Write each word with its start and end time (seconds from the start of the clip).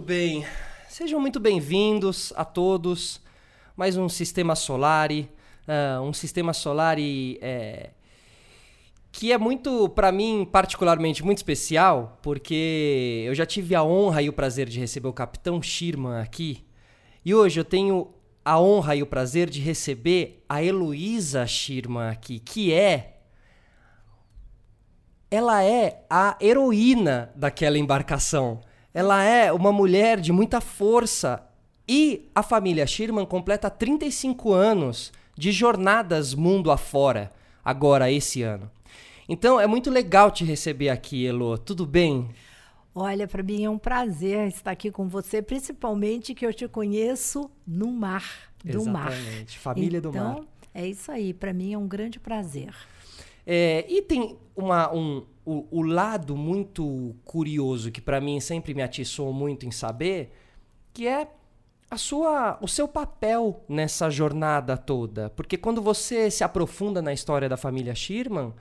bem, 0.00 0.46
sejam 0.88 1.20
muito 1.20 1.38
bem-vindos 1.38 2.32
a 2.34 2.42
todos. 2.44 3.20
Mais 3.76 3.98
um 3.98 4.08
Sistema 4.08 4.56
Solar, 4.56 5.10
uh, 5.10 6.00
um 6.02 6.12
Sistema 6.12 6.54
Solar 6.54 6.96
é, 6.98 7.90
que 9.12 9.30
é 9.30 9.36
muito, 9.36 9.90
para 9.90 10.10
mim, 10.10 10.48
particularmente 10.50 11.22
muito 11.22 11.38
especial, 11.38 12.18
porque 12.22 13.24
eu 13.26 13.34
já 13.34 13.44
tive 13.44 13.74
a 13.74 13.84
honra 13.84 14.22
e 14.22 14.28
o 14.30 14.32
prazer 14.32 14.70
de 14.70 14.80
receber 14.80 15.08
o 15.08 15.12
Capitão 15.12 15.60
Schirman 15.60 16.22
aqui. 16.22 16.64
E 17.22 17.34
hoje 17.34 17.60
eu 17.60 17.64
tenho 17.64 18.14
a 18.42 18.58
honra 18.58 18.96
e 18.96 19.02
o 19.02 19.06
prazer 19.06 19.50
de 19.50 19.60
receber 19.60 20.42
a 20.48 20.64
Heloísa 20.64 21.46
Schirman 21.46 22.08
aqui, 22.08 22.38
que 22.38 22.72
é 22.72 23.18
ela 25.30 25.62
é 25.62 26.04
a 26.08 26.36
heroína 26.40 27.30
daquela 27.36 27.78
embarcação. 27.78 28.62
Ela 28.92 29.22
é 29.22 29.52
uma 29.52 29.72
mulher 29.72 30.20
de 30.20 30.32
muita 30.32 30.60
força. 30.60 31.42
E 31.88 32.28
a 32.34 32.42
família 32.42 32.86
Sherman 32.86 33.26
completa 33.26 33.68
35 33.70 34.52
anos 34.52 35.12
de 35.36 35.52
jornadas 35.52 36.34
mundo 36.34 36.70
afora, 36.70 37.32
agora 37.64 38.10
esse 38.10 38.42
ano. 38.42 38.70
Então 39.28 39.60
é 39.60 39.66
muito 39.66 39.90
legal 39.90 40.30
te 40.30 40.44
receber 40.44 40.88
aqui, 40.88 41.26
Elo. 41.26 41.56
Tudo 41.56 41.86
bem? 41.86 42.28
Olha, 42.94 43.28
para 43.28 43.42
mim 43.42 43.64
é 43.64 43.70
um 43.70 43.78
prazer 43.78 44.48
estar 44.48 44.72
aqui 44.72 44.90
com 44.90 45.08
você, 45.08 45.40
principalmente 45.40 46.34
que 46.34 46.44
eu 46.44 46.52
te 46.52 46.66
conheço 46.66 47.48
no 47.66 47.92
mar, 47.92 48.24
do 48.64 48.80
Exatamente. 48.80 48.90
mar. 48.90 49.12
Exatamente, 49.12 49.58
família 49.58 49.98
então, 49.98 50.10
do 50.10 50.18
mar. 50.18 50.32
Então, 50.32 50.46
é 50.74 50.86
isso 50.86 51.10
aí, 51.12 51.32
para 51.32 51.52
mim 51.52 51.72
é 51.72 51.78
um 51.78 51.86
grande 51.86 52.18
prazer. 52.18 52.74
É, 53.52 53.84
e 53.88 54.00
tem 54.00 54.38
uma, 54.54 54.94
um, 54.94 55.26
o, 55.44 55.66
o 55.72 55.82
lado 55.82 56.36
muito 56.36 57.16
curioso 57.24 57.90
que 57.90 58.00
para 58.00 58.20
mim 58.20 58.38
sempre 58.38 58.72
me 58.72 58.80
atiçou 58.80 59.32
muito 59.32 59.66
em 59.66 59.72
saber, 59.72 60.32
que 60.94 61.08
é 61.08 61.26
a 61.90 61.96
sua, 61.96 62.56
o 62.62 62.68
seu 62.68 62.86
papel 62.86 63.64
nessa 63.68 64.08
jornada 64.08 64.76
toda. 64.76 65.30
Porque 65.30 65.56
quando 65.56 65.82
você 65.82 66.30
se 66.30 66.44
aprofunda 66.44 67.02
na 67.02 67.12
história 67.12 67.48
da 67.48 67.56
família 67.56 67.92
Sherman, 67.92 68.54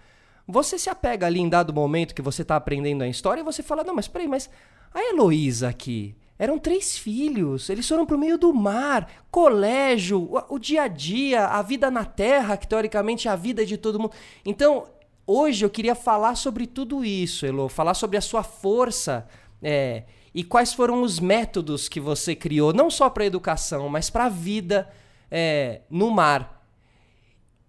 você 0.48 0.80
se 0.80 0.90
apega 0.90 1.28
ali 1.28 1.40
em 1.40 1.48
dado 1.48 1.72
momento 1.72 2.16
que 2.16 2.22
você 2.24 2.42
está 2.42 2.56
aprendendo 2.56 3.04
a 3.04 3.08
história 3.08 3.42
e 3.42 3.44
você 3.44 3.62
fala: 3.62 3.84
não, 3.84 3.94
mas 3.94 4.08
peraí, 4.08 4.28
mas 4.28 4.50
a 4.92 5.00
Heloísa 5.08 5.70
aqui. 5.70 6.16
Eram 6.40 6.58
três 6.58 6.98
filhos, 6.98 7.70
eles 7.70 7.86
foram 7.86 8.06
para 8.06 8.16
o 8.16 8.20
meio 8.20 8.38
do 8.38 8.54
mar, 8.54 9.12
colégio, 9.30 10.22
o, 10.22 10.56
o, 10.56 10.58
dia 10.58 10.84
a 10.84 10.88
dia, 10.88 11.46
a 11.46 11.62
vida 11.62 11.92
na 11.92 12.06
terra, 12.06 12.56
que 12.56 12.66
teoricamente 12.66 13.28
é 13.28 13.32
a 13.32 13.36
vida 13.36 13.66
de 13.66 13.76
todo 13.76 14.00
mundo. 14.00 14.14
Então, 14.46 14.86
hoje 15.28 15.66
eu 15.66 15.70
queria 15.70 15.94
falar 15.94 16.36
sobre 16.36 16.66
tudo 16.66 17.04
isso, 17.04 17.46
Elo, 17.46 17.68
falar 17.68 17.94
sobre 17.94 18.16
a 18.16 18.22
sua 18.22 18.42
força 18.42 19.28
é, 19.62 20.06
e 20.34 20.42
quais 20.42 20.74
foram 20.74 21.02
os 21.02 21.20
métodos 21.20 21.90
que 21.90 22.00
você 22.00 22.34
criou, 22.34 22.72
não 22.72 22.90
só 22.90 23.10
para 23.10 23.26
educação, 23.26 23.90
mas 23.90 24.10
para 24.10 24.28
a 24.28 24.30
vida 24.30 24.90
é, 25.30 25.82
no 25.90 26.10
mar. 26.10 26.66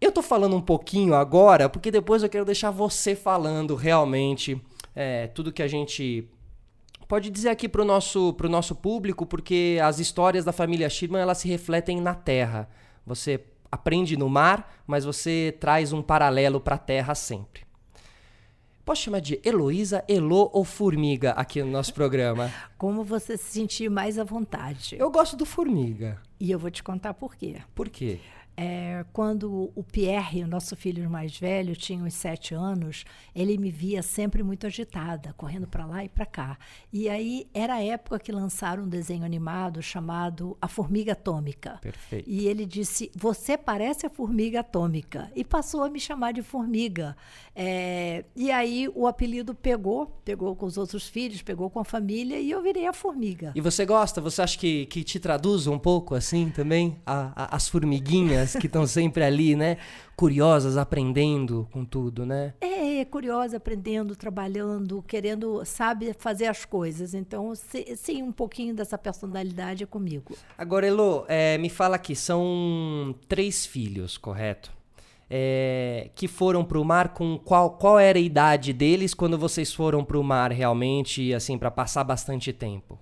Eu 0.00 0.12
tô 0.12 0.22
falando 0.22 0.54
um 0.54 0.62
pouquinho 0.62 1.14
agora, 1.14 1.68
porque 1.68 1.90
depois 1.90 2.22
eu 2.22 2.28
quero 2.28 2.44
deixar 2.44 2.70
você 2.70 3.16
falando 3.16 3.74
realmente 3.74 4.62
é, 4.94 5.26
tudo 5.26 5.52
que 5.52 5.62
a 5.62 5.68
gente 5.68 6.30
pode 7.10 7.28
dizer 7.28 7.48
aqui 7.48 7.68
para 7.68 7.82
o 7.82 7.84
nosso, 7.84 8.32
pro 8.34 8.48
nosso 8.48 8.72
público, 8.72 9.26
porque 9.26 9.80
as 9.82 9.98
histórias 9.98 10.44
da 10.44 10.52
família 10.52 10.88
Schirman 10.88 11.20
elas 11.20 11.38
se 11.38 11.48
refletem 11.48 12.00
na 12.00 12.14
Terra. 12.14 12.70
Você 13.04 13.44
aprende 13.68 14.16
no 14.16 14.28
mar, 14.28 14.80
mas 14.86 15.04
você 15.04 15.52
traz 15.58 15.92
um 15.92 16.02
paralelo 16.02 16.60
para 16.60 16.76
a 16.76 16.78
terra 16.78 17.16
sempre. 17.16 17.62
Posso 18.84 19.02
chamar 19.02 19.20
de 19.20 19.40
Heloísa, 19.44 20.04
Elo 20.08 20.50
ou 20.52 20.64
Formiga 20.64 21.32
aqui 21.32 21.60
no 21.60 21.70
nosso 21.72 21.92
programa? 21.92 22.48
Como 22.78 23.02
você 23.02 23.36
se 23.36 23.50
sentir 23.50 23.90
mais 23.90 24.16
à 24.16 24.22
vontade. 24.22 24.94
Eu 24.96 25.10
gosto 25.10 25.36
do 25.36 25.44
Formiga. 25.44 26.16
E 26.38 26.48
eu 26.48 26.60
vou 26.60 26.70
te 26.70 26.80
contar 26.80 27.14
por 27.14 27.34
quê. 27.34 27.56
Por 27.74 27.88
quê? 27.88 28.20
É, 28.56 29.04
quando 29.12 29.72
o 29.74 29.82
Pierre, 29.82 30.44
o 30.44 30.48
nosso 30.48 30.76
filho 30.76 31.08
mais 31.08 31.38
velho, 31.38 31.74
tinha 31.74 32.02
uns 32.04 32.14
sete 32.14 32.54
anos, 32.54 33.04
ele 33.34 33.56
me 33.56 33.70
via 33.70 34.02
sempre 34.02 34.42
muito 34.42 34.66
agitada, 34.66 35.34
correndo 35.36 35.66
para 35.66 35.86
lá 35.86 36.04
e 36.04 36.08
para 36.08 36.26
cá. 36.26 36.58
E 36.92 37.08
aí 37.08 37.48
era 37.54 37.74
a 37.74 37.82
época 37.82 38.18
que 38.18 38.30
lançaram 38.30 38.84
um 38.84 38.88
desenho 38.88 39.24
animado 39.24 39.82
chamado 39.82 40.56
A 40.60 40.68
Formiga 40.68 41.12
Atômica. 41.12 41.78
Perfeito. 41.80 42.28
E 42.28 42.46
ele 42.46 42.66
disse: 42.66 43.10
Você 43.16 43.56
parece 43.56 44.06
a 44.06 44.10
formiga 44.10 44.60
atômica. 44.60 45.30
E 45.34 45.44
passou 45.44 45.82
a 45.82 45.90
me 45.90 45.98
chamar 45.98 46.32
de 46.32 46.42
formiga. 46.42 47.16
É, 47.54 48.24
e 48.36 48.50
aí 48.50 48.88
o 48.94 49.06
apelido 49.06 49.54
pegou, 49.54 50.06
pegou 50.24 50.54
com 50.54 50.66
os 50.66 50.76
outros 50.76 51.08
filhos, 51.08 51.42
pegou 51.42 51.68
com 51.70 51.80
a 51.80 51.84
família 51.84 52.38
e 52.38 52.50
eu 52.50 52.62
virei 52.62 52.86
a 52.86 52.92
formiga. 52.92 53.52
E 53.54 53.60
você 53.60 53.84
gosta? 53.84 54.20
Você 54.20 54.42
acha 54.42 54.58
que, 54.58 54.86
que 54.86 55.02
te 55.02 55.18
traduz 55.18 55.66
um 55.66 55.78
pouco 55.78 56.14
assim 56.14 56.50
também? 56.50 57.00
A, 57.04 57.32
a, 57.44 57.56
as 57.56 57.68
formiguinhas? 57.68 58.49
Que 58.58 58.66
estão 58.66 58.86
sempre 58.86 59.22
ali, 59.24 59.56
né? 59.56 59.76
Curiosas, 60.16 60.76
aprendendo 60.76 61.68
com 61.72 61.84
tudo, 61.84 62.26
né? 62.26 62.54
É, 62.60 63.00
é 63.00 63.04
curiosa, 63.04 63.56
aprendendo, 63.56 64.14
trabalhando, 64.14 65.02
querendo, 65.02 65.62
sabe, 65.64 66.14
fazer 66.18 66.46
as 66.46 66.64
coisas. 66.64 67.14
Então, 67.14 67.52
sim, 67.54 68.22
um 68.22 68.32
pouquinho 68.32 68.74
dessa 68.74 68.98
personalidade 68.98 69.84
é 69.84 69.86
comigo. 69.86 70.36
Agora, 70.56 70.86
Elo, 70.86 71.24
é, 71.28 71.58
me 71.58 71.70
fala 71.70 71.96
aqui, 71.96 72.14
são 72.14 73.14
três 73.28 73.64
filhos, 73.66 74.18
correto? 74.18 74.72
É, 75.32 76.10
que 76.16 76.26
foram 76.26 76.64
para 76.64 76.78
o 76.78 76.84
mar 76.84 77.14
com 77.14 77.38
qual, 77.38 77.70
qual 77.70 77.98
era 77.98 78.18
a 78.18 78.20
idade 78.20 78.72
deles 78.72 79.14
quando 79.14 79.38
vocês 79.38 79.72
foram 79.72 80.04
para 80.04 80.18
o 80.18 80.24
mar 80.24 80.50
realmente, 80.50 81.32
assim, 81.32 81.56
para 81.56 81.70
passar 81.70 82.02
bastante 82.02 82.52
tempo? 82.52 82.98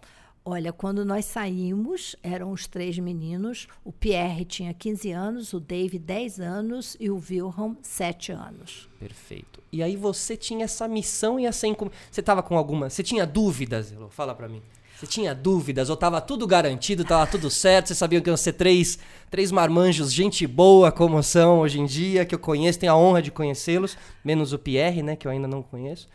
Olha, 0.51 0.73
quando 0.73 1.05
nós 1.05 1.27
saímos, 1.27 2.17
eram 2.23 2.53
os 2.53 2.67
três 2.67 2.99
meninos. 2.99 3.69
O 3.85 3.93
Pierre 3.93 4.47
tinha 4.47 4.73
15 4.73 5.13
anos, 5.13 5.53
o 5.53 5.61
Dave 5.61 5.99
10 5.99 6.41
anos 6.41 6.97
e 6.99 7.11
o 7.11 7.17
Wilhelm 7.17 7.75
7 7.83 8.33
anos. 8.33 8.89
Perfeito. 8.99 9.63
E 9.71 9.83
aí 9.83 9.95
você 9.95 10.39
tinha 10.39 10.65
essa 10.65 10.89
missão 10.89 11.39
e 11.39 11.45
essa. 11.45 11.67
Você 12.11 12.21
estava 12.21 12.43
com 12.43 12.57
alguma... 12.57 12.89
Você 12.89 13.03
tinha 13.03 13.27
dúvidas? 13.27 13.93
Fala 14.09 14.35
para 14.35 14.49
mim. 14.49 14.63
Você 14.97 15.07
tinha 15.07 15.35
dúvidas 15.35 15.91
ou 15.91 15.95
estava 15.95 16.19
tudo 16.19 16.47
garantido, 16.47 17.03
estava 17.03 17.31
tudo 17.31 17.51
certo? 17.51 17.89
Você 17.89 17.95
sabia 17.95 18.19
que 18.19 18.31
iam 18.31 18.37
ser 18.37 18.55
três, 18.55 18.99
três 19.31 19.53
marmanjos, 19.53 20.11
gente 20.11 20.47
boa 20.47 20.91
como 20.91 21.23
são 21.23 21.59
hoje 21.59 21.79
em 21.79 21.85
dia, 21.85 22.25
que 22.25 22.35
eu 22.35 22.39
conheço, 22.39 22.79
tenho 22.79 22.93
a 22.93 22.97
honra 22.97 23.21
de 23.21 23.31
conhecê-los, 23.31 23.99
menos 24.25 24.55
o 24.55 24.59
Pierre, 24.59 25.03
né, 25.03 25.15
que 25.15 25.27
eu 25.27 25.31
ainda 25.31 25.47
não 25.47 25.63
conheço. 25.63 26.09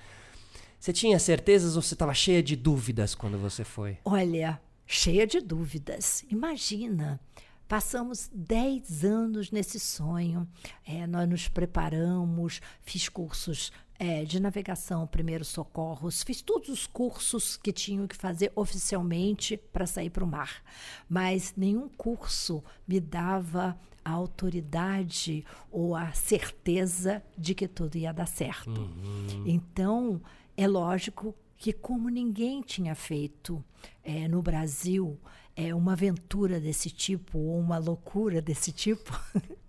Você 0.84 0.92
tinha 0.92 1.18
certezas 1.18 1.78
ou 1.78 1.82
você 1.82 1.96
estava 1.96 2.14
cheia 2.14 2.44
de 2.44 2.58
dúvidas 2.58 3.16
quando 3.16 3.38
você 3.38 3.64
foi? 3.64 4.00
Olha, 4.04 4.62
cheia 4.86 5.26
de 5.26 5.40
dúvidas. 5.40 6.26
Imagina, 6.30 7.22
passamos 7.70 8.30
10 8.36 9.06
anos 9.06 9.50
nesse 9.50 9.80
sonho. 9.80 10.46
É, 10.86 11.08
nós 11.08 11.30
nos 11.30 11.48
preparamos, 11.48 12.60
fiz 12.82 13.08
cursos 13.08 13.72
é, 13.98 14.26
de 14.26 14.42
navegação, 14.42 15.08
primeiros 15.08 15.48
socorros, 15.48 16.22
fiz 16.22 16.42
todos 16.42 16.68
os 16.68 16.86
cursos 16.86 17.56
que 17.56 17.72
tinham 17.72 18.06
que 18.06 18.18
fazer 18.18 18.52
oficialmente 18.54 19.56
para 19.56 19.88
sair 19.88 20.10
para 20.10 20.26
o 20.26 20.28
mar. 20.28 20.62
Mas 21.08 21.54
nenhum 21.56 21.88
curso 21.88 22.62
me 22.86 23.00
dava 23.00 23.80
a 24.04 24.12
autoridade 24.12 25.46
ou 25.72 25.96
a 25.96 26.12
certeza 26.12 27.24
de 27.38 27.56
que 27.56 27.70
tudo 27.70 27.96
ia 27.96 28.12
dar 28.12 28.28
certo. 28.28 28.82
Uhum. 28.82 29.44
Então, 29.46 30.22
é 30.56 30.68
lógico 30.68 31.36
que, 31.58 31.72
como 31.72 32.10
ninguém 32.10 32.62
tinha 32.62 32.96
feito 32.96 33.64
é, 34.04 34.28
no 34.28 34.42
Brasil 34.42 35.20
é, 35.56 35.74
uma 35.74 35.94
aventura 35.94 36.60
desse 36.60 36.90
tipo, 36.90 37.38
ou 37.38 37.60
uma 37.60 37.78
loucura 37.78 38.42
desse 38.42 38.72
tipo, 38.72 39.20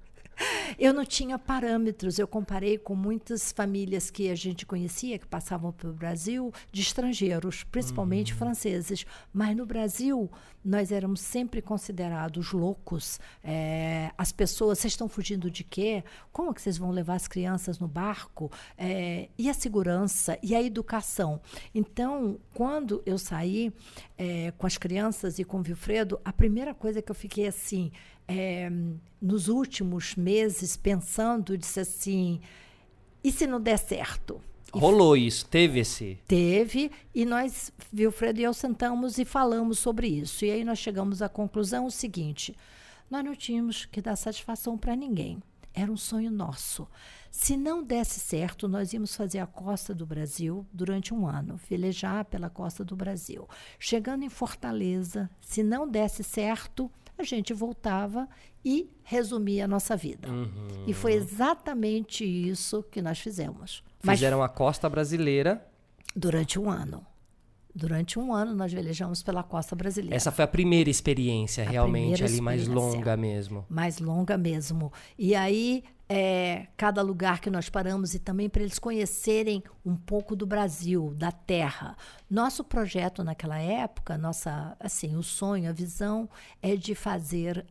Eu 0.78 0.92
não 0.92 1.04
tinha 1.04 1.38
parâmetros. 1.38 2.18
Eu 2.18 2.26
comparei 2.26 2.78
com 2.78 2.94
muitas 2.94 3.52
famílias 3.52 4.10
que 4.10 4.30
a 4.30 4.34
gente 4.34 4.66
conhecia, 4.66 5.18
que 5.18 5.26
passavam 5.26 5.72
pelo 5.72 5.92
Brasil, 5.92 6.52
de 6.72 6.82
estrangeiros, 6.82 7.64
principalmente 7.64 8.32
uhum. 8.32 8.38
franceses. 8.38 9.06
Mas 9.32 9.56
no 9.56 9.66
Brasil, 9.66 10.30
nós 10.64 10.90
éramos 10.90 11.20
sempre 11.20 11.60
considerados 11.60 12.52
loucos. 12.52 13.20
É, 13.42 14.10
as 14.16 14.32
pessoas, 14.32 14.78
vocês 14.78 14.94
estão 14.94 15.08
fugindo 15.08 15.50
de 15.50 15.62
quê? 15.62 16.02
Como 16.32 16.54
que 16.54 16.62
vocês 16.62 16.78
vão 16.78 16.90
levar 16.90 17.14
as 17.14 17.28
crianças 17.28 17.78
no 17.78 17.86
barco? 17.86 18.50
É, 18.78 19.28
e 19.36 19.50
a 19.50 19.54
segurança? 19.54 20.38
E 20.42 20.54
a 20.54 20.62
educação? 20.62 21.40
Então, 21.74 22.38
quando 22.54 23.02
eu 23.04 23.18
saí 23.18 23.72
é, 24.16 24.52
com 24.52 24.66
as 24.66 24.78
crianças 24.78 25.38
e 25.38 25.44
com 25.44 25.58
o 25.58 25.62
Vilfredo, 25.62 26.18
a 26.24 26.32
primeira 26.32 26.74
coisa 26.74 27.02
que 27.02 27.10
eu 27.10 27.14
fiquei 27.14 27.46
assim 27.46 27.92
é, 28.26 28.70
nos 29.20 29.48
últimos 29.48 30.14
meses 30.14 30.76
pensando, 30.76 31.56
disse 31.56 31.80
assim: 31.80 32.40
e 33.22 33.32
se 33.32 33.46
não 33.46 33.60
der 33.60 33.78
certo? 33.78 34.40
Rolou 34.70 35.16
isso, 35.16 35.46
teve 35.46 35.80
esse? 35.80 36.18
Teve, 36.26 36.90
e 37.14 37.24
nós, 37.24 37.72
Wilfredo 37.96 38.40
e 38.40 38.42
eu, 38.42 38.52
sentamos 38.52 39.18
e 39.18 39.24
falamos 39.24 39.78
sobre 39.78 40.08
isso. 40.08 40.44
E 40.44 40.50
aí 40.50 40.64
nós 40.64 40.78
chegamos 40.78 41.22
à 41.22 41.28
conclusão 41.28 41.86
o 41.86 41.90
seguinte: 41.90 42.54
nós 43.10 43.24
não 43.24 43.34
tínhamos 43.34 43.86
que 43.86 44.02
dar 44.02 44.16
satisfação 44.16 44.76
para 44.76 44.96
ninguém. 44.96 45.42
Era 45.72 45.90
um 45.90 45.96
sonho 45.96 46.30
nosso. 46.30 46.86
Se 47.30 47.56
não 47.56 47.82
desse 47.82 48.20
certo, 48.20 48.68
nós 48.68 48.92
íamos 48.92 49.16
fazer 49.16 49.40
a 49.40 49.46
costa 49.46 49.92
do 49.92 50.06
Brasil 50.06 50.64
durante 50.72 51.12
um 51.12 51.26
ano, 51.26 51.58
velejar 51.68 52.24
pela 52.26 52.48
costa 52.48 52.84
do 52.84 52.94
Brasil. 52.94 53.48
Chegando 53.78 54.22
em 54.22 54.28
Fortaleza, 54.28 55.28
se 55.40 55.62
não 55.62 55.88
desse 55.88 56.22
certo, 56.22 56.90
a 57.18 57.22
gente 57.22 57.52
voltava 57.54 58.28
e 58.64 58.90
resumia 59.02 59.64
a 59.64 59.68
nossa 59.68 59.96
vida. 59.96 60.28
Uhum. 60.28 60.84
E 60.86 60.92
foi 60.92 61.12
exatamente 61.14 62.24
isso 62.24 62.82
que 62.90 63.00
nós 63.02 63.18
fizemos. 63.18 63.82
Mas 64.02 64.18
Fizeram 64.18 64.42
a 64.42 64.48
costa 64.48 64.88
brasileira. 64.88 65.64
durante 66.14 66.58
um 66.58 66.70
ano. 66.70 67.04
Durante 67.74 68.18
um 68.20 68.32
ano 68.32 68.54
nós 68.54 68.72
velejamos 68.72 69.22
pela 69.22 69.42
costa 69.42 69.74
brasileira. 69.74 70.14
Essa 70.14 70.30
foi 70.30 70.44
a 70.44 70.48
primeira 70.48 70.88
experiência, 70.88 71.64
A 71.66 71.70
realmente, 71.70 72.02
primeira 72.18 72.26
ali 72.26 72.40
mais 72.40 72.62
experiência. 72.62 72.94
longa 72.96 73.16
mesmo. 73.16 73.66
mais 73.68 73.98
longa 73.98 74.38
mesmo. 74.38 74.92
E 75.18 75.34
aí, 75.34 75.82
é, 76.08 76.66
cada 76.76 77.00
lugar 77.00 77.40
que 77.40 77.50
nós 77.50 77.68
paramos 77.68 78.14
e 78.14 78.18
também 78.18 78.48
para 78.48 78.62
eles 78.62 78.78
conhecerem 78.78 79.62
um 79.84 79.96
pouco 79.96 80.36
do 80.36 80.46
Brasil, 80.46 81.14
da 81.16 81.32
terra. 81.32 81.96
Nosso 82.30 82.62
projeto 82.62 83.24
naquela 83.24 83.58
época, 83.58 84.18
nossa, 84.18 84.76
assim, 84.78 85.16
o 85.16 85.22
sonho, 85.22 85.68
a 85.68 85.72
visão 85.72 86.28
é 86.60 86.76
de 86.76 86.94
fazer 86.94 87.64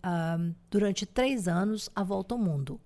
durante 0.69 1.05
três 1.05 1.47
anos 1.47 1.89
a 1.95 2.03
volta 2.03 2.33
ao 2.33 2.39
mundo. 2.39 2.79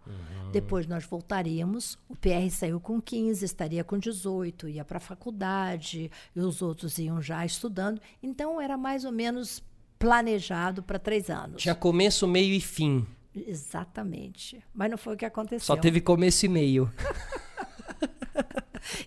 Depois 0.52 0.88
nós 0.88 1.06
voltaríamos. 1.06 1.98
O 2.10 2.16
PR 2.16 2.50
saiu 2.50 2.80
com 2.80 3.02
15, 3.02 3.46
estaria 3.46 3.84
com 3.84 3.98
18, 3.98 4.70
ia 4.70 4.84
para 4.84 4.98
a 4.98 5.02
faculdade 5.02 6.12
e 6.36 6.40
os 6.40 6.62
outros 6.62 6.98
iam 6.98 7.22
já 7.22 7.46
estudando. 7.46 8.02
Então 8.22 8.60
era 8.60 8.78
mais 8.78 9.06
ou 9.06 9.12
menos 9.12 9.64
planejado 10.00 10.84
para 10.84 11.00
três 11.00 11.30
anos. 11.30 11.62
Tinha 11.62 11.76
começo, 11.76 12.28
meio 12.28 12.54
e 12.54 12.62
fim. 12.62 13.06
Exatamente. 13.46 14.64
Mas 14.74 14.90
não 14.90 14.98
foi 14.98 15.16
o 15.16 15.18
que 15.18 15.26
aconteceu. 15.26 15.66
Só 15.66 15.76
teve 15.78 16.00
começo 16.02 16.46
e 16.46 16.50
meio. 16.50 16.92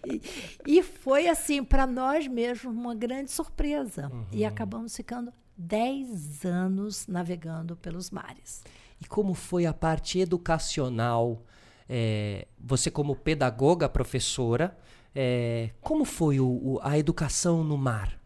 E, 0.07 0.21
e 0.67 0.83
foi 0.83 1.27
assim, 1.29 1.65
para 1.65 1.87
nós 1.87 2.27
mesmos, 2.27 2.75
uma 2.75 2.95
grande 2.95 3.31
surpresa. 3.31 4.09
Uhum. 4.13 4.27
E 4.33 4.45
acabamos 4.45 4.95
ficando 4.95 5.33
10 5.57 6.45
anos 6.45 7.07
navegando 7.07 7.77
pelos 7.77 8.11
mares. 8.11 8.63
E 9.01 9.07
como 9.07 9.33
foi 9.33 9.65
a 9.65 9.73
parte 9.73 10.19
educacional? 10.19 11.43
É, 11.89 12.47
você 12.59 12.91
como 12.91 13.17
pedagoga, 13.17 13.89
professora, 13.89 14.77
é, 15.15 15.71
como 15.81 16.05
foi 16.05 16.39
o- 16.41 16.47
o- 16.75 16.81
a 16.83 16.99
educação 16.99 17.65
no 17.65 17.79
mar? 17.79 18.20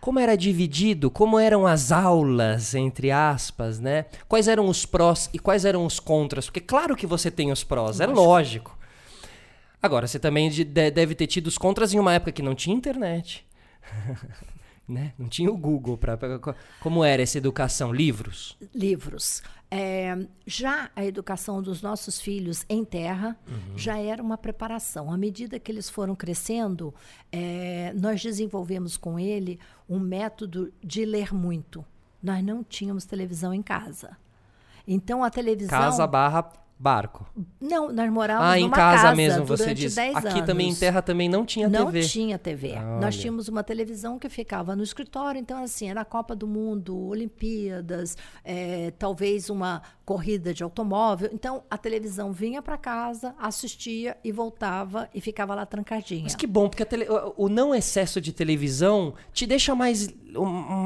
Como 0.00 0.18
era 0.20 0.36
dividido? 0.36 1.10
Como 1.10 1.38
eram 1.38 1.66
as 1.66 1.90
aulas, 1.90 2.74
entre 2.74 3.10
aspas, 3.10 3.80
né? 3.80 4.06
Quais 4.28 4.46
eram 4.48 4.66
os 4.68 4.86
prós 4.86 5.28
e 5.32 5.38
quais 5.38 5.64
eram 5.64 5.84
os 5.84 5.98
contras? 5.98 6.46
Porque 6.46 6.60
claro 6.60 6.94
que 6.96 7.06
você 7.06 7.30
tem 7.30 7.50
os 7.50 7.64
prós, 7.64 8.00
é 8.00 8.06
lógico. 8.06 8.78
Agora, 9.82 10.06
você 10.06 10.18
também 10.18 10.50
de- 10.50 10.64
de- 10.64 10.90
deve 10.90 11.14
ter 11.14 11.26
tido 11.26 11.46
os 11.48 11.58
contras 11.58 11.92
em 11.92 11.98
uma 11.98 12.12
época 12.14 12.32
que 12.32 12.42
não 12.42 12.54
tinha 12.54 12.74
internet. 12.76 13.44
né? 14.88 15.12
Não 15.18 15.28
tinha 15.28 15.50
o 15.50 15.56
Google. 15.56 15.98
Co- 16.40 16.54
como 16.80 17.04
era 17.04 17.22
essa 17.22 17.38
educação? 17.38 17.92
Livros? 17.92 18.56
Livros. 18.74 19.42
É, 19.70 20.16
já 20.46 20.90
a 20.96 21.04
educação 21.04 21.60
dos 21.62 21.82
nossos 21.82 22.18
filhos 22.20 22.64
em 22.70 22.84
terra 22.84 23.36
Uhum. 23.46 23.76
já 23.76 23.98
era 23.98 24.22
uma 24.22 24.38
preparação. 24.38 25.12
À 25.12 25.16
medida 25.18 25.58
que 25.58 25.70
eles 25.70 25.90
foram 25.90 26.14
crescendo, 26.14 26.94
é, 27.30 27.92
nós 27.94 28.22
desenvolvemos 28.22 28.96
com 28.96 29.18
ele 29.18 29.58
um 29.88 29.98
método 29.98 30.72
de 30.82 31.04
ler 31.04 31.34
muito. 31.34 31.84
Nós 32.22 32.42
não 32.42 32.64
tínhamos 32.64 33.04
televisão 33.04 33.52
em 33.52 33.62
casa. 33.62 34.16
Então 34.86 35.22
a 35.22 35.28
televisão. 35.30 35.78
Casa 35.78 36.06
barra 36.06 36.50
barco. 36.78 37.26
Não, 37.60 37.92
nós 37.92 38.10
morávamos 38.10 38.50
Ah, 38.52 38.58
em 38.58 38.62
numa 38.62 38.76
casa, 38.76 39.14
mesmo, 39.14 39.44
você 39.44 39.74
diz. 39.74 39.94
10 39.96 40.16
Aqui 40.16 40.28
anos. 40.28 40.46
também 40.46 40.68
em 40.70 40.74
terra 40.74 41.02
também 41.02 41.28
não 41.28 41.44
tinha 41.44 41.68
não 41.68 41.86
TV. 41.86 42.00
tinha 42.02 42.38
TV. 42.38 42.72
Olha. 42.72 43.00
Nós 43.00 43.16
tínhamos 43.16 43.48
uma 43.48 43.64
televisão 43.64 44.18
que 44.18 44.28
ficava 44.28 44.76
no 44.76 44.82
escritório, 44.82 45.40
então 45.40 45.62
assim, 45.62 45.90
era 45.90 46.02
a 46.02 46.04
Copa 46.04 46.36
do 46.36 46.46
Mundo, 46.46 46.96
Olimpíadas, 46.96 48.16
eh, 48.44 48.92
talvez 48.98 49.50
uma 49.50 49.82
corrida 50.08 50.54
de 50.54 50.62
automóvel. 50.62 51.28
Então 51.34 51.62
a 51.70 51.76
televisão 51.76 52.32
vinha 52.32 52.62
para 52.62 52.78
casa, 52.78 53.34
assistia 53.38 54.16
e 54.24 54.32
voltava 54.32 55.06
e 55.14 55.20
ficava 55.20 55.54
lá 55.54 55.66
trancadinha. 55.66 56.22
Mas 56.22 56.34
que 56.34 56.46
bom, 56.46 56.66
porque 56.66 56.82
tele- 56.86 57.06
o 57.36 57.46
não 57.50 57.74
excesso 57.74 58.18
de 58.18 58.32
televisão 58.32 59.12
te 59.34 59.46
deixa 59.46 59.74
mais, 59.74 60.08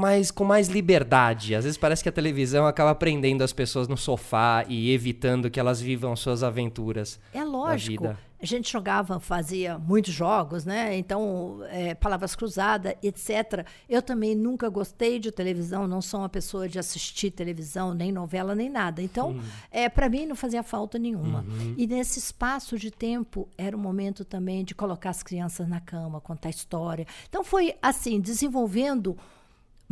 mais 0.01 0.33
com 0.33 0.43
mais 0.43 0.67
liberdade. 0.67 1.55
Às 1.55 1.63
vezes 1.63 1.79
parece 1.79 2.03
que 2.03 2.09
a 2.09 2.13
televisão 2.13 2.67
acaba 2.67 2.97
prendendo 2.97 3.43
as 3.45 3.53
pessoas 3.53 3.87
no 3.87 3.97
sofá 3.97 4.65
e 4.69 4.91
evitando 4.93 5.49
que 5.49 5.61
elas 5.61 5.81
vivam 5.81 6.17
suas 6.17 6.43
aventuras. 6.43 7.21
É 7.33 7.45
lógico. 7.45 8.03
vida. 8.03 8.19
A 8.43 8.47
gente 8.47 8.73
jogava, 8.73 9.21
fazia 9.21 9.79
muitos 9.79 10.13
jogos, 10.13 10.65
né? 10.65 10.97
Então, 10.99 11.61
é, 11.71 11.95
palavras 11.95 12.35
cruzadas, 12.35 12.95
etc. 13.01 13.65
Eu 13.89 14.03
também 14.03 14.35
nunca 14.35 14.69
gostei 14.69 15.21
de 15.21 15.31
televisão, 15.31 15.87
não 15.87 16.03
sou 16.03 16.21
uma 16.21 16.29
pessoa 16.29 16.69
de 16.69 16.77
assistir 16.79 17.31
televisão, 17.31 17.95
nem 17.95 18.11
novela, 18.11 18.55
nem 18.55 18.69
nada. 18.69 19.01
Então, 19.01 19.41
é, 19.71 19.89
para 19.89 20.09
mim 20.09 20.27
não 20.27 20.35
fazia 20.35 20.63
falta 20.65 20.99
nenhuma. 20.99 21.45
E 21.77 21.87
nesse 21.87 22.19
espaço 22.19 22.77
de 22.77 22.91
tempo 22.91 23.49
era 23.57 23.77
o 23.77 23.81
momento 23.81 24.25
também 24.25 24.65
de 24.65 24.75
colocar 24.75 25.11
as 25.11 25.23
crianças 25.23 25.69
na 25.69 25.81
cama, 25.81 26.21
contar 26.21 26.51
história. 26.51 27.07
Então, 27.29 27.45
foi 27.45 27.77
assim, 27.81 28.21
desenvolvendo 28.21 29.17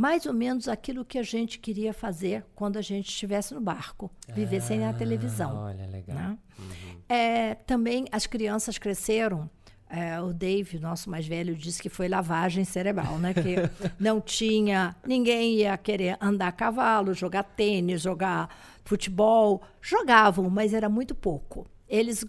mais 0.00 0.24
ou 0.24 0.32
menos 0.32 0.66
aquilo 0.66 1.04
que 1.04 1.18
a 1.18 1.22
gente 1.22 1.58
queria 1.58 1.92
fazer 1.92 2.42
quando 2.54 2.78
a 2.78 2.82
gente 2.82 3.10
estivesse 3.10 3.52
no 3.52 3.60
barco, 3.60 4.10
viver 4.34 4.62
sem 4.62 4.86
a 4.86 4.94
televisão. 4.94 5.54
Olha, 5.64 5.86
legal. 5.86 6.16
Né? 6.16 6.38
É, 7.10 7.56
também 7.66 8.06
as 8.12 8.24
crianças 8.26 8.78
cresceram. 8.78 9.50
é, 9.88 10.20
o 10.20 10.32
Dave, 10.32 10.78
nosso 10.78 11.10
mais 11.10 11.26
velho, 11.26 11.56
disse 11.56 11.82
que 11.82 11.88
foi 11.88 12.08
lavagem 12.08 12.64
cerebral, 12.64 13.18
né? 13.18 13.34
Que 13.34 13.56
não 13.98 14.20
tinha. 14.20 14.94
Ninguém 15.04 15.56
ia 15.56 15.76
querer 15.76 16.16
andar 16.20 16.46
a 16.46 16.52
cavalo, 16.52 17.12
jogar 17.12 17.42
tênis, 17.42 18.00
jogar 18.00 18.48
futebol. 18.84 19.60
Jogavam, 19.80 20.48
mas 20.48 20.72
era 20.72 20.88
muito 20.88 21.12
pouco. 21.14 21.66
Eles. 21.88 22.24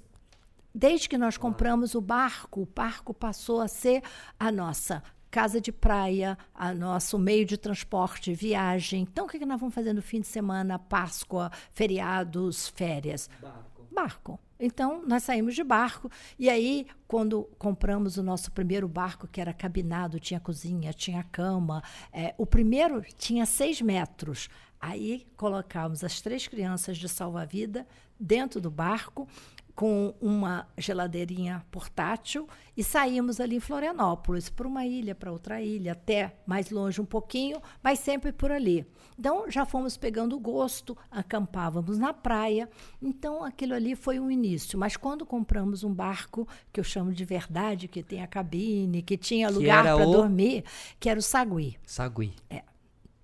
Desde 0.74 1.08
que 1.08 1.18
nós 1.18 1.38
compramos 1.38 1.94
o 1.94 2.02
barco, 2.02 2.62
o 2.62 2.66
barco 2.66 3.14
passou 3.14 3.62
a 3.62 3.68
ser 3.68 4.02
a 4.40 4.52
nossa 4.52 5.04
casa 5.30 5.62
de 5.62 5.72
praia, 5.72 6.38
a 6.54 6.74
nosso 6.74 7.20
meio 7.20 7.46
de 7.46 7.58
transporte, 7.58 8.34
viagem. 8.34 9.02
Então, 9.04 9.26
o 9.26 9.28
que 9.30 9.38
que 9.38 9.46
nós 9.46 9.60
vamos 9.60 9.76
fazer 9.76 9.94
no 9.94 10.02
fim 10.02 10.22
de 10.22 10.28
semana, 10.28 10.80
Páscoa, 10.80 11.52
feriados, 11.74 12.70
férias? 12.70 13.30
Barco. 13.42 13.71
Então, 14.60 15.04
nós 15.06 15.24
saímos 15.24 15.56
de 15.56 15.64
barco. 15.64 16.10
E 16.38 16.50
aí, 16.50 16.86
quando 17.08 17.50
compramos 17.58 18.18
o 18.18 18.24
nosso 18.24 18.52
primeiro 18.52 18.88
barco, 18.88 19.28
que 19.28 19.42
era 19.42 19.54
cabinado, 19.54 20.20
tinha 20.20 20.40
cozinha, 20.40 20.94
tinha 20.94 21.24
cama, 21.24 21.84
é, 22.14 22.34
o 22.38 22.46
primeiro 22.46 23.02
tinha 23.18 23.46
seis 23.46 23.82
metros. 23.82 24.50
Aí, 24.80 25.28
colocamos 25.36 26.04
as 26.04 26.22
três 26.22 26.48
crianças 26.48 26.98
de 26.98 27.10
salva-vida 27.10 27.88
dentro 28.20 28.62
do 28.62 28.70
barco, 28.70 29.28
com 29.82 30.14
uma 30.22 30.68
geladeirinha 30.78 31.66
portátil, 31.72 32.48
e 32.78 32.84
saímos 32.84 33.40
ali 33.40 33.56
em 33.56 33.60
Florianópolis, 33.60 34.48
por 34.48 34.68
uma 34.68 34.86
ilha, 34.86 35.16
para 35.16 35.32
outra 35.32 35.60
ilha, 35.60 35.94
até 35.94 36.36
mais 36.46 36.70
longe 36.70 37.02
um 37.02 37.06
pouquinho, 37.06 37.60
mas 37.82 37.98
sempre 37.98 38.32
por 38.32 38.52
ali. 38.52 38.86
Então, 39.18 39.50
já 39.50 39.66
fomos 39.66 39.98
pegando 39.98 40.36
o 40.36 40.40
gosto, 40.40 40.96
acampávamos 41.10 41.98
na 41.98 42.14
praia. 42.14 42.70
Então, 43.02 43.44
aquilo 43.44 43.74
ali 43.74 43.96
foi 43.96 44.20
um 44.20 44.30
início. 44.30 44.78
Mas 44.78 44.96
quando 44.96 45.26
compramos 45.26 45.84
um 45.84 45.92
barco, 45.92 46.48
que 46.72 46.80
eu 46.80 46.84
chamo 46.84 47.12
de 47.12 47.26
verdade, 47.26 47.88
que 47.88 48.04
tem 48.04 48.22
a 48.22 48.28
cabine, 48.28 49.02
que 49.02 49.18
tinha 49.18 49.48
Que 49.48 49.54
lugar 49.56 49.84
para 49.84 50.08
o- 50.08 50.12
dormir, 50.12 50.64
que 51.00 51.10
era 51.10 51.20
o 51.20 51.24
Sagui. 51.24 51.76
Sagui. 51.88 52.36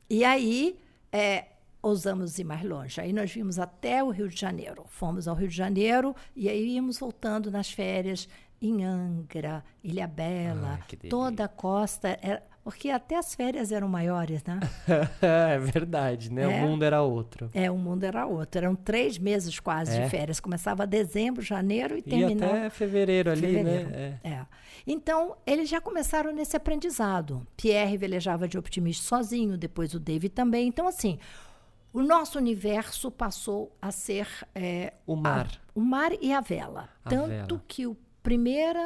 E 0.09 0.23
aí, 0.25 0.75
é, 1.11 1.45
ousamos 1.81 2.37
ir 2.39 2.43
mais 2.43 2.63
longe. 2.63 2.99
Aí 2.99 3.13
nós 3.13 3.31
vimos 3.31 3.59
até 3.59 4.03
o 4.03 4.09
Rio 4.09 4.27
de 4.29 4.39
Janeiro. 4.39 4.83
Fomos 4.87 5.27
ao 5.27 5.35
Rio 5.35 5.47
de 5.47 5.55
Janeiro 5.55 6.15
e 6.35 6.49
aí 6.49 6.75
íamos 6.75 6.97
voltando 6.99 7.49
nas 7.51 7.69
férias 7.71 8.27
em 8.61 8.83
Angra, 8.83 9.63
Ilha 9.83 10.07
Bela, 10.07 10.79
toda 11.09 11.45
a 11.45 11.47
costa. 11.47 12.17
Era, 12.21 12.41
porque 12.63 12.89
até 12.89 13.15
as 13.15 13.33
férias 13.35 13.71
eram 13.71 13.87
maiores, 13.87 14.43
né? 14.43 14.59
é 15.21 15.57
verdade, 15.59 16.31
né? 16.33 16.41
É. 16.43 16.47
O 16.65 16.67
mundo 16.67 16.83
era 16.83 17.01
outro. 17.03 17.49
É, 17.53 17.69
o 17.71 17.77
mundo 17.77 18.03
era 18.03 18.25
outro. 18.25 18.57
Eram 18.59 18.75
três 18.75 19.17
meses 19.19 19.57
quase 19.59 19.95
É. 19.95 20.03
de 20.03 20.09
férias. 20.09 20.39
Começava 20.39 20.85
dezembro, 20.87 21.41
janeiro 21.43 21.95
e 21.95 21.99
E 21.99 22.01
terminava. 22.01 22.51
até 22.57 22.69
fevereiro 22.71 23.29
ali, 23.31 23.41
Fevereiro. 23.41 23.89
né? 23.89 24.19
É. 24.23 24.29
É. 24.29 24.45
Então, 24.87 25.37
eles 25.45 25.69
já 25.69 25.79
começaram 25.79 26.33
nesse 26.33 26.57
aprendizado. 26.57 27.45
Pierre 27.55 27.95
velejava 27.95 28.47
de 28.47 28.57
optimista 28.57 29.05
sozinho, 29.05 29.57
depois 29.57 29.93
o 29.93 29.99
David 29.99 30.29
também. 30.33 30.67
Então, 30.67 30.87
assim, 30.87 31.19
o 31.99 32.03
nosso 32.03 32.37
universo 32.37 33.09
passou 33.09 33.75
a 33.81 33.91
ser 33.91 34.27
é, 34.53 34.93
O 35.05 35.15
mar. 35.15 35.47
a- 35.47 35.71
o 35.73 35.81
mar 35.81 36.11
e 36.21 36.31
a 36.33 36.41
vela. 36.41 36.89
A 37.03 37.09
Tanto 37.09 37.27
vela. 37.29 37.63
que 37.67 37.87
o 37.87 37.95
primeiro 38.21 38.79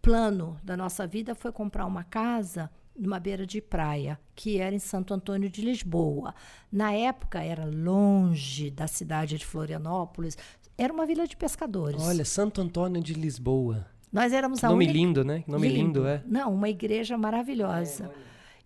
plano 0.00 0.58
da 0.62 0.76
nossa 0.76 1.06
vida 1.06 1.34
foi 1.34 1.52
comprar 1.52 1.86
uma 1.86 2.04
casa 2.04 2.70
numa 2.96 3.18
beira 3.18 3.46
de 3.46 3.60
praia, 3.60 4.18
que 4.34 4.58
era 4.58 4.74
em 4.74 4.78
Santo 4.78 5.14
Antônio 5.14 5.48
de 5.48 5.62
Lisboa. 5.62 6.34
Na 6.70 6.92
época 6.92 7.42
era 7.42 7.64
longe 7.64 8.70
da 8.70 8.86
cidade 8.86 9.38
de 9.38 9.46
Florianópolis, 9.46 10.36
era 10.76 10.92
uma 10.92 11.06
vila 11.06 11.26
de 11.26 11.36
pescadores. 11.36 12.02
Olha, 12.02 12.24
Santo 12.24 12.60
Antônio 12.60 13.00
de 13.02 13.14
Lisboa. 13.14 13.86
Nós 14.12 14.32
éramos 14.32 14.60
Que 14.60 14.66
a 14.66 14.68
nome 14.68 14.84
única... 14.84 14.98
lindo, 14.98 15.24
né? 15.24 15.40
Que 15.42 15.50
nome 15.50 15.68
lindo, 15.68 16.06
é. 16.06 16.22
Não, 16.26 16.52
uma 16.52 16.68
igreja 16.68 17.16
maravilhosa. 17.16 18.10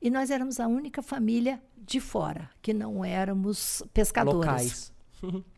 E 0.01 0.11
nós 0.11 0.31
éramos 0.31 0.61
a 0.61 0.67
única 0.67 1.03
família 1.03 1.63
de 1.77 2.01
fora, 2.01 2.51
que 2.61 2.73
não 2.75 3.05
éramos 3.05 3.83
pescadores. 3.93 4.37
Locais. 4.41 4.93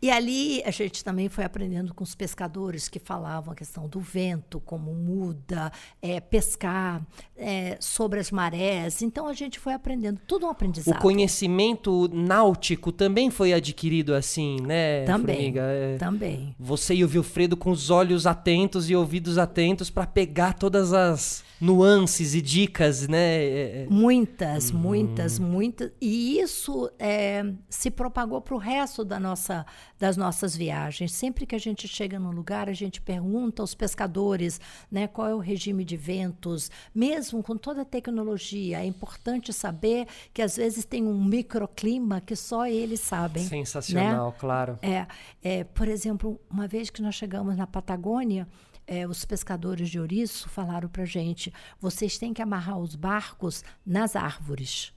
E 0.00 0.10
ali 0.10 0.62
a 0.64 0.70
gente 0.70 1.02
também 1.02 1.28
foi 1.28 1.42
aprendendo 1.42 1.94
com 1.94 2.04
os 2.04 2.14
pescadores 2.14 2.86
que 2.86 2.98
falavam 2.98 3.52
a 3.52 3.56
questão 3.56 3.88
do 3.88 3.98
vento, 3.98 4.60
como 4.60 4.92
muda, 4.92 5.72
é, 6.02 6.20
pescar, 6.20 7.02
é, 7.34 7.78
sobre 7.80 8.20
as 8.20 8.30
marés. 8.30 9.00
Então 9.00 9.26
a 9.26 9.32
gente 9.32 9.58
foi 9.58 9.72
aprendendo, 9.72 10.20
tudo 10.26 10.44
um 10.44 10.48
O 10.48 10.52
aprendizado. 10.52 11.00
conhecimento 11.00 12.08
náutico 12.12 12.92
também 12.92 13.30
foi 13.30 13.54
adquirido 13.54 14.14
assim, 14.14 14.60
né, 14.60 15.04
Também, 15.04 15.36
Formiga? 15.36 15.62
É, 15.62 15.96
também. 15.96 16.54
Você 16.58 16.94
e 16.94 17.02
o 17.02 17.08
Vilfredo 17.08 17.56
com 17.56 17.70
os 17.70 17.88
olhos 17.88 18.26
atentos 18.26 18.90
e 18.90 18.94
ouvidos 18.94 19.38
atentos 19.38 19.88
para 19.88 20.06
pegar 20.06 20.52
todas 20.52 20.92
as 20.92 21.42
nuances 21.60 22.34
e 22.34 22.42
dicas, 22.42 23.08
né? 23.08 23.36
É, 23.36 23.82
é. 23.82 23.86
Muitas, 23.88 24.70
muitas, 24.70 25.38
muitas. 25.38 25.90
E 26.00 26.38
isso 26.38 26.90
é, 26.98 27.44
se 27.68 27.90
propagou 27.90 28.40
para 28.40 28.54
o 28.54 28.58
resto 28.58 29.04
da 29.04 29.18
nossa, 29.18 29.64
das 29.98 30.16
nossas 30.16 30.56
viagens. 30.56 31.12
Sempre 31.12 31.46
que 31.46 31.54
a 31.54 31.58
gente 31.58 31.88
chega 31.88 32.18
num 32.18 32.30
lugar, 32.30 32.68
a 32.68 32.72
gente 32.72 33.00
pergunta 33.00 33.62
aos 33.62 33.74
pescadores 33.74 34.60
né, 34.90 35.06
qual 35.06 35.28
é 35.28 35.34
o 35.34 35.38
regime 35.38 35.84
de 35.84 35.96
ventos. 35.96 36.70
Mesmo 36.94 37.42
com 37.42 37.56
toda 37.56 37.82
a 37.82 37.84
tecnologia, 37.84 38.80
é 38.80 38.86
importante 38.86 39.52
saber 39.52 40.06
que 40.32 40.42
às 40.42 40.56
vezes 40.56 40.84
tem 40.84 41.04
um 41.04 41.24
microclima 41.24 42.20
que 42.20 42.36
só 42.36 42.66
eles 42.66 43.00
sabem. 43.00 43.42
né? 43.42 43.48
Sensacional, 43.48 44.34
claro. 44.38 44.78
É, 44.82 45.06
é, 45.42 45.64
por 45.64 45.88
exemplo, 45.88 46.38
uma 46.50 46.68
vez 46.68 46.90
que 46.90 47.00
nós 47.02 47.14
chegamos 47.14 47.56
na 47.56 47.66
Patagônia, 47.66 48.46
é, 48.86 49.06
os 49.06 49.24
pescadores 49.24 49.90
de 49.90 49.98
ouriço 49.98 50.48
falaram 50.48 50.88
para 50.88 51.04
gente: 51.04 51.45
vocês 51.80 52.18
têm 52.18 52.32
que 52.32 52.42
amarrar 52.42 52.78
os 52.78 52.94
barcos 52.94 53.64
nas 53.84 54.16
árvores. 54.16 54.95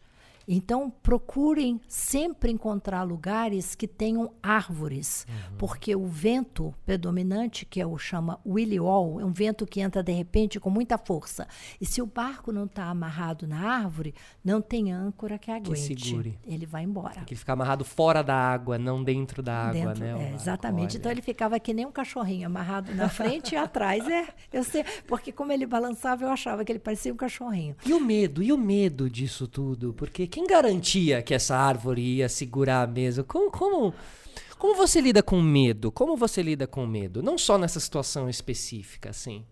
Então, 0.52 0.90
procurem 0.90 1.80
sempre 1.88 2.52
encontrar 2.52 3.04
lugares 3.04 3.76
que 3.76 3.88
tenham 3.88 4.32
árvores, 4.42 5.28
porque 5.60 5.96
o 5.96 6.08
vento 6.08 6.74
predominante, 6.84 7.68
que 7.68 7.80
é 7.80 7.86
o 7.86 8.00
chama 8.00 8.40
Willy 8.44 8.80
Wall, 8.80 9.22
é 9.22 9.26
um 9.26 9.32
vento 9.32 9.68
que 9.68 9.80
entra 9.80 10.02
de 10.02 10.12
repente 10.12 10.60
com 10.60 10.72
muita 10.72 10.98
força. 10.98 11.48
E 11.80 11.86
se 11.86 12.02
o 12.02 12.06
barco 12.08 12.52
não 12.52 12.66
está 12.66 12.86
amarrado 12.86 13.46
na 13.48 13.60
árvore, 13.60 14.16
não 14.44 14.60
tem 14.60 14.92
âncora 14.92 15.38
que 15.38 15.52
aguente. 15.52 15.96
segure. 15.96 16.40
Ele 16.44 16.66
vai 16.66 16.84
embora. 16.84 17.14
Tem 17.14 17.26
que 17.26 17.36
ficar 17.36 17.54
amarrado 17.54 17.86
fora 17.86 18.24
da 18.24 18.36
água, 18.36 18.80
não 18.80 19.04
dentro 19.04 19.44
da 19.44 19.68
água, 19.68 19.94
Dentro, 19.94 20.04
né? 20.04 20.32
é, 20.32 20.34
exatamente. 20.34 20.94
olha. 20.94 20.98
Então 20.98 21.12
ele 21.12 21.22
ficava 21.22 21.60
que 21.60 21.74
nem 21.76 21.86
um 21.86 21.92
cachorrinho, 21.92 22.48
amarrado 22.48 22.94
na 22.96 23.08
frente 23.08 23.54
e 23.54 23.56
atrás. 23.58 24.08
É, 24.08 24.28
eu 24.52 24.64
sei, 24.64 24.84
porque 25.08 25.32
como 25.32 25.52
ele 25.52 25.68
balançava, 25.68 26.26
eu 26.26 26.30
achava 26.30 26.66
que 26.66 26.72
ele 26.72 26.80
parecia 26.80 27.14
um 27.14 27.18
cachorrinho. 27.18 27.76
E 27.86 27.94
o 27.94 28.00
medo, 28.00 28.42
e 28.42 28.52
o 28.52 28.58
medo 28.58 29.08
disso 29.08 29.48
tudo? 29.48 29.94
Porque 29.94 30.26
quem 30.40 30.48
garantia 30.48 31.22
que 31.22 31.34
essa 31.34 31.54
árvore 31.54 32.02
ia 32.02 32.30
segurar 32.30 32.88
mesmo? 32.88 33.26
Como, 33.26 33.52
como, 33.52 33.94
como 34.58 34.74
você 34.74 35.02
lida 35.02 35.22
com 35.22 35.42
medo? 35.42 35.92
Como 35.92 36.16
você 36.16 36.42
lida 36.42 36.66
com 36.66 36.88
medo? 36.88 37.22
Não 37.22 37.38
só 37.38 37.58
nessa 37.58 37.78
situação 37.78 38.30
específica, 38.30 39.10
assim. 39.10 39.44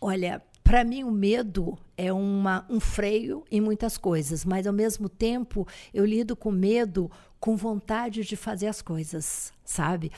Olha, 0.00 0.42
para 0.64 0.82
mim 0.82 1.04
o 1.04 1.10
medo 1.10 1.76
é 1.94 2.10
uma, 2.10 2.66
um 2.70 2.80
freio 2.80 3.44
em 3.50 3.60
muitas 3.60 3.98
coisas, 3.98 4.42
mas 4.42 4.66
ao 4.66 4.72
mesmo 4.72 5.10
tempo 5.10 5.68
eu 5.92 6.06
lido 6.06 6.34
com 6.34 6.50
medo 6.50 7.10
com 7.38 7.54
vontade 7.54 8.24
de 8.24 8.34
fazer 8.34 8.68
as 8.68 8.80
coisas, 8.80 9.52
sabe? 9.62 10.10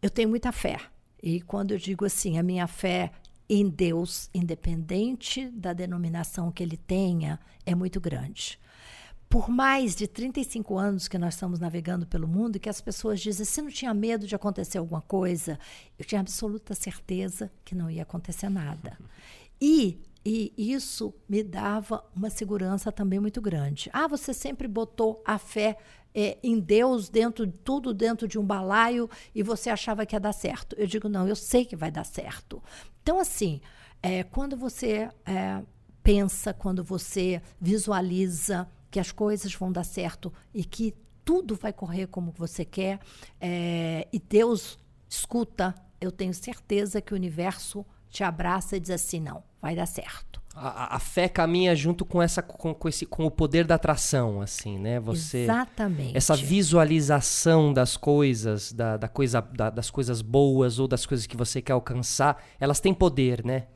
Eu 0.00 0.10
tenho 0.10 0.28
muita 0.28 0.52
fé. 0.52 0.78
E 1.20 1.40
quando 1.40 1.72
eu 1.72 1.78
digo 1.78 2.04
assim, 2.04 2.38
a 2.38 2.42
minha 2.42 2.68
fé 2.68 3.10
em 3.50 3.68
Deus, 3.68 4.30
independente 4.32 5.50
da 5.50 5.72
denominação 5.72 6.52
que 6.52 6.62
ele 6.62 6.76
tenha, 6.76 7.40
é 7.64 7.74
muito 7.74 8.00
grande. 8.00 8.60
Por 9.28 9.48
mais 9.48 9.96
de 9.96 10.06
35 10.06 10.78
anos 10.78 11.08
que 11.08 11.18
nós 11.18 11.34
estamos 11.34 11.58
navegando 11.58 12.06
pelo 12.06 12.28
mundo, 12.28 12.60
que 12.60 12.68
as 12.68 12.80
pessoas 12.80 13.20
dizem, 13.20 13.44
você 13.44 13.60
não 13.60 13.70
tinha 13.70 13.92
medo 13.92 14.26
de 14.26 14.34
acontecer 14.34 14.78
alguma 14.78 15.02
coisa? 15.02 15.58
Eu 15.98 16.04
tinha 16.04 16.20
absoluta 16.20 16.74
certeza 16.74 17.50
que 17.64 17.74
não 17.74 17.90
ia 17.90 18.02
acontecer 18.02 18.48
nada. 18.48 18.96
E, 19.60 20.00
e 20.24 20.52
isso 20.56 21.12
me 21.28 21.42
dava 21.42 22.04
uma 22.14 22.30
segurança 22.30 22.92
também 22.92 23.18
muito 23.18 23.40
grande. 23.40 23.90
Ah, 23.92 24.06
você 24.06 24.32
sempre 24.32 24.68
botou 24.68 25.22
a 25.26 25.38
fé 25.38 25.76
é, 26.14 26.38
em 26.42 26.58
Deus 26.58 27.08
dentro 27.08 27.46
tudo 27.46 27.92
dentro 27.92 28.26
de 28.26 28.38
um 28.38 28.44
balaio 28.44 29.10
e 29.34 29.42
você 29.42 29.68
achava 29.68 30.06
que 30.06 30.14
ia 30.14 30.20
dar 30.20 30.32
certo. 30.32 30.74
Eu 30.78 30.86
digo, 30.86 31.08
não, 31.08 31.28
eu 31.28 31.36
sei 31.36 31.64
que 31.64 31.76
vai 31.76 31.90
dar 31.90 32.04
certo. 32.04 32.62
Então, 33.02 33.18
assim, 33.18 33.60
é, 34.02 34.22
quando 34.22 34.56
você 34.56 35.10
é, 35.26 35.62
pensa, 36.02 36.54
quando 36.54 36.82
você 36.82 37.42
visualiza 37.60 38.66
que 38.96 39.00
as 39.00 39.12
coisas 39.12 39.52
vão 39.54 39.70
dar 39.70 39.84
certo 39.84 40.32
e 40.54 40.64
que 40.64 40.94
tudo 41.22 41.54
vai 41.54 41.70
correr 41.70 42.06
como 42.06 42.32
você 42.34 42.64
quer, 42.64 42.98
é, 43.38 44.08
e 44.10 44.18
Deus 44.18 44.78
escuta, 45.06 45.74
eu 46.00 46.10
tenho 46.10 46.32
certeza 46.32 47.02
que 47.02 47.12
o 47.12 47.16
universo 47.16 47.84
te 48.08 48.24
abraça 48.24 48.74
e 48.74 48.80
diz 48.80 48.88
assim: 48.88 49.20
não, 49.20 49.42
vai 49.60 49.76
dar 49.76 49.84
certo. 49.84 50.40
A, 50.54 50.96
a- 50.96 50.98
fé 50.98 51.28
caminha 51.28 51.76
junto 51.76 52.06
com 52.06 52.22
essa 52.22 52.40
com, 52.40 52.72
com 52.72 52.88
esse 52.88 53.04
com 53.04 53.26
o 53.26 53.30
poder 53.30 53.66
da 53.66 53.74
atração, 53.74 54.40
assim, 54.40 54.78
né? 54.78 54.98
Você 55.00 55.40
Exatamente. 55.42 56.16
essa 56.16 56.34
visualização 56.34 57.74
das 57.74 57.98
coisas, 57.98 58.72
da, 58.72 58.96
da 58.96 59.08
coisa, 59.08 59.42
da- 59.42 59.68
das 59.68 59.90
coisas 59.90 60.22
boas 60.22 60.78
ou 60.78 60.88
das 60.88 61.04
coisas 61.04 61.26
que 61.26 61.36
você 61.36 61.60
quer 61.60 61.72
alcançar, 61.74 62.42
elas 62.58 62.80
têm 62.80 62.94
poder, 62.94 63.44
né? 63.44 63.66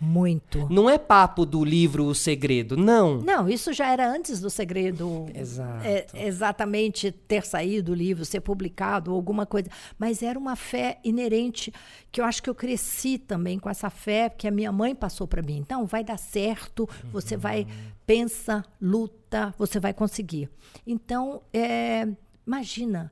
Muito. 0.00 0.68
Não 0.70 0.88
é 0.88 0.96
papo 0.96 1.44
do 1.44 1.64
livro 1.64 2.04
O 2.04 2.14
Segredo, 2.14 2.76
não. 2.76 3.20
Não, 3.20 3.48
isso 3.48 3.72
já 3.72 3.90
era 3.90 4.08
antes 4.08 4.40
do 4.40 4.48
segredo 4.48 5.26
Exato. 5.34 5.84
é, 5.84 6.06
exatamente 6.14 7.10
ter 7.10 7.44
saído 7.44 7.92
o 7.92 7.94
livro, 7.94 8.24
ser 8.24 8.40
publicado 8.40 9.12
alguma 9.12 9.44
coisa. 9.44 9.68
Mas 9.98 10.22
era 10.22 10.38
uma 10.38 10.54
fé 10.54 10.98
inerente 11.02 11.72
que 12.12 12.20
eu 12.20 12.24
acho 12.24 12.42
que 12.42 12.48
eu 12.48 12.54
cresci 12.54 13.18
também 13.18 13.58
com 13.58 13.68
essa 13.68 13.90
fé 13.90 14.28
que 14.28 14.46
a 14.46 14.50
minha 14.52 14.70
mãe 14.70 14.94
passou 14.94 15.26
para 15.26 15.42
mim. 15.42 15.58
Então, 15.58 15.84
vai 15.84 16.04
dar 16.04 16.18
certo, 16.18 16.88
você 17.12 17.36
vai, 17.36 17.66
pensa, 18.06 18.64
luta, 18.80 19.52
você 19.58 19.80
vai 19.80 19.92
conseguir. 19.92 20.48
Então, 20.86 21.42
é, 21.52 22.06
imagina 22.46 23.10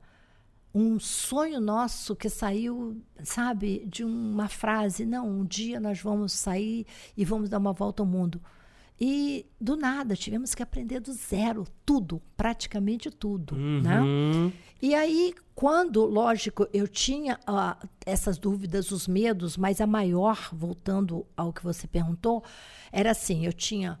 um 0.77 0.99
sonho 0.99 1.59
nosso 1.59 2.15
que 2.15 2.29
saiu, 2.29 3.01
sabe, 3.23 3.83
de 3.87 4.03
uma 4.03 4.47
frase, 4.47 5.05
não, 5.05 5.27
um 5.27 5.43
dia 5.43 5.79
nós 5.79 5.99
vamos 5.99 6.33
sair 6.33 6.85
e 7.15 7.25
vamos 7.25 7.49
dar 7.49 7.57
uma 7.57 7.73
volta 7.73 8.03
ao 8.03 8.05
mundo. 8.05 8.39
E 8.99 9.45
do 9.59 9.75
nada 9.75 10.15
tivemos 10.15 10.53
que 10.53 10.61
aprender 10.61 10.99
do 10.99 11.13
zero, 11.13 11.65
tudo, 11.85 12.21
praticamente 12.35 13.09
tudo, 13.09 13.55
né? 13.55 14.01
Hum, 14.01 14.51
E 14.81 14.93
aí, 14.93 15.33
quando, 15.55 16.05
lógico, 16.05 16.67
eu 16.71 16.87
tinha 16.87 17.39
ah, 17.45 17.77
essas 18.05 18.37
dúvidas, 18.37 18.91
os 18.91 19.07
medos, 19.07 19.57
mas 19.57 19.81
a 19.81 19.87
maior, 19.87 20.49
voltando 20.51 21.25
ao 21.35 21.51
que 21.51 21.63
você 21.63 21.87
perguntou, 21.87 22.43
era 22.91 23.11
assim: 23.11 23.45
eu 23.45 23.53
tinha 23.53 23.99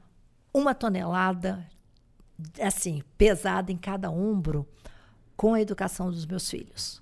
uma 0.53 0.73
tonelada, 0.73 1.67
assim, 2.59 3.03
pesada 3.17 3.71
em 3.71 3.77
cada 3.77 4.09
ombro, 4.09 4.67
com 5.37 5.53
a 5.53 5.61
educação 5.61 6.11
dos 6.11 6.25
meus 6.25 6.49
filhos. 6.49 7.01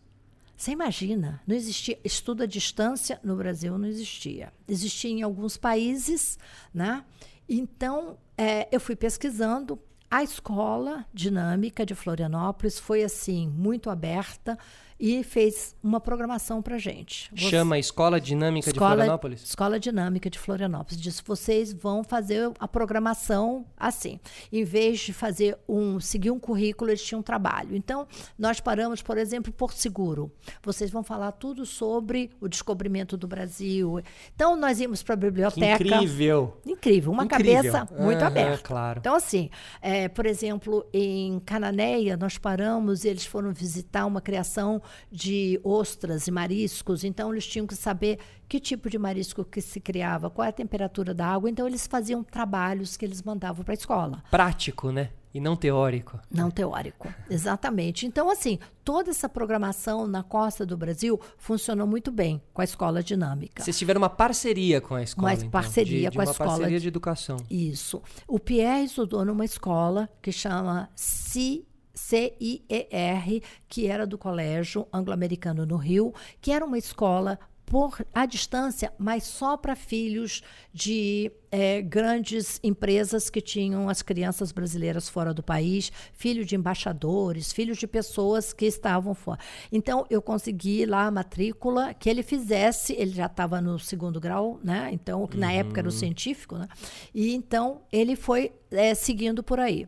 Você 0.57 0.71
imagina, 0.71 1.41
não 1.47 1.55
existia 1.55 1.97
estudo 2.03 2.43
à 2.43 2.45
distância 2.45 3.19
no 3.23 3.35
Brasil, 3.35 3.77
não 3.77 3.87
existia. 3.87 4.53
Existia 4.67 5.11
em 5.11 5.21
alguns 5.21 5.57
países, 5.57 6.37
né? 6.73 7.03
Então, 7.47 8.17
é, 8.37 8.67
eu 8.71 8.79
fui 8.79 8.95
pesquisando. 8.95 9.79
A 10.09 10.23
escola 10.23 11.05
dinâmica 11.13 11.85
de 11.85 11.95
Florianópolis 11.95 12.79
foi 12.79 13.03
assim 13.03 13.49
muito 13.49 13.89
aberta 13.89 14.57
e 14.99 15.23
fez 15.23 15.75
uma 15.83 15.99
programação 15.99 16.61
para 16.61 16.77
gente. 16.77 17.29
Você- 17.35 17.49
chama 17.49 17.77
Escola 17.77 18.19
Dinâmica 18.19 18.71
de 18.71 18.77
Escola, 18.77 18.91
Florianópolis. 18.95 19.43
Escola 19.43 19.79
Dinâmica 19.79 20.29
de 20.29 20.39
Florianópolis. 20.39 20.99
Disse, 21.01 21.21
vocês 21.25 21.73
vão 21.73 22.03
fazer 22.03 22.51
a 22.59 22.67
programação 22.67 23.65
assim. 23.77 24.19
Em 24.51 24.63
vez 24.63 24.99
de 24.99 25.11
fazer 25.13 25.57
um, 25.67 25.99
seguir 25.99 26.31
um 26.31 26.39
currículo, 26.39 26.89
eles 26.91 27.03
tinham 27.03 27.19
um 27.19 27.23
trabalho. 27.23 27.75
Então, 27.75 28.07
nós 28.39 28.59
paramos, 28.61 29.01
por 29.01 29.17
exemplo, 29.17 29.51
por 29.51 29.73
seguro. 29.73 30.31
Vocês 30.63 30.89
vão 30.89 31.03
falar 31.03 31.33
tudo 31.33 31.65
sobre 31.65 32.31
o 32.39 32.47
descobrimento 32.47 33.17
do 33.17 33.27
Brasil. 33.27 33.99
Então, 34.33 34.55
nós 34.55 34.79
íamos 34.79 35.03
para 35.03 35.15
a 35.15 35.17
Que 35.17 35.25
biblioteca. 35.25 35.83
incrível. 35.83 36.57
Incrível, 36.65 37.11
uma 37.11 37.25
Incrível. 37.25 37.55
cabeça 37.73 37.87
muito 37.99 38.19
Aham, 38.19 38.27
aberta. 38.27 38.63
claro. 38.63 38.99
Então, 38.99 39.15
assim, 39.15 39.49
é, 39.81 40.07
por 40.07 40.25
exemplo, 40.25 40.85
em 40.93 41.39
Cananéia, 41.41 42.15
nós 42.17 42.37
paramos 42.37 43.03
e 43.03 43.09
eles 43.09 43.25
foram 43.25 43.51
visitar 43.53 44.05
uma 44.05 44.21
criação 44.21 44.81
de 45.11 45.59
ostras 45.63 46.27
e 46.27 46.31
mariscos, 46.31 47.03
então 47.03 47.31
eles 47.31 47.45
tinham 47.47 47.65
que 47.67 47.75
saber 47.75 48.19
que 48.47 48.59
tipo 48.59 48.89
de 48.89 48.97
marisco 48.97 49.43
que 49.43 49.61
se 49.61 49.79
criava, 49.79 50.29
qual 50.29 50.45
é 50.45 50.49
a 50.49 50.53
temperatura 50.53 51.13
da 51.13 51.27
água, 51.27 51.49
então 51.49 51.67
eles 51.67 51.87
faziam 51.87 52.23
trabalhos 52.23 52.95
que 52.97 53.03
eles 53.05 53.21
mandavam 53.23 53.63
para 53.63 53.73
a 53.73 53.75
escola. 53.75 54.23
Prático, 54.29 54.91
né? 54.91 55.09
E 55.33 55.39
não 55.41 55.57
teórico. 55.57 56.17
Não 56.31 56.49
teórico, 56.49 57.13
exatamente. 57.29 58.05
Então, 58.05 58.29
assim, 58.29 58.57
toda 58.85 59.09
essa 59.09 59.27
programação 59.27 60.07
na 60.07 60.23
costa 60.23 60.65
do 60.65 60.77
Brasil 60.77 61.19
funcionou 61.37 61.85
muito 61.85 62.09
bem 62.09 62.41
com 62.53 62.61
a 62.61 62.63
escola 62.63 63.03
dinâmica. 63.03 63.61
Vocês 63.61 63.77
tiveram 63.77 63.99
uma 63.99 64.09
parceria 64.09 64.79
com 64.79 64.95
a 64.95 65.03
escola, 65.03 65.27
Uma 65.27 65.33
então, 65.33 65.49
parceria 65.49 66.09
de, 66.09 66.09
de 66.11 66.15
com 66.15 66.21
a 66.21 66.23
uma 66.25 66.31
escola 66.31 66.49
parceria 66.51 66.77
de- 66.77 66.83
de 66.83 66.87
educação. 66.87 67.37
Isso. 67.49 68.01
O 68.25 68.39
Pierre 68.39 68.85
estudou 68.85 69.25
numa 69.25 69.43
escola 69.43 70.07
que 70.21 70.31
chama 70.31 70.89
CI 70.95 71.67
CIER, 71.95 73.41
que 73.67 73.87
era 73.87 74.05
do 74.05 74.17
Colégio 74.17 74.87
Anglo-Americano 74.91 75.65
no 75.65 75.77
Rio, 75.77 76.13
que 76.41 76.51
era 76.51 76.65
uma 76.65 76.77
escola 76.77 77.39
por 77.65 78.05
à 78.13 78.25
distância, 78.25 78.93
mas 78.97 79.23
só 79.23 79.57
para 79.57 79.75
filhos 79.75 80.43
de 80.71 81.31
eh, 81.51 81.81
grandes 81.81 82.59
empresas 82.63 83.29
que 83.29 83.41
tinham 83.41 83.89
as 83.89 84.01
crianças 84.01 84.51
brasileiras 84.51 85.09
fora 85.09 85.33
do 85.33 85.41
país, 85.41 85.91
filhos 86.13 86.45
de 86.45 86.55
embaixadores, 86.55 87.51
filhos 87.51 87.77
de 87.77 87.87
pessoas 87.87 88.53
que 88.53 88.65
estavam 88.65 89.15
fora. 89.15 89.39
Então, 89.71 90.05
eu 90.09 90.21
consegui 90.21 90.85
lá 90.85 91.07
a 91.07 91.11
matrícula 91.11 91.93
que 91.93 92.09
ele 92.09 92.21
fizesse, 92.21 92.93
ele 92.93 93.11
já 93.11 93.25
estava 93.25 93.59
no 93.59 93.79
segundo 93.79 94.19
grau, 94.19 94.59
né? 94.63 94.89
Então, 94.91 95.25
que 95.27 95.37
na 95.37 95.51
época 95.51 95.81
era 95.81 95.89
o 95.89 95.91
científico, 95.91 96.57
né? 96.57 96.67
E 97.13 97.33
então 97.33 97.81
ele 97.91 98.15
foi 98.15 98.51
eh, 98.71 98.93
seguindo 98.93 99.41
por 99.41 99.59
aí. 99.59 99.87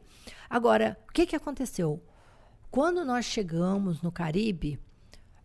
Agora, 0.49 0.97
o 1.09 1.13
que, 1.13 1.25
que 1.25 1.35
aconteceu? 1.35 2.01
Quando 2.69 3.03
nós 3.05 3.25
chegamos 3.25 4.01
no 4.01 4.11
Caribe, 4.11 4.79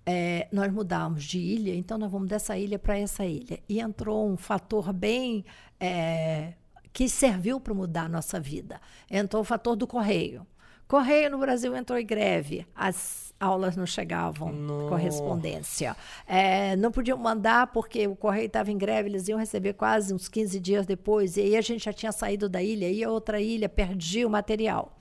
é, 0.05 0.49
nós 0.53 0.73
mudamos 0.73 1.25
de 1.25 1.39
ilha, 1.39 1.75
então 1.75 1.97
nós 1.97 2.11
vamos 2.11 2.29
dessa 2.29 2.59
ilha 2.59 2.79
para 2.79 2.99
essa 2.99 3.25
ilha. 3.25 3.61
E 3.69 3.81
entrou 3.81 4.29
um 4.29 4.37
fator 4.37 4.93
bem. 4.93 5.45
é, 5.79 6.55
que 6.93 7.09
serviu 7.09 7.59
para 7.59 7.75
mudar 7.75 8.05
a 8.05 8.09
nossa 8.09 8.39
vida. 8.39 8.81
Entrou 9.11 9.43
o 9.43 9.45
fator 9.45 9.75
do 9.75 9.87
correio. 9.87 10.47
Correio 10.87 11.31
no 11.31 11.39
Brasil 11.39 11.75
entrou 11.75 11.99
em 11.99 12.05
greve, 12.05 12.67
as 12.75 13.32
aulas 13.43 13.77
não 13.77 13.85
chegavam, 13.87 14.53
Nossa. 14.53 14.89
correspondência. 14.89 15.97
É, 16.27 16.77
não 16.77 16.91
podiam 16.93 17.19
mandar 17.19 17.67
porque 17.69 18.07
o 18.07 18.15
correio 18.17 18.47
estava 18.47 18.71
em 18.71 18.79
greve, 18.79 19.09
eles 19.09 19.29
iam 19.29 19.39
receber 19.39 19.73
quase 19.75 20.15
uns 20.15 20.29
15 20.29 20.61
dias 20.61 20.87
depois, 20.87 21.37
e 21.37 21.41
aí 21.41 21.57
a 21.57 21.61
gente 21.61 21.85
já 21.85 21.93
tinha 21.93 22.13
saído 22.13 22.49
da 22.49 22.63
ilha, 22.63 22.89
ia 22.91 23.09
a 23.09 23.11
outra 23.11 23.41
ilha, 23.41 23.69
perdia 23.69 24.27
o 24.27 24.31
material. 24.31 24.97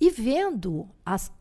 E 0.00 0.10
vendo 0.10 0.88
as 1.04 1.36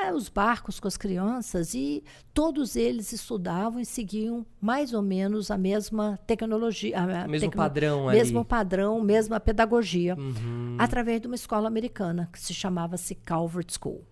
é, 0.00 0.12
os 0.14 0.28
barcos 0.28 0.78
com 0.78 0.86
as 0.86 0.96
crianças 0.96 1.74
e 1.74 2.04
todos 2.32 2.76
eles 2.76 3.12
estudavam 3.12 3.80
e 3.80 3.84
seguiam 3.84 4.46
mais 4.60 4.94
ou 4.94 5.02
menos 5.02 5.50
a 5.50 5.58
mesma 5.58 6.16
tecnologia, 6.24 6.96
a, 7.00 7.26
mesmo 7.26 7.48
tecno- 7.48 7.62
padrão 7.64 8.08
ali. 8.08 8.16
mesmo 8.18 8.44
padrão, 8.44 9.00
mesma 9.02 9.40
pedagogia, 9.40 10.14
Uhum. 10.16 10.76
através 10.78 11.20
de 11.20 11.26
uma 11.26 11.34
escola 11.34 11.66
americana 11.66 12.28
que 12.32 12.38
se 12.38 12.54
chamava-se 12.54 13.16
Calvert 13.16 13.72
School. 13.76 14.04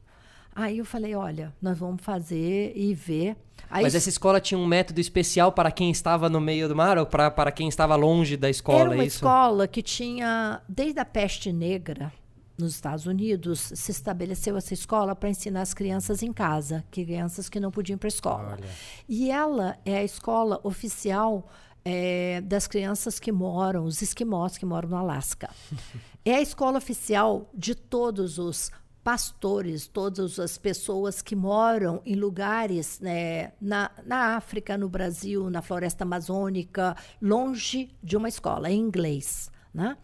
Aí 0.56 0.78
eu 0.78 0.86
falei, 0.86 1.14
olha, 1.14 1.54
nós 1.60 1.78
vamos 1.78 2.02
fazer 2.02 2.72
e 2.74 2.94
ver. 2.94 3.36
Aí 3.68 3.82
Mas 3.82 3.94
essa 3.94 4.08
escola 4.08 4.40
tinha 4.40 4.56
um 4.56 4.64
método 4.64 4.98
especial 4.98 5.52
para 5.52 5.70
quem 5.70 5.90
estava 5.90 6.30
no 6.30 6.40
meio 6.40 6.66
do 6.66 6.74
mar 6.74 6.96
ou 6.96 7.04
para, 7.04 7.30
para 7.30 7.52
quem 7.52 7.68
estava 7.68 7.94
longe 7.94 8.38
da 8.38 8.48
escola, 8.48 8.80
Era 8.80 8.90
uma 8.90 9.02
é 9.02 9.06
isso? 9.06 9.16
escola 9.16 9.68
que 9.68 9.82
tinha, 9.82 10.62
desde 10.66 10.98
a 10.98 11.04
peste 11.04 11.52
negra 11.52 12.10
nos 12.56 12.72
Estados 12.72 13.04
Unidos, 13.04 13.70
se 13.74 13.90
estabeleceu 13.90 14.56
essa 14.56 14.72
escola 14.72 15.14
para 15.14 15.28
ensinar 15.28 15.60
as 15.60 15.74
crianças 15.74 16.22
em 16.22 16.32
casa, 16.32 16.82
crianças 16.90 17.50
que 17.50 17.60
não 17.60 17.70
podiam 17.70 17.96
ir 17.96 17.98
para 17.98 18.06
a 18.06 18.08
escola. 18.08 18.52
Olha. 18.52 18.70
E 19.06 19.30
ela 19.30 19.76
é 19.84 19.98
a 19.98 20.04
escola 20.04 20.58
oficial 20.64 21.50
eh, 21.84 22.40
das 22.42 22.66
crianças 22.66 23.20
que 23.20 23.30
moram, 23.30 23.84
os 23.84 24.00
esquimós 24.00 24.56
que 24.56 24.64
moram 24.64 24.88
no 24.88 24.96
Alasca. 24.96 25.50
é 26.24 26.36
a 26.36 26.40
escola 26.40 26.78
oficial 26.78 27.50
de 27.54 27.74
todos 27.74 28.38
os 28.38 28.70
pastores, 29.06 29.86
todas 29.86 30.40
as 30.40 30.58
pessoas 30.58 31.22
que 31.22 31.36
moram 31.36 32.02
em 32.04 32.16
lugares 32.16 32.98
né, 32.98 33.52
na, 33.60 33.88
na 34.04 34.34
África, 34.34 34.76
no 34.76 34.88
Brasil, 34.88 35.48
na 35.48 35.62
floresta 35.62 36.02
amazônica, 36.02 36.96
longe 37.22 37.88
de 38.02 38.16
uma 38.16 38.28
escola, 38.28 38.68
em 38.68 38.80
inglês. 38.80 39.48
Né? 39.72 39.96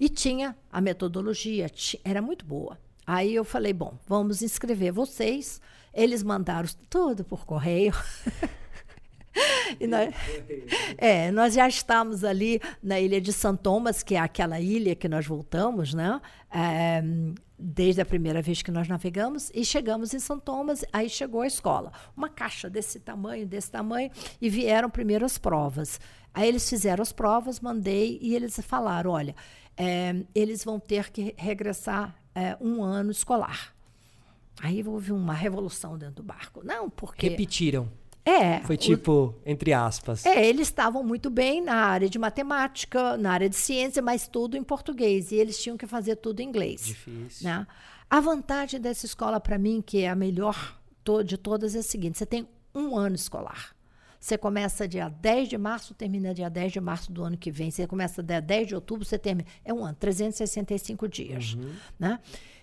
E 0.00 0.08
tinha 0.08 0.56
a 0.68 0.80
metodologia, 0.80 1.70
era 2.02 2.20
muito 2.20 2.44
boa. 2.44 2.76
Aí 3.06 3.32
eu 3.32 3.44
falei, 3.44 3.72
bom, 3.72 3.96
vamos 4.08 4.42
inscrever 4.42 4.90
vocês. 4.90 5.60
Eles 5.94 6.24
mandaram 6.24 6.68
tudo 6.88 7.22
por 7.22 7.46
correio. 7.46 7.94
E 9.78 9.86
nós, 9.86 10.12
é, 10.98 11.30
nós 11.30 11.54
já 11.54 11.68
estamos 11.68 12.24
ali 12.24 12.60
na 12.82 12.98
ilha 12.98 13.20
de 13.20 13.32
São 13.32 13.56
Thomas, 13.56 14.02
que 14.02 14.16
é 14.16 14.18
aquela 14.18 14.58
ilha 14.60 14.96
que 14.96 15.08
nós 15.08 15.24
voltamos, 15.24 15.94
né? 15.94 16.20
É, 16.52 17.00
desde 17.60 18.00
a 18.00 18.06
primeira 18.06 18.40
vez 18.40 18.62
que 18.62 18.70
nós 18.70 18.88
navegamos, 18.88 19.50
e 19.54 19.64
chegamos 19.64 20.14
em 20.14 20.18
São 20.18 20.38
Thomas, 20.38 20.84
aí 20.92 21.08
chegou 21.08 21.42
a 21.42 21.46
escola. 21.46 21.92
Uma 22.16 22.28
caixa 22.28 22.70
desse 22.70 22.98
tamanho, 22.98 23.46
desse 23.46 23.70
tamanho, 23.70 24.10
e 24.40 24.48
vieram 24.48 24.88
primeiro 24.88 25.24
as 25.24 25.36
provas. 25.36 26.00
Aí 26.32 26.48
eles 26.48 26.68
fizeram 26.68 27.02
as 27.02 27.12
provas, 27.12 27.60
mandei, 27.60 28.18
e 28.22 28.34
eles 28.34 28.58
falaram: 28.60 29.10
olha, 29.10 29.34
é, 29.76 30.24
eles 30.34 30.64
vão 30.64 30.80
ter 30.80 31.10
que 31.10 31.34
regressar 31.36 32.16
é, 32.34 32.56
um 32.60 32.82
ano 32.82 33.10
escolar. 33.10 33.74
Aí 34.62 34.82
houve 34.86 35.12
uma 35.12 35.34
revolução 35.34 35.96
dentro 35.96 36.16
do 36.16 36.22
barco. 36.22 36.62
Não, 36.64 36.88
porque. 36.88 37.28
Repetiram. 37.28 37.90
É. 38.24 38.60
Foi 38.60 38.74
o- 38.76 38.78
tipo, 38.78 39.34
entre 39.46 39.72
aspas. 39.72 40.24
é, 40.26 40.46
eles 40.46 40.68
estavam 40.68 41.02
muito 41.02 41.30
bem 41.30 41.62
na 41.62 41.74
área 41.74 42.08
de 42.08 42.18
matemática, 42.18 43.16
na 43.16 43.32
área 43.32 43.48
de 43.48 43.56
ciência, 43.56 44.02
mas 44.02 44.28
tudo 44.28 44.56
em 44.56 44.62
português. 44.62 45.32
E 45.32 45.36
eles 45.36 45.60
tinham 45.60 45.76
que 45.76 45.86
fazer 45.86 46.16
tudo 46.16 46.40
em 46.40 46.48
inglês. 46.48 46.84
Difícil. 46.86 47.48
Né? 47.48 47.66
A 48.08 48.20
vantagem 48.20 48.80
dessa 48.80 49.06
escola, 49.06 49.40
para 49.40 49.56
mim, 49.58 49.82
que 49.84 50.02
é 50.02 50.08
a 50.08 50.14
melhor 50.14 50.78
de 51.24 51.36
todas, 51.36 51.74
é 51.74 51.78
a 51.78 51.82
seguinte: 51.82 52.18
você 52.18 52.26
tem 52.26 52.46
um 52.74 52.96
ano 52.96 53.16
escolar. 53.16 53.74
Você 54.20 54.36
começa 54.36 54.86
dia 54.86 55.08
10 55.08 55.48
de 55.48 55.56
março, 55.56 55.94
termina 55.94 56.34
dia 56.34 56.50
10 56.50 56.72
de 56.72 56.80
março 56.80 57.10
do 57.10 57.24
ano 57.24 57.38
que 57.38 57.50
vem. 57.50 57.70
Você 57.70 57.86
começa 57.86 58.22
dia 58.22 58.38
10 58.40 58.68
de 58.68 58.74
outubro, 58.74 59.02
você 59.04 59.18
termina. 59.18 59.48
É 59.64 59.72
um 59.72 59.82
ano, 59.82 59.96
365 59.98 61.08
dias. 61.08 61.56
Né? 61.98 62.18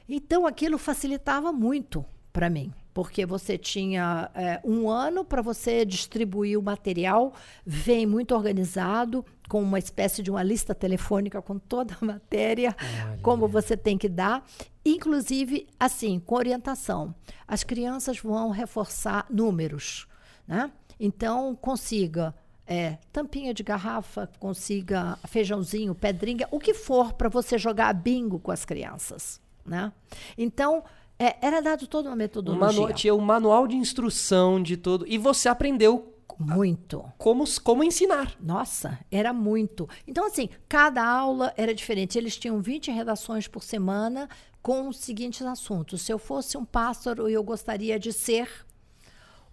Então, 0.08 0.46
aquilo 0.46 0.78
facilitava 0.78 1.52
muito 1.52 2.06
para 2.32 2.48
mim, 2.50 2.72
porque 2.98 3.28
você 3.28 3.60
tinha 3.60 4.32
é, 4.34 4.60
um 4.64 4.90
ano 4.90 5.24
para 5.24 5.40
você 5.40 5.86
distribuir 5.86 6.58
o 6.58 6.64
material, 6.64 7.32
vem 7.64 8.08
muito 8.08 8.34
organizado, 8.34 9.24
com 9.48 9.62
uma 9.62 9.78
espécie 9.78 10.24
de 10.24 10.32
uma 10.32 10.42
lista 10.42 10.74
telefônica 10.74 11.40
com 11.40 11.60
toda 11.60 11.96
a 12.02 12.04
matéria, 12.04 12.76
como 13.22 13.48
você 13.48 13.78
tem 13.78 14.00
que 14.00 14.10
dar, 14.10 14.44
inclusive, 14.84 15.68
assim, 15.80 16.20
com 16.20 16.34
orientação. 16.34 17.14
As 17.48 17.64
crianças 17.64 18.20
vão 18.20 18.50
reforçar 18.50 19.28
números, 19.30 20.08
né? 20.48 20.72
Então, 21.00 21.56
consiga 21.56 22.34
é, 22.66 22.98
tampinha 23.14 23.54
de 23.54 23.62
garrafa, 23.62 24.28
consiga 24.40 25.20
feijãozinho, 25.28 25.94
pedrinha, 25.94 26.48
o 26.50 26.60
que 26.60 26.74
for 26.74 27.14
para 27.14 27.30
você 27.30 27.60
jogar 27.60 27.94
bingo 27.94 28.40
com 28.40 28.50
as 28.50 28.66
crianças, 28.66 29.40
né? 29.64 29.94
Então, 30.36 30.84
é, 31.20 31.36
era 31.42 31.62
dado 31.62 31.88
toda 31.88 32.10
uma 32.10 32.16
Um 32.16 32.18
metodologia. 32.18 32.82
manu... 32.82 32.94
Tinha 32.94 33.16
um 33.16 33.20
manual 33.20 33.68
de 33.68 33.76
instrução 33.76 34.62
de 34.62 34.78
todo. 34.78 35.06
E 35.08 35.18
você 35.18 35.50
aprendeu 35.50 36.14
Muito. 36.38 37.04
como, 37.18 37.44
como 37.64 37.84
ensinar. 37.84 38.36
Nossa, 38.40 39.00
era 39.12 39.34
muito. 39.34 39.90
Então, 40.08 40.26
assim, 40.28 40.50
cada 40.70 41.04
aula 41.04 41.54
era 41.58 41.74
diferente. 41.74 42.18
Eles 42.18 42.38
tinham 42.38 42.62
20 42.62 42.92
redações 42.92 43.48
por 43.48 43.64
semana 43.64 44.30
com 44.62 44.88
os 44.88 44.98
seguintes 44.98 45.42
assuntos. 45.42 46.02
Se 46.02 46.12
eu 46.12 46.20
fosse 46.20 46.58
um 46.58 46.66
pássaro, 46.66 47.28
eu 47.28 47.44
gostaria 47.44 47.98
de 48.00 48.14
ser. 48.14 48.50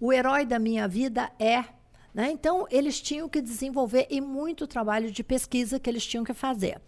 O 0.00 0.12
herói 0.12 0.44
da 0.44 0.58
minha 0.58 0.86
vida 0.86 1.30
é. 1.38 1.64
Né? 2.12 2.30
Então, 2.30 2.66
eles 2.70 3.00
tinham 3.00 3.28
que 3.28 3.40
desenvolver 3.40 4.06
e 4.10 4.20
muito 4.20 4.66
trabalho 4.66 5.10
de 5.10 5.24
pesquisa 5.24 5.80
que 5.80 5.88
eles 5.88 6.06
tinham 6.06 6.24
que 6.24 6.34
fazer. 6.34 6.80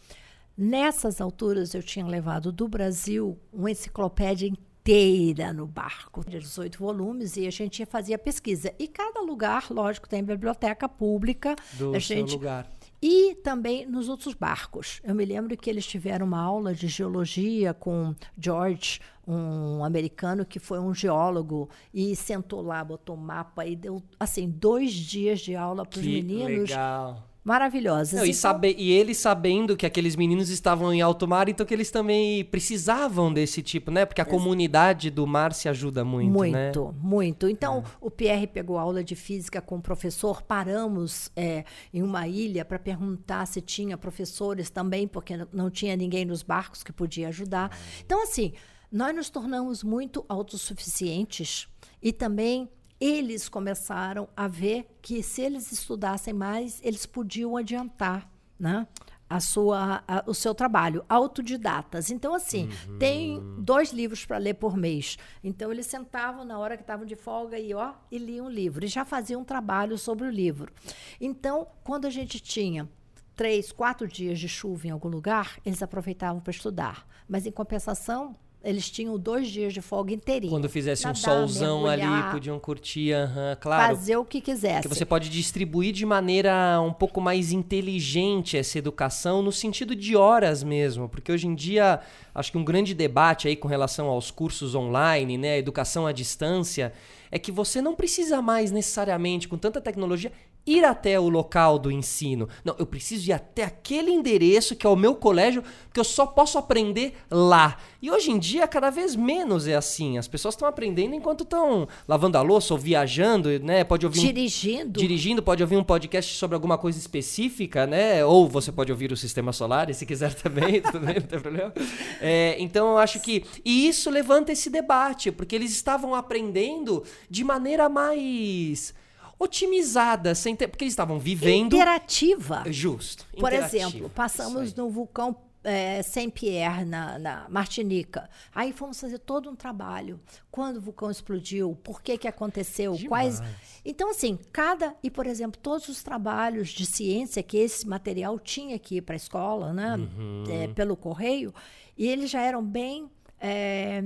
Nessas 0.57 1.21
alturas, 1.21 1.75
eu 1.75 1.83
tinha 1.83 2.07
levado 2.07 2.51
do 2.51 2.67
Brasil 2.67 3.39
uma 3.53 3.71
enciclopédia 3.71 4.49
inteira 4.49 5.53
no 5.53 5.67
barco, 5.67 6.25
de 6.27 6.39
18 6.39 6.79
volumes, 6.79 7.37
e 7.37 7.47
a 7.47 7.51
gente 7.51 7.85
fazia 7.85 8.17
pesquisa. 8.17 8.73
E 8.79 8.89
cada 8.89 9.21
lugar, 9.21 9.67
lógico, 9.71 10.09
tem 10.09 10.25
biblioteca 10.25 10.89
pública. 10.89 11.55
Do 11.73 11.95
a 11.95 11.99
gente 11.99 12.33
lugar. 12.33 12.71
e 13.03 13.35
também 13.35 13.85
nos 13.85 14.09
outros 14.09 14.33
barcos. 14.33 15.01
Eu 15.05 15.15
me 15.15 15.27
lembro 15.27 15.55
que 15.59 15.69
eles 15.69 15.85
tiveram 15.85 16.25
uma 16.25 16.41
aula 16.41 16.73
de 16.73 16.89
geologia 16.89 17.75
com 17.75 18.15
George, 18.39 19.01
um 19.27 19.85
americano 19.85 20.47
que 20.47 20.59
foi 20.59 20.79
um 20.79 20.95
geólogo, 20.95 21.69
e 21.93 22.17
sentou 22.17 22.63
lá, 22.63 22.83
botou 22.83 23.17
mapa 23.17 23.67
e 23.67 23.77
deu 23.77 24.03
assim 24.19 24.49
dois 24.49 24.93
dias 24.93 25.41
de 25.41 25.55
aula 25.55 25.85
para 25.85 25.99
os 25.99 26.07
meninos. 26.07 26.71
legal. 26.71 27.36
Maravilhosas. 27.47 28.13
Não, 28.15 28.27
e, 28.27 28.31
Então, 28.31 28.41
sabe, 28.41 28.75
e 28.77 28.91
ele 28.91 29.15
sabendo 29.15 29.77
que 29.77 29.87
aqueles 29.87 30.17
meninos 30.17 30.51
estavam 30.51 30.93
em 30.93 31.01
alto 31.01 31.29
mar, 31.29 31.49
então 31.49 31.65
que 31.65 31.73
eles 31.73 31.91
também 31.91 32.45
precisavam 32.45 33.33
desse 33.33 33.63
tipo, 33.63 33.91
né? 33.91 34.05
Porque 34.05 34.21
a 34.21 34.25
comunidade 34.25 35.11
do 35.11 35.27
mar 35.27 35.53
se 35.55 35.69
ajuda 35.69 36.05
muito, 36.05 36.39
né? 36.43 36.65
Muito, 36.73 36.95
muito. 37.01 37.49
Então, 37.49 37.85
o 38.01 38.11
Pierre 38.11 38.47
pegou 38.49 38.79
aula 38.79 39.05
de 39.05 39.15
física 39.15 39.61
com 39.63 39.77
o 39.77 39.81
professor. 39.81 40.43
Paramos 40.43 41.31
é, 41.37 41.65
em 41.95 42.03
uma 42.03 42.27
ilha 42.27 42.65
para 42.65 42.79
perguntar 42.79 43.47
se 43.47 43.61
tinha 43.61 43.97
professores 43.97 44.69
também, 44.69 45.07
porque 45.07 45.37
não- 45.37 45.49
não 45.53 45.71
tinha 45.71 45.95
ninguém 45.97 46.25
nos 46.25 46.43
barcos 46.43 46.83
que 46.83 46.93
podia 46.93 47.29
ajudar. 47.29 47.71
Então, 48.05 48.23
assim, 48.25 48.53
nós 48.91 49.15
nos 49.15 49.31
tornamos 49.31 49.85
muito 49.85 50.25
autossuficientes 50.29 51.69
e 52.03 52.13
também 52.13 52.69
eles 53.01 53.49
começaram 53.49 54.29
a 54.37 54.49
ver 54.49 54.87
que 55.03 55.23
se 55.23 55.43
eles 55.43 55.71
estudassem 55.73 56.33
mais, 56.35 56.81
eles 56.83 57.05
podiam 57.07 57.57
adiantar, 57.57 58.31
né? 58.59 58.87
A 59.29 59.41
sua, 59.41 60.05
a- 60.07 60.23
o 60.27 60.33
seu 60.33 60.55
trabalho, 60.55 61.05
autodidatas. 61.09 62.11
Então, 62.11 62.33
assim, 62.33 62.69
tem 62.99 63.43
dois 63.59 63.93
livros 63.93 64.25
para 64.25 64.39
ler 64.39 64.55
por 64.55 64.77
mês. 64.77 65.19
Então, 65.43 65.73
eles 65.73 65.87
sentavam 65.87 66.45
na 66.45 66.57
hora 66.59 66.77
que 66.77 66.83
estavam 66.85 67.05
de 67.05 67.17
folga 67.17 67.59
e, 67.59 67.75
ó, 67.75 67.93
e 68.11 68.19
liam 68.19 68.47
um 68.47 68.51
livro. 68.51 68.85
E 68.85 68.89
já 68.89 69.05
faziam 69.05 69.41
um 69.41 69.45
trabalho 69.45 69.99
sobre 69.99 70.27
o 70.27 70.31
livro. 70.31 70.73
Então, 71.21 71.67
quando 71.83 72.07
a 72.07 72.11
gente 72.11 72.39
tinha 72.39 72.89
três, 73.35 73.73
quatro 73.73 74.07
dias 74.07 74.39
de 74.39 74.49
chuva 74.49 74.87
em 74.87 74.91
algum 74.91 75.09
lugar, 75.09 75.59
eles 75.65 75.83
aproveitavam 75.83 76.41
para 76.41 76.53
estudar. 76.53 77.05
Mas, 77.29 77.45
em 77.47 77.51
compensação, 77.51 78.37
eles 78.67 78.91
tinham 78.91 79.17
dois 79.17 79.49
dias 79.49 79.73
de 79.73 79.81
folga 79.81 80.13
inteirinho. 80.13 80.51
Quando 80.51 80.69
fizesse 80.69 81.05
um 81.05 81.11
Nadar, 81.11 81.23
solzão 81.23 81.87
ali, 81.87 82.03
podiam 82.33 82.59
curtir, 82.59 83.13
aham, 83.13 83.57
claro. 83.61 83.95
Fazer 83.95 84.17
o 84.17 84.25
que 84.25 84.41
quisesse. 84.41 84.83
Que 84.83 84.89
você 84.89 85.05
pode 85.05 85.31
distribuir 85.31 85.93
de 85.93 86.05
maneira 86.05 86.81
um 86.81 86.93
pouco 86.93 87.21
mais 87.21 87.53
inteligente 87.53 88.57
essa 88.57 88.77
educação, 88.77 89.41
no 89.41 89.53
sentido 89.53 89.95
de 89.95 90.17
horas 90.17 90.65
mesmo. 90.65 91.09
Porque 91.09 91.31
hoje 91.31 91.47
em 91.47 91.55
dia, 91.55 92.01
acho 92.35 92.51
que 92.51 92.59
um 92.59 92.65
grande 92.65 92.93
debate 92.93 93.47
aí 93.47 93.55
com 93.55 93.69
relação 93.69 94.09
aos 94.09 94.33
cursos 94.33 94.75
online, 94.75 95.39
né, 95.39 95.59
educação 95.59 96.05
à 96.05 96.11
distância, 96.11 96.93
é 97.31 97.39
que 97.39 97.53
você 97.53 97.81
não 97.81 97.95
precisa 97.95 98.43
mais 98.43 98.73
necessariamente, 98.73 99.47
com 99.47 99.57
tanta 99.57 99.81
tecnologia, 99.81 100.33
ir 100.67 100.85
até 100.85 101.19
o 101.19 101.29
local 101.29 101.79
do 101.79 101.91
ensino. 101.91 102.49
Não, 102.65 102.75
eu 102.79 102.87
preciso 102.87 103.31
ir 103.31 103.33
até 103.33 103.65
aquele 103.65 104.11
endereço 104.11 104.75
que 104.75 104.87
é 104.87 104.91
o 104.91 104.97
meu 104.97 105.15
colégio, 105.15 105.63
que 105.93 106.01
eu 106.01 106.05
só 106.05 106.27
posso 106.27 106.59
aprender 106.59 107.15
lá. 107.31 107.79
E 108.03 108.11
hoje 108.11 108.31
em 108.31 108.39
dia, 108.39 108.67
cada 108.67 108.91
vez 108.91 109.17
menos 109.17 109.67
é 109.67 109.75
assim. 109.75 110.19
As 110.19 110.29
pessoas 110.29 110.55
estão 110.55 110.69
aprendendo 110.69 111.15
enquanto 111.15 111.43
estão 111.43 111.89
lavando 112.07 112.37
a 112.37 112.43
louça 112.43 112.75
ou 112.75 112.79
viajando, 112.79 113.59
né? 113.61 113.85
Pode 113.85 114.05
ouvir 114.05 114.21
um 114.21 114.23
Dirigindo. 114.23 115.01
dirigindo, 115.01 115.43
pode 115.43 115.63
ouvir 115.63 115.77
um 115.77 115.85
podcast 115.85 116.35
sobre 116.37 116.55
alguma 116.55 116.77
coisa 116.77 116.99
específica, 116.99 117.87
né? 117.87 118.25
Ou 118.25 118.49
você 118.49 118.71
pode 118.71 118.91
ouvir 118.93 119.13
o 119.13 119.17
Sistema 119.17 119.53
Solar, 119.53 119.93
se 119.95 120.05
quiser 120.05 120.35
também, 120.35 120.81
bem, 120.81 120.83
não 121.21 121.23
tem 121.23 121.41
problema. 121.41 121.73
É, 122.21 122.57
então 122.59 122.89
eu 122.91 122.99
acho 122.99 123.21
que. 123.21 123.45
E 123.65 123.89
isso 123.89 124.11
levanta 124.11 124.53
esse 124.53 124.69
debate, 124.71 125.31
porque 125.31 125.55
eles 125.55 125.71
estavam 125.71 126.15
aprendendo 126.15 127.03
de 127.31 127.45
maneira 127.45 127.89
mais 127.89 128.95
otimizada, 129.39 130.35
sem 130.35 130.57
ter, 130.57 130.69
porque 130.69 130.85
eles 130.85 130.93
estavam 130.93 131.19
vivendo. 131.19 131.75
Interativa. 131.75 132.65
Justo. 132.67 133.27
Por 133.33 133.53
interativa. 133.53 133.89
exemplo, 133.89 134.11
passamos 134.11 134.75
no 134.75 134.89
vulcão 134.91 135.37
é, 135.67 136.01
Saint-Pierre, 136.03 136.85
na, 136.85 137.19
na 137.19 137.47
Martinica. 137.49 138.31
Aí 138.55 138.73
fomos 138.73 139.01
fazer 139.01 139.19
todo 139.19 139.51
um 139.51 139.57
trabalho. 139.57 140.21
Quando 140.51 140.77
o 140.77 140.81
vulcão 140.81 141.11
explodiu, 141.11 141.77
por 141.83 142.01
que, 142.01 142.17
que 142.17 142.29
aconteceu, 142.29 142.97
quais. 143.09 143.43
Então, 143.85 144.11
assim, 144.11 144.39
cada. 144.53 144.95
E, 145.03 145.11
por 145.11 145.27
exemplo, 145.27 145.61
todos 145.61 145.89
os 145.89 146.03
trabalhos 146.05 146.69
de 146.69 146.87
ciência 146.87 147.43
que 147.43 147.57
esse 147.57 147.87
material 147.87 148.39
tinha 148.39 148.77
aqui 148.77 149.01
para 149.01 149.15
a 149.15 149.17
escola, 149.17 149.73
né? 149.73 149.97
Uhum. 149.97 150.45
é, 150.49 150.69
pelo 150.69 150.97
correio, 150.97 151.53
e 151.99 152.07
eles 152.07 152.31
já 152.31 152.41
eram 152.41 152.65
bem. 152.65 153.11
é, 153.41 154.03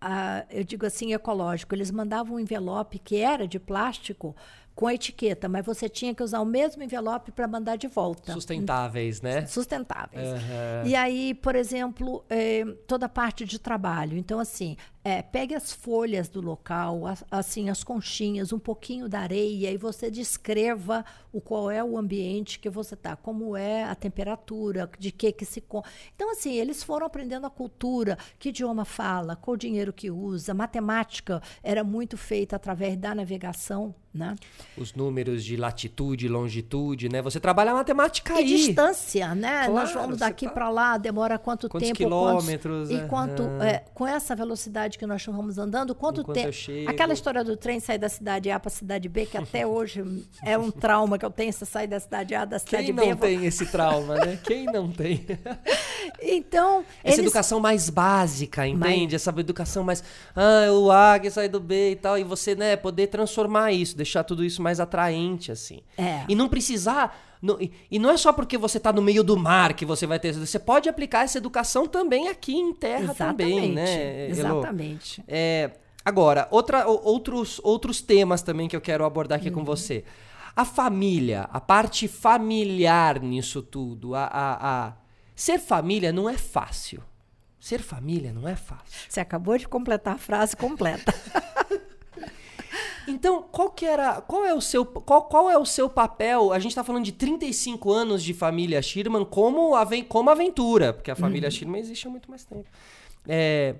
ah, 0.00 0.44
eu 0.50 0.64
digo 0.64 0.86
assim, 0.86 1.12
ecológico. 1.12 1.74
Eles 1.74 1.90
mandavam 1.90 2.36
um 2.36 2.40
envelope 2.40 2.98
que 2.98 3.16
era 3.16 3.46
de 3.46 3.58
plástico 3.58 4.34
com 4.74 4.86
a 4.86 4.94
etiqueta, 4.94 5.46
mas 5.46 5.66
você 5.66 5.90
tinha 5.90 6.14
que 6.14 6.22
usar 6.22 6.40
o 6.40 6.44
mesmo 6.46 6.82
envelope 6.82 7.30
para 7.32 7.46
mandar 7.46 7.76
de 7.76 7.86
volta. 7.86 8.32
Sustentáveis, 8.32 9.20
né? 9.20 9.44
Sustentáveis. 9.44 10.26
Aham. 10.26 10.86
E 10.86 10.96
aí, 10.96 11.34
por 11.34 11.54
exemplo, 11.54 12.24
eh, 12.30 12.64
toda 12.86 13.04
a 13.04 13.08
parte 13.08 13.44
de 13.44 13.58
trabalho. 13.58 14.16
Então, 14.16 14.40
assim, 14.40 14.76
eh, 15.04 15.22
pegue 15.22 15.54
as 15.54 15.72
folhas 15.72 16.28
do 16.28 16.40
local, 16.40 17.06
as- 17.06 17.24
assim, 17.30 17.70
as 17.70 17.82
conchinhas, 17.82 18.52
um 18.52 18.58
pouquinho 18.58 19.08
da 19.08 19.20
areia, 19.20 19.70
e 19.70 19.76
você 19.76 20.10
descreva 20.10 21.04
o 21.32 21.40
qual 21.40 21.70
é 21.70 21.82
o 21.82 21.96
ambiente 21.96 22.58
que 22.58 22.68
você 22.68 22.94
está, 22.94 23.16
como 23.16 23.56
é 23.56 23.84
a 23.84 23.94
temperatura, 23.94 24.90
de 24.98 25.10
que 25.12 25.32
que 25.32 25.44
se... 25.44 25.62
Então, 26.14 26.30
assim, 26.32 26.54
eles 26.54 26.82
foram 26.82 27.06
aprendendo 27.06 27.46
a 27.46 27.50
cultura, 27.50 28.18
que 28.38 28.50
idioma 28.50 28.84
fala, 28.84 29.36
qual 29.36 29.56
dinheiro 29.56 29.92
que 29.92 30.10
usa, 30.10 30.52
matemática 30.52 31.40
era 31.62 31.82
muito 31.84 32.16
feita 32.16 32.56
através 32.56 32.96
da 32.96 33.14
navegação, 33.14 33.94
né? 34.12 34.34
Os 34.76 34.92
números 34.92 35.44
de 35.44 35.56
latitude, 35.56 36.28
longitude, 36.28 37.08
né? 37.08 37.22
Você 37.22 37.38
trabalha 37.38 37.70
a 37.70 37.74
matemática 37.74 38.34
E 38.34 38.38
aí. 38.38 38.44
distância, 38.44 39.34
né? 39.36 39.68
Nós 39.68 39.92
Claro, 39.92 40.00
vamos 40.00 40.18
você 40.18 40.24
daqui 40.24 40.46
tá- 40.46 40.52
para 40.52 40.68
lá, 40.68 40.98
demora 40.98 41.38
quanto 41.38 41.68
Quantos 41.68 41.86
tempo? 41.88 41.96
quilômetros, 41.98 42.88
Quantos, 42.88 42.90
e 42.90 42.94
aham. 42.96 43.08
quanto, 43.08 43.42
é, 43.62 43.84
com 43.94 44.06
essa 44.06 44.34
velocidade 44.34 44.89
que 44.98 45.06
nós 45.06 45.24
vamos 45.26 45.58
andando, 45.58 45.94
quanto 45.94 46.20
Enquanto 46.22 46.34
tempo? 46.36 46.52
chego. 46.52 46.90
Aquela 46.90 47.12
história 47.12 47.42
do 47.44 47.56
trem 47.56 47.80
sair 47.80 47.98
da 47.98 48.08
cidade 48.08 48.50
A 48.50 48.58
para 48.60 48.68
a 48.68 48.72
cidade 48.72 49.08
B, 49.08 49.26
que 49.26 49.36
até 49.36 49.66
hoje 49.66 50.04
é 50.42 50.56
um 50.58 50.70
trauma 50.70 51.18
que 51.18 51.24
eu 51.24 51.30
tenho, 51.30 51.52
você 51.52 51.64
sair 51.64 51.86
da 51.86 52.00
cidade 52.00 52.34
A, 52.34 52.44
da 52.44 52.58
cidade 52.58 52.84
Quem 52.86 52.94
B. 52.94 53.02
não 53.02 53.08
eu 53.10 53.16
vou- 53.16 53.26
tem 53.28 53.44
esse 53.46 53.66
trauma, 53.66 54.14
né? 54.16 54.38
Quem 54.44 54.66
não 54.66 54.90
tem? 54.90 55.26
Então, 56.22 56.84
Essa 57.02 57.16
eles- 57.16 57.18
educação 57.26 57.60
mais 57.60 57.88
básica, 57.88 58.66
entende? 58.66 59.14
Essa 59.14 59.30
educação 59.38 59.82
mais. 59.84 60.02
Ah, 60.34 60.70
o 60.72 60.90
A 60.90 61.18
que 61.18 61.30
sai 61.30 61.48
do 61.48 61.60
B 61.60 61.92
e 61.92 61.96
tal. 61.96 62.18
E 62.18 62.24
você, 62.24 62.54
né, 62.54 62.76
poder 62.76 63.06
transformar 63.06 63.72
isso, 63.72 63.96
deixar 63.96 64.24
tudo 64.24 64.44
isso 64.44 64.60
mais 64.62 64.80
atraente, 64.80 65.50
assim. 65.52 65.80
É. 65.96 66.24
E 66.28 66.34
não 66.34 66.48
precisar. 66.48 67.28
Não- 67.42 67.58
e, 67.90 67.98
não 67.98 68.10
é 68.10 68.16
só 68.16 68.32
porque 68.32 68.58
você 68.58 68.78
tá 68.78 68.92
no 68.92 69.00
meio 69.02 69.22
do 69.24 69.36
mar 69.36 69.74
que 69.74 69.84
você 69.86 70.06
vai 70.06 70.18
ter. 70.18 70.32
Você 70.32 70.58
pode 70.58 70.88
aplicar 70.88 71.24
essa 71.24 71.38
educação 71.38 71.86
também 71.86 72.28
aqui 72.28 72.54
em 72.54 72.72
terra 72.74 73.14
também, 73.14 73.72
né? 73.72 74.28
Exatamente. 74.28 75.24
É, 75.26 75.70
agora, 76.04 76.46
outra, 76.50 76.86
outros, 76.86 77.60
outros 77.64 78.00
temas 78.02 78.42
também 78.42 78.68
que 78.68 78.76
eu 78.76 78.80
quero 78.80 79.04
abordar 79.04 79.38
aqui 79.38 79.50
com 79.50 79.64
você. 79.64 80.04
A 80.54 80.64
família, 80.64 81.48
a 81.52 81.60
parte 81.60 82.06
familiar 82.08 83.20
nisso 83.20 83.62
tudo. 83.62 84.14
A, 84.14 84.24
a, 84.24 84.86
a- 84.88 84.92
Ser 85.34 85.58
família 85.58 86.12
não 86.12 86.28
é 86.28 86.36
fácil. 86.36 87.02
Ser 87.58 87.80
família 87.80 88.32
não 88.32 88.46
é 88.48 88.56
fácil. 88.56 88.84
Você 89.08 89.20
acabou 89.20 89.56
de 89.56 89.66
completar 89.68 90.14
a 90.16 90.18
frase 90.18 90.54
completa. 90.56 91.14
Então, 93.10 93.42
qual 93.42 93.70
que 93.70 93.84
era, 93.84 94.20
qual 94.20 94.44
é 94.44 94.54
o 94.54 94.60
seu, 94.60 94.84
qual, 94.84 95.22
qual 95.24 95.50
é 95.50 95.58
o 95.58 95.64
seu 95.66 95.88
papel? 95.88 96.52
A 96.52 96.58
gente 96.58 96.74
tá 96.74 96.82
falando 96.84 97.04
de 97.04 97.12
35 97.12 97.90
anos 97.90 98.22
de 98.22 98.32
família 98.32 98.80
Schirman 98.80 99.24
como, 99.24 99.74
aven- 99.74 100.04
como 100.04 100.30
aventura, 100.30 100.92
porque 100.92 101.10
a 101.10 101.14
família 101.16 101.50
Schirman 101.50 101.80
existe 101.80 102.06
há 102.06 102.10
muito 102.10 102.30
mais 102.30 102.44
tempo. 102.44 102.64
É, 103.28 103.74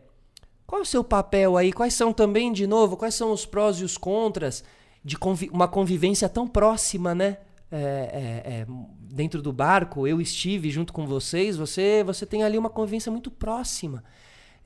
qual 0.66 0.81
é 0.81 0.83
o 0.83 0.87
seu 0.87 1.03
papel 1.03 1.57
aí? 1.57 1.73
Quais 1.73 1.95
são 1.95 2.12
também, 2.12 2.53
de 2.53 2.66
novo, 2.66 2.97
quais 2.97 3.14
são 3.14 3.33
os 3.33 3.47
prós 3.47 3.79
e 3.79 3.85
os 3.85 3.97
contras 3.97 4.62
de 5.05 5.16
convi- 5.16 5.51
uma 5.53 5.66
convivência 5.66 6.29
tão 6.29 6.47
próxima, 6.47 7.14
né? 7.14 7.38
É, 7.73 8.43
é, 8.45 8.51
é, 8.53 8.66
dentro 9.12 9.40
do 9.40 9.53
barco, 9.53 10.07
eu 10.07 10.21
estive 10.21 10.71
junto 10.71 10.93
com 10.93 11.07
vocês, 11.07 11.57
você, 11.57 12.03
você 12.05 12.27
tem 12.27 12.43
ali 12.43 12.59
uma 12.59 12.69
convivência 12.69 13.11
muito 13.12 13.31
próxima. 13.31 14.03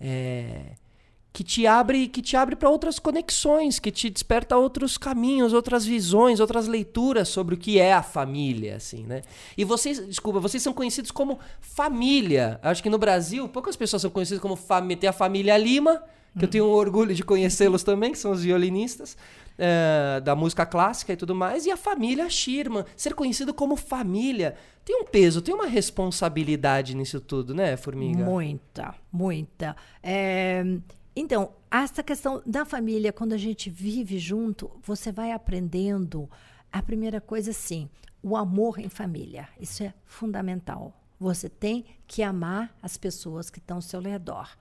É, 0.00 0.72
que 1.34 1.42
te 1.42 1.66
abre 1.66 2.06
que 2.06 2.22
te 2.22 2.36
abre 2.36 2.54
para 2.54 2.70
outras 2.70 3.00
conexões, 3.00 3.80
que 3.80 3.90
te 3.90 4.08
desperta 4.08 4.56
outros 4.56 4.96
caminhos, 4.96 5.52
outras 5.52 5.84
visões, 5.84 6.38
outras 6.38 6.68
leituras 6.68 7.28
sobre 7.28 7.56
o 7.56 7.58
que 7.58 7.76
é 7.76 7.92
a 7.92 8.04
família, 8.04 8.76
assim, 8.76 9.02
né? 9.02 9.22
E 9.58 9.64
vocês, 9.64 9.98
desculpa, 10.06 10.38
vocês 10.38 10.62
são 10.62 10.72
conhecidos 10.72 11.10
como 11.10 11.40
família. 11.60 12.60
Acho 12.62 12.80
que 12.80 12.88
no 12.88 12.98
Brasil 12.98 13.48
poucas 13.48 13.74
pessoas 13.74 14.02
são 14.02 14.12
conhecidas 14.12 14.40
como 14.40 14.54
família. 14.54 14.96
Tem 14.96 15.10
a 15.10 15.12
família 15.12 15.58
Lima, 15.58 16.04
que 16.38 16.44
eu 16.44 16.48
tenho 16.48 16.66
orgulho 16.66 17.12
de 17.12 17.24
conhecê-los 17.24 17.82
também, 17.82 18.12
que 18.12 18.18
são 18.18 18.30
os 18.30 18.44
violinistas 18.44 19.16
eh, 19.58 20.20
da 20.20 20.36
música 20.36 20.64
clássica 20.64 21.14
e 21.14 21.16
tudo 21.16 21.34
mais, 21.34 21.66
e 21.66 21.70
a 21.72 21.76
família 21.76 22.30
Schirman. 22.30 22.84
Ser 22.96 23.12
conhecido 23.12 23.52
como 23.52 23.74
família 23.74 24.54
tem 24.84 25.00
um 25.00 25.04
peso, 25.04 25.42
tem 25.42 25.52
uma 25.52 25.66
responsabilidade 25.66 26.94
nisso 26.94 27.20
tudo, 27.20 27.52
né, 27.52 27.76
Formiga? 27.76 28.24
Muita, 28.24 28.94
muita. 29.12 29.74
É, 30.00 30.64
então, 31.16 31.52
essa 31.70 32.02
questão 32.02 32.42
da 32.44 32.64
família, 32.64 33.12
quando 33.12 33.32
a 33.32 33.38
gente 33.38 33.70
vive 33.70 34.18
junto, 34.18 34.70
você 34.82 35.12
vai 35.12 35.32
aprendendo. 35.32 36.28
A 36.72 36.82
primeira 36.82 37.20
coisa, 37.20 37.52
sim, 37.52 37.88
o 38.22 38.36
amor 38.36 38.80
em 38.80 38.88
família. 38.88 39.48
Isso 39.60 39.84
é 39.84 39.94
fundamental. 40.04 40.92
Você 41.20 41.48
tem 41.48 41.84
que 42.06 42.22
amar 42.22 42.76
as 42.82 42.96
pessoas 42.96 43.48
que 43.48 43.58
estão 43.58 43.76
ao 43.76 43.82
seu 43.82 44.00
redor. 44.00 44.56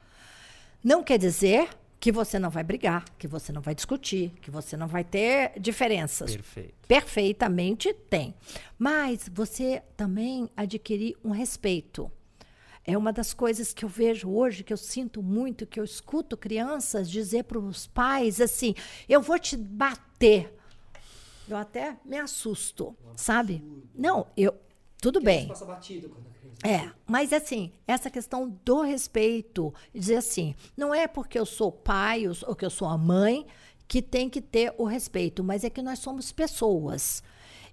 Não 0.84 1.04
quer 1.04 1.18
dizer 1.18 1.70
que 2.00 2.12
você 2.12 2.38
não 2.38 2.50
vai 2.50 2.64
brigar, 2.64 3.06
que 3.18 3.28
você 3.28 3.52
não 3.54 3.62
vai 3.62 3.74
discutir, 3.74 4.32
que 4.42 4.52
você 4.52 4.76
não 4.76 4.88
vai 4.88 5.04
ter 5.04 5.58
diferenças. 5.60 6.36
Perfeito. 6.36 6.74
Perfeitamente 6.88 7.94
tem. 7.94 8.36
Mas 8.78 9.30
você 9.34 9.82
também 9.96 10.50
adquirir 10.56 11.16
um 11.24 11.32
respeito. 11.32 12.12
É 12.86 12.98
uma 12.98 13.14
das 13.14 13.34
coisas 13.34 13.74
que 13.74 13.86
eu 13.86 13.90
vejo 13.90 14.30
hoje, 14.30 14.64
que 14.64 14.74
eu 14.74 14.78
sinto 14.78 15.24
muito, 15.24 15.66
que 15.66 15.80
eu 15.80 15.84
escuto 15.84 16.36
crianças 16.36 17.10
dizer 17.10 17.44
para 17.44 17.60
os 17.60 17.88
pais 17.88 18.42
assim: 18.42 18.76
eu 19.08 19.22
vou 19.22 19.40
te 19.40 19.56
bater. 19.56 20.54
Eu 21.48 21.58
até 21.58 21.98
me 22.06 22.18
assusto, 22.18 22.96
sabe? 23.16 23.64
Não, 23.94 24.28
eu. 24.36 24.54
Tudo 25.02 25.20
bem. 25.20 25.48
Passa 25.48 25.66
batido 25.66 26.10
quando 26.10 26.28
a. 26.28 26.34
É, 26.68 26.90
mas 27.06 27.34
assim, 27.34 27.74
essa 27.86 28.10
questão 28.10 28.58
do 28.64 28.82
respeito, 28.82 29.74
dizer 29.94 30.16
assim, 30.16 30.56
não 30.78 30.94
é 30.94 31.08
porque 31.08 31.38
eu 31.38 31.46
sou 31.46 31.72
pai 31.72 32.24
ou 32.28 32.56
que 32.56 32.64
eu 32.64 32.70
sou 32.70 32.88
a 32.88 32.98
mãe 32.98 33.46
que 33.86 34.02
tem 34.02 34.30
que 34.30 34.42
ter 34.42 34.74
o 34.78 34.86
respeito, 34.86 35.44
mas 35.44 35.64
é 35.64 35.70
que 35.70 35.82
nós 35.82 36.00
somos 36.00 36.32
pessoas. 36.32 37.22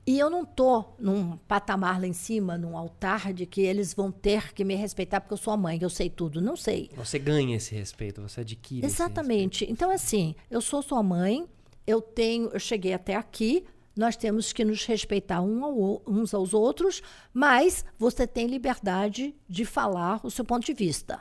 E 0.06 0.18
eu 0.18 0.30
não 0.30 0.44
tô 0.44 0.84
num 0.98 1.36
patamar 1.36 2.00
lá 2.00 2.06
em 2.06 2.12
cima, 2.12 2.56
num 2.56 2.76
altar 2.76 3.32
de 3.32 3.46
que 3.46 3.60
eles 3.60 3.92
vão 3.94 4.10
ter 4.10 4.52
que 4.52 4.64
me 4.64 4.74
respeitar 4.74 5.20
porque 5.20 5.34
eu 5.34 5.38
sou 5.38 5.52
a 5.52 5.56
mãe, 5.56 5.78
eu 5.80 5.90
sei 5.90 6.08
tudo. 6.08 6.40
Não 6.40 6.56
sei. 6.56 6.90
Você 6.96 7.18
ganha 7.18 7.56
esse 7.56 7.74
respeito, 7.74 8.20
você 8.22 8.40
adquire 8.40 8.84
esse 8.84 8.96
Exatamente. 8.96 9.70
Então, 9.70 9.90
assim, 9.90 10.34
eu 10.50 10.60
sou 10.60 10.82
sua 10.82 11.02
mãe, 11.02 11.46
eu 11.86 12.00
tenho, 12.00 12.48
eu 12.48 12.58
cheguei 12.58 12.94
até 12.94 13.14
aqui, 13.14 13.64
nós 13.96 14.16
temos 14.16 14.52
que 14.52 14.64
nos 14.64 14.84
respeitar 14.86 15.42
um 15.42 15.64
ao 15.64 16.02
uns 16.06 16.32
aos 16.32 16.54
outros, 16.54 17.02
mas 17.32 17.84
você 17.98 18.26
tem 18.26 18.46
liberdade 18.46 19.34
de 19.48 19.64
falar 19.64 20.20
o 20.24 20.30
seu 20.30 20.44
ponto 20.44 20.64
de 20.64 20.72
vista. 20.72 21.20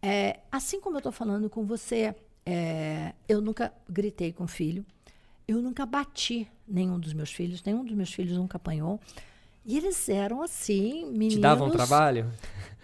É, 0.00 0.40
assim 0.50 0.80
como 0.80 0.96
eu 0.96 1.00
estou 1.00 1.12
falando 1.12 1.50
com 1.50 1.64
você, 1.64 2.14
é, 2.44 3.12
eu 3.28 3.40
nunca 3.40 3.72
gritei 3.88 4.32
com 4.32 4.44
o 4.44 4.48
filho, 4.48 4.84
eu 5.46 5.60
nunca 5.60 5.84
bati 5.84 6.48
nenhum 6.66 6.98
dos 6.98 7.12
meus 7.12 7.32
filhos, 7.32 7.62
nenhum 7.64 7.84
dos 7.84 7.94
meus 7.94 8.12
filhos 8.12 8.36
nunca 8.36 8.56
apanhou. 8.56 9.00
E 9.64 9.76
eles 9.76 10.08
eram 10.08 10.42
assim, 10.42 11.06
meninos. 11.06 11.34
Te 11.34 11.40
davam 11.40 11.70
trabalho? 11.70 12.30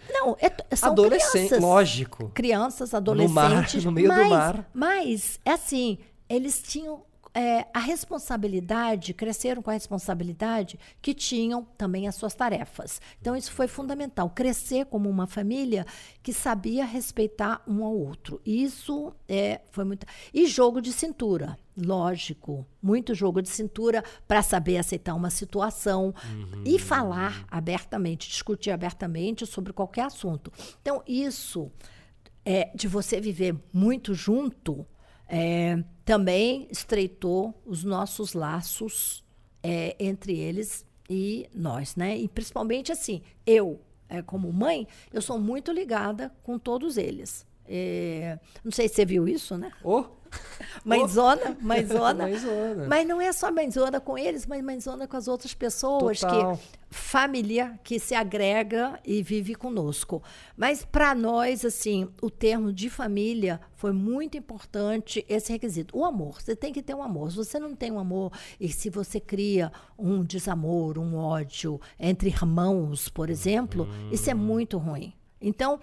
Não, 0.09 0.35
é, 0.39 0.75
são 0.75 0.91
Adolescente, 0.91 1.47
crianças 1.47 1.61
lógico. 1.61 2.31
crianças, 2.33 2.91
mar, 2.91 2.97
adolescentes. 2.97 3.83
no 3.85 3.91
meio 3.91 4.09
do 4.09 4.13
mas, 4.15 4.29
mar. 4.29 4.69
Mas, 4.73 5.39
é 5.45 5.51
assim, 5.51 5.97
eles 6.27 6.61
tinham 6.61 7.03
é, 7.33 7.65
a 7.73 7.79
responsabilidade, 7.79 9.13
cresceram 9.13 9.61
com 9.61 9.71
a 9.71 9.73
responsabilidade 9.73 10.79
que 11.01 11.13
tinham 11.13 11.65
também 11.77 12.07
as 12.07 12.15
suas 12.15 12.35
tarefas. 12.35 13.01
Então, 13.19 13.35
isso 13.35 13.51
foi 13.51 13.67
fundamental. 13.67 14.29
Crescer 14.29 14.85
como 14.85 15.09
uma 15.09 15.25
família 15.25 15.85
que 16.21 16.31
sabia 16.31 16.85
respeitar 16.85 17.63
um 17.67 17.83
ao 17.83 17.97
outro. 17.97 18.39
Isso 18.45 19.13
é, 19.27 19.61
foi 19.71 19.83
muito. 19.83 20.05
E 20.33 20.45
jogo 20.45 20.79
de 20.79 20.93
cintura. 20.93 21.57
Lógico, 21.75 22.67
muito 22.79 23.15
jogo 23.15 23.41
de 23.41 23.49
cintura 23.49 24.03
para 24.27 24.43
saber 24.43 24.77
aceitar 24.77 25.15
uma 25.15 25.31
situação 25.31 26.13
e 26.63 26.77
falar 26.77 27.45
abertamente, 27.49 28.29
discutir 28.29 28.69
abertamente 28.69 29.43
sobre 29.47 29.73
qualquer 29.73 30.03
assunto. 30.03 30.53
Então, 30.83 31.01
isso 31.07 31.71
é, 32.45 32.69
de 32.75 32.87
você 32.87 33.19
viver 33.19 33.55
muito 33.73 34.13
junto 34.13 34.85
é, 35.35 35.83
também 36.05 36.67
estreitou 36.69 37.59
os 37.65 37.83
nossos 37.83 38.35
laços 38.35 39.25
é, 39.63 39.95
entre 39.99 40.37
eles 40.37 40.85
e 41.09 41.49
nós, 41.51 41.95
né? 41.95 42.15
E 42.15 42.27
principalmente 42.27 42.91
assim, 42.91 43.23
eu, 43.43 43.81
é, 44.07 44.21
como 44.21 44.53
mãe, 44.53 44.87
eu 45.11 45.23
sou 45.23 45.39
muito 45.39 45.71
ligada 45.71 46.31
com 46.43 46.59
todos 46.59 46.97
eles. 46.97 47.47
É, 47.67 48.37
não 48.63 48.71
sei 48.71 48.87
se 48.87 48.95
você 48.95 49.05
viu 49.05 49.27
isso, 49.27 49.57
né? 49.57 49.71
Ô, 49.83 50.05
Mãezona, 50.83 51.57
mãezona. 51.61 52.23
Mãezona. 52.27 52.87
Mas 52.87 53.07
não 53.07 53.21
é 53.21 53.31
só 53.31 53.51
mãezona 53.51 53.99
com 53.99 54.17
eles, 54.17 54.45
mas 54.45 54.63
mãezona 54.63 55.07
com 55.07 55.15
as 55.15 55.27
outras 55.27 55.53
pessoas 55.53 56.19
Total. 56.19 56.57
que 56.57 56.63
família 56.89 57.79
que 57.83 57.99
se 57.99 58.13
agrega 58.13 58.99
e 59.05 59.23
vive 59.23 59.55
conosco. 59.55 60.21
Mas 60.55 60.85
para 60.85 61.15
nós, 61.15 61.65
assim, 61.65 62.07
o 62.21 62.29
termo 62.29 62.71
de 62.71 62.89
família 62.89 63.59
foi 63.75 63.91
muito 63.91 64.37
importante 64.37 65.25
esse 65.27 65.51
requisito. 65.51 65.97
O 65.97 66.05
amor, 66.05 66.41
você 66.41 66.55
tem 66.55 66.71
que 66.71 66.83
ter 66.83 66.93
um 66.93 67.01
amor. 67.01 67.31
Se 67.31 67.37
você 67.37 67.59
não 67.59 67.75
tem 67.75 67.91
um 67.91 67.99
amor 67.99 68.31
e 68.59 68.69
se 68.69 68.89
você 68.89 69.19
cria 69.19 69.71
um 69.97 70.23
desamor, 70.23 70.99
um 70.99 71.15
ódio 71.15 71.79
entre 71.99 72.29
irmãos, 72.29 73.09
por 73.09 73.29
exemplo, 73.29 73.87
isso 74.11 74.29
é 74.29 74.33
muito 74.33 74.77
ruim. 74.77 75.13
Então, 75.41 75.79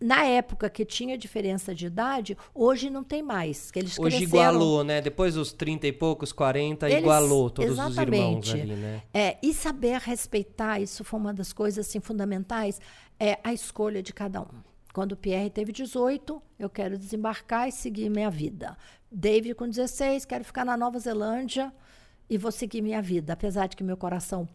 na 0.00 0.24
época 0.24 0.68
que 0.68 0.84
tinha 0.84 1.16
diferença 1.16 1.74
de 1.74 1.86
idade, 1.86 2.36
hoje 2.54 2.90
não 2.90 3.02
tem 3.04 3.22
mais. 3.22 3.70
Que 3.70 3.78
eles 3.78 3.98
Hoje 3.98 4.16
cresceram. 4.18 4.26
igualou, 4.52 4.84
né? 4.84 5.00
Depois 5.00 5.34
dos 5.34 5.52
30 5.52 5.86
e 5.86 5.92
poucos, 5.92 6.32
40, 6.32 6.86
Eles- 6.88 6.98
igualou 7.00 7.48
todos 7.48 7.70
os 7.72 7.78
irmãos 7.78 7.92
exatamente. 7.92 8.52
ali, 8.52 8.74
né? 8.74 9.02
É, 9.14 9.38
e 9.42 9.54
saber 9.54 9.98
respeitar, 10.00 10.80
isso 10.80 11.04
foi 11.04 11.18
uma 11.20 11.32
das 11.32 11.52
coisas 11.52 11.86
assim, 11.86 12.00
fundamentais, 12.00 12.80
é 13.18 13.38
a 13.42 13.52
escolha 13.52 14.02
de 14.02 14.12
cada 14.12 14.42
um. 14.42 14.46
Quando 14.92 15.12
o 15.12 15.16
Pierre 15.16 15.50
teve 15.50 15.72
18, 15.72 16.40
eu 16.58 16.68
quero 16.70 16.98
desembarcar 16.98 17.68
e 17.68 17.72
seguir 17.72 18.08
minha 18.10 18.30
vida. 18.30 18.76
David 19.10 19.54
com 19.54 19.68
16, 19.68 20.24
quero 20.24 20.44
ficar 20.44 20.64
na 20.64 20.76
Nova 20.76 20.98
Zelândia 20.98 21.72
e 22.28 22.36
vou 22.38 22.52
seguir 22.52 22.82
minha 22.82 23.00
vida. 23.02 23.32
Apesar 23.32 23.66
de 23.68 23.76
que 23.76 23.82
meu 23.82 23.96
coração 23.96 24.48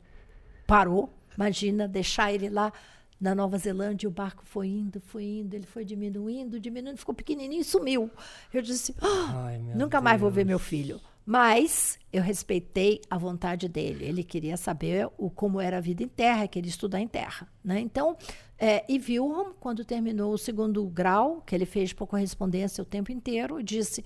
parou, 0.67 1.13
imagina 1.35 1.87
deixar 1.87 2.31
ele 2.33 2.49
lá 2.49 2.71
na 3.19 3.35
Nova 3.35 3.57
Zelândia, 3.57 4.07
o 4.07 4.11
barco 4.11 4.43
foi 4.45 4.67
indo, 4.67 5.01
foi 5.01 5.23
indo, 5.23 5.53
ele 5.53 5.65
foi 5.65 5.83
diminuindo, 5.83 6.59
diminuindo, 6.59 6.97
ficou 6.97 7.13
pequenininho 7.13 7.61
e 7.61 7.65
sumiu. 7.65 8.09
Eu 8.53 8.61
disse, 8.61 8.95
"Ah, 9.01 9.45
Ai, 9.47 9.57
Nunca 9.75 9.99
mais 9.99 10.19
vou 10.19 10.29
ver 10.29 10.45
Deus. 10.45 10.47
meu 10.47 10.59
filho. 10.59 11.01
Mas 11.25 11.99
eu 12.11 12.23
respeitei 12.23 13.01
a 13.07 13.15
vontade 13.15 13.67
dele. 13.67 14.03
Ele 14.03 14.23
queria 14.23 14.57
saber 14.57 15.07
o, 15.15 15.29
como 15.29 15.61
era 15.61 15.77
a 15.77 15.81
vida 15.81 16.01
em 16.01 16.07
terra, 16.07 16.47
queria 16.47 16.69
estudar 16.69 16.99
em 16.99 17.07
terra. 17.07 17.47
Né? 17.63 17.79
Então, 17.81 18.17
é, 18.57 18.83
e 18.89 18.97
Wilhelm, 18.97 19.51
quando 19.59 19.85
terminou 19.85 20.33
o 20.33 20.37
segundo 20.39 20.83
grau, 20.87 21.41
que 21.45 21.53
ele 21.53 21.67
fez 21.67 21.93
por 21.93 22.07
correspondência 22.07 22.81
o 22.81 22.85
tempo 22.85 23.11
inteiro, 23.11 23.61
disse: 23.61 24.03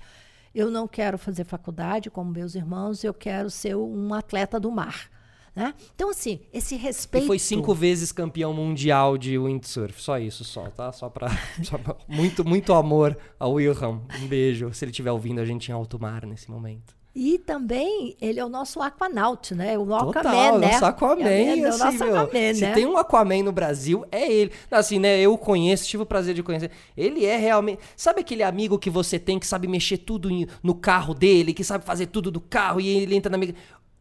Eu 0.54 0.70
não 0.70 0.86
quero 0.86 1.16
fazer 1.16 1.44
faculdade 1.44 2.10
como 2.10 2.30
meus 2.30 2.54
irmãos, 2.54 3.02
eu 3.02 3.14
quero 3.14 3.48
ser 3.48 3.74
um 3.74 4.12
atleta 4.12 4.60
do 4.60 4.70
mar. 4.70 5.08
Né? 5.54 5.72
Então, 5.94 6.10
assim, 6.10 6.40
esse 6.52 6.74
respeito. 6.76 7.24
E 7.24 7.26
foi 7.26 7.38
cinco 7.38 7.72
vezes 7.74 8.10
campeão 8.10 8.52
mundial 8.52 9.16
de 9.16 9.38
windsurf. 9.38 10.02
Só 10.02 10.18
isso, 10.18 10.44
só, 10.44 10.68
tá? 10.68 10.90
Só 10.90 11.08
pra. 11.08 11.28
só 11.62 11.78
pra- 11.78 11.96
muito, 12.08 12.44
muito 12.44 12.72
amor 12.72 13.16
ao 13.38 13.52
Wilhelm. 13.52 14.00
Um 14.20 14.26
beijo. 14.26 14.72
Se 14.74 14.84
ele 14.84 14.90
estiver 14.90 15.12
ouvindo 15.12 15.40
a 15.40 15.44
gente 15.44 15.68
em 15.68 15.72
alto 15.72 16.00
mar 16.00 16.26
nesse 16.26 16.50
momento. 16.50 16.94
E 17.16 17.38
também 17.38 18.16
ele 18.20 18.40
é 18.40 18.44
o 18.44 18.48
nosso 18.48 18.82
Aquanaut, 18.82 19.54
né? 19.54 19.78
O 19.78 19.86
Total, 19.86 20.08
Aquaman, 20.10 20.58
né? 20.58 20.72
nosso 20.72 20.84
Aquaman, 20.84 21.22
É, 21.28 21.54
o 21.54 21.68
assim, 21.68 21.78
nosso 21.84 21.98
meu, 22.04 22.16
Aquaman, 22.18 22.54
Se 22.54 22.60
né? 22.62 22.72
tem 22.72 22.86
um 22.86 22.96
Aquaman 22.96 23.42
no 23.44 23.52
Brasil, 23.52 24.04
é 24.10 24.28
ele. 24.28 24.50
Assim, 24.68 24.98
né, 24.98 25.20
eu 25.20 25.38
conheço, 25.38 25.86
tive 25.86 26.02
o 26.02 26.06
prazer 26.06 26.34
de 26.34 26.42
conhecer. 26.42 26.72
Ele 26.96 27.24
é 27.24 27.36
realmente... 27.36 27.78
Sabe 27.96 28.20
aquele 28.20 28.42
amigo 28.42 28.80
que 28.80 28.90
você 28.90 29.16
tem 29.16 29.38
que 29.38 29.46
sabe 29.46 29.68
mexer 29.68 29.98
tudo 29.98 30.28
no 30.60 30.74
carro 30.74 31.14
dele, 31.14 31.54
que 31.54 31.62
sabe 31.62 31.84
fazer 31.84 32.06
tudo 32.06 32.32
do 32.32 32.40
carro 32.40 32.80
e 32.80 32.88
ele 32.88 33.14
entra 33.14 33.30
na... 33.30 33.46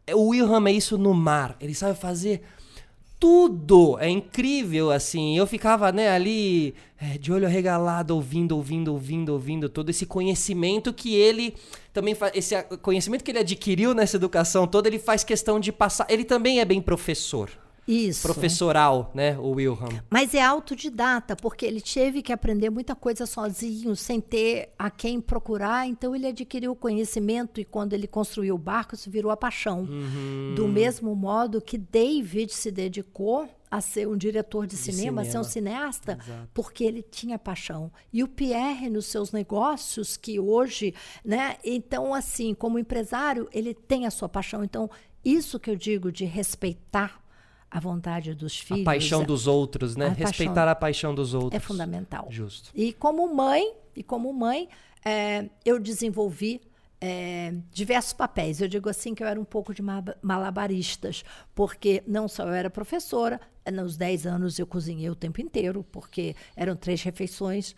amiga- 0.07 0.17
O 0.19 0.29
Wilhelm 0.29 0.67
é 0.67 0.71
isso 0.71 0.97
no 0.97 1.13
mar. 1.13 1.55
Ele 1.59 1.73
sabe 1.73 1.97
fazer 1.97 2.41
tudo. 3.19 3.97
É 3.99 4.09
incrível, 4.09 4.91
assim. 4.91 5.37
Eu 5.37 5.47
ficava, 5.47 5.91
né, 5.91 6.09
ali 6.09 6.73
é, 6.99 7.17
de 7.17 7.31
olho 7.31 7.45
arregalado, 7.45 8.15
ouvindo, 8.15 8.55
ouvindo, 8.55 8.91
ouvindo, 8.91 9.29
ouvindo 9.33 9.69
todo 9.69 9.89
esse 9.89 10.05
conhecimento 10.05 10.91
que 10.93 11.15
ele 11.15 11.55
também 11.93 12.15
faz. 12.15 12.33
Esse 12.35 12.61
conhecimento 12.81 13.23
que 13.23 13.31
ele 13.31 13.39
adquiriu 13.39 13.93
nessa 13.93 14.17
educação 14.17 14.67
toda, 14.67 14.87
ele 14.89 14.99
faz 14.99 15.23
questão 15.23 15.59
de 15.59 15.71
passar. 15.71 16.05
Ele 16.09 16.23
também 16.25 16.59
é 16.59 16.65
bem 16.65 16.81
professor. 16.81 17.49
Isso. 17.87 18.21
Professoral, 18.21 19.11
né, 19.13 19.37
o 19.37 19.51
Wilhelm. 19.51 19.99
Mas 20.09 20.33
é 20.33 20.41
autodidata, 20.41 21.35
porque 21.35 21.65
ele 21.65 21.81
teve 21.81 22.21
que 22.21 22.31
aprender 22.31 22.69
muita 22.69 22.95
coisa 22.95 23.25
sozinho, 23.25 23.95
sem 23.95 24.21
ter 24.21 24.73
a 24.77 24.89
quem 24.89 25.19
procurar. 25.19 25.87
Então, 25.87 26.15
ele 26.15 26.27
adquiriu 26.27 26.71
o 26.71 26.75
conhecimento 26.75 27.59
e, 27.59 27.65
quando 27.65 27.93
ele 27.93 28.07
construiu 28.07 28.55
o 28.55 28.57
barco, 28.57 28.95
isso 28.95 29.09
virou 29.09 29.31
a 29.31 29.37
paixão. 29.37 29.81
Uhum. 29.81 30.53
Do 30.55 30.67
mesmo 30.67 31.15
modo 31.15 31.61
que 31.61 31.77
David 31.77 32.53
se 32.53 32.71
dedicou 32.71 33.49
a 33.69 33.81
ser 33.81 34.07
um 34.07 34.15
diretor 34.15 34.67
de, 34.67 34.77
cinema, 34.77 35.23
a 35.23 35.25
ser 35.25 35.39
um 35.39 35.43
cinema. 35.43 35.79
cineasta, 35.79 36.19
Exato. 36.23 36.49
porque 36.53 36.83
ele 36.83 37.01
tinha 37.01 37.39
paixão. 37.39 37.91
E 38.11 38.23
o 38.23 38.27
Pierre, 38.27 38.87
nos 38.87 39.07
seus 39.07 39.31
negócios, 39.31 40.15
que 40.15 40.39
hoje, 40.39 40.93
né? 41.25 41.57
Então, 41.65 42.13
assim, 42.13 42.53
como 42.53 42.77
empresário, 42.77 43.49
ele 43.51 43.73
tem 43.73 44.05
a 44.05 44.11
sua 44.11 44.29
paixão. 44.29 44.63
Então, 44.63 44.89
isso 45.25 45.59
que 45.59 45.71
eu 45.71 45.75
digo 45.75 46.11
de 46.11 46.23
respeitar 46.23 47.22
a 47.73 47.79
vontade 47.79 48.35
dos 48.35 48.59
filhos. 48.59 48.83
A 48.83 48.85
paixão 48.85 49.23
é- 49.23 49.25
dos 49.25 49.47
outros, 49.47 49.95
né? 49.95 50.05
a 50.05 50.09
paixão 50.09 50.27
Respeitar 50.27 50.67
a 50.67 50.75
paixão 50.75 51.15
dos 51.15 51.33
outros. 51.33 51.55
é 51.55 51.59
fundamental. 51.59 52.27
Justo. 52.29 52.69
E 52.75 52.93
como 52.93 53.33
mãe, 53.33 53.73
e 53.95 54.03
como 54.03 54.31
mãe, 54.31 54.69
é, 55.03 55.49
eu 55.65 55.79
desenvolvi 55.79 56.61
é, 57.01 57.53
diversos 57.71 58.13
papéis. 58.13 58.61
Eu 58.61 58.67
digo 58.67 58.87
assim 58.87 59.15
que 59.15 59.23
eu 59.23 59.27
era 59.27 59.41
um 59.41 59.43
pouco 59.43 59.73
de 59.73 59.81
malabaristas, 60.21 61.25
porque 61.55 62.03
não 62.07 62.27
só 62.27 62.43
eu 62.43 62.53
era 62.53 62.69
professora, 62.69 63.41
nos 63.73 63.97
10 63.97 64.27
anos 64.27 64.59
eu 64.59 64.67
cozinhei 64.67 65.09
o 65.09 65.15
tempo 65.15 65.41
inteiro, 65.41 65.83
porque 65.91 66.35
eram 66.55 66.75
três 66.75 67.01
refeições, 67.01 67.75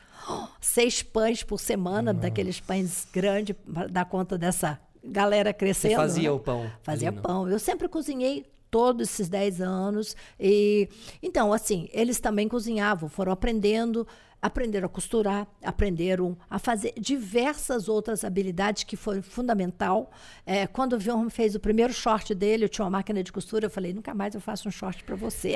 seis 0.59 1.01
pães 1.01 1.41
por 1.41 1.59
semana, 1.59 2.11
Nossa. 2.11 2.27
daqueles 2.27 2.59
pães 2.59 3.07
grandes, 3.13 3.55
para 3.73 3.87
dar 3.87 4.05
conta 4.05 4.37
dessa 4.37 4.77
galera 5.03 5.53
crescendo. 5.53 5.91
Você 5.91 5.97
fazia 5.97 6.29
né? 6.29 6.35
o 6.35 6.39
pão? 6.39 6.71
Fazia 6.83 7.11
pão. 7.13 7.49
Eu 7.49 7.59
sempre 7.59 7.87
cozinhei 7.87 8.45
todos 8.75 9.07
esses 9.07 9.29
10 9.29 9.61
anos. 9.61 10.17
E 10.37 10.89
então, 11.23 11.53
assim, 11.53 11.87
eles 11.93 12.19
também 12.19 12.45
cozinhavam, 12.45 13.07
foram 13.07 13.31
aprendendo, 13.31 14.05
aprenderam 14.41 14.87
a 14.87 14.89
costurar, 14.89 15.47
aprenderam 15.63 16.37
a 16.49 16.59
fazer 16.59 16.93
diversas 16.99 17.87
outras 17.87 18.25
habilidades 18.25 18.83
que 18.83 18.97
foi 18.97 19.21
fundamental. 19.21 20.11
É, 20.45 20.67
quando 20.67 20.91
o 20.91 20.99
Vilma 20.99 21.29
fez 21.29 21.55
o 21.55 21.59
primeiro 21.61 21.93
short 21.93 22.35
dele, 22.35 22.65
eu 22.65 22.69
tinha 22.69 22.83
uma 22.83 22.91
máquina 22.91 23.23
de 23.23 23.31
costura, 23.31 23.67
eu 23.67 23.69
falei, 23.69 23.93
nunca 23.93 24.13
mais 24.13 24.35
eu 24.35 24.41
faço 24.41 24.67
um 24.67 24.71
short 24.71 25.05
para 25.05 25.15
você. 25.15 25.55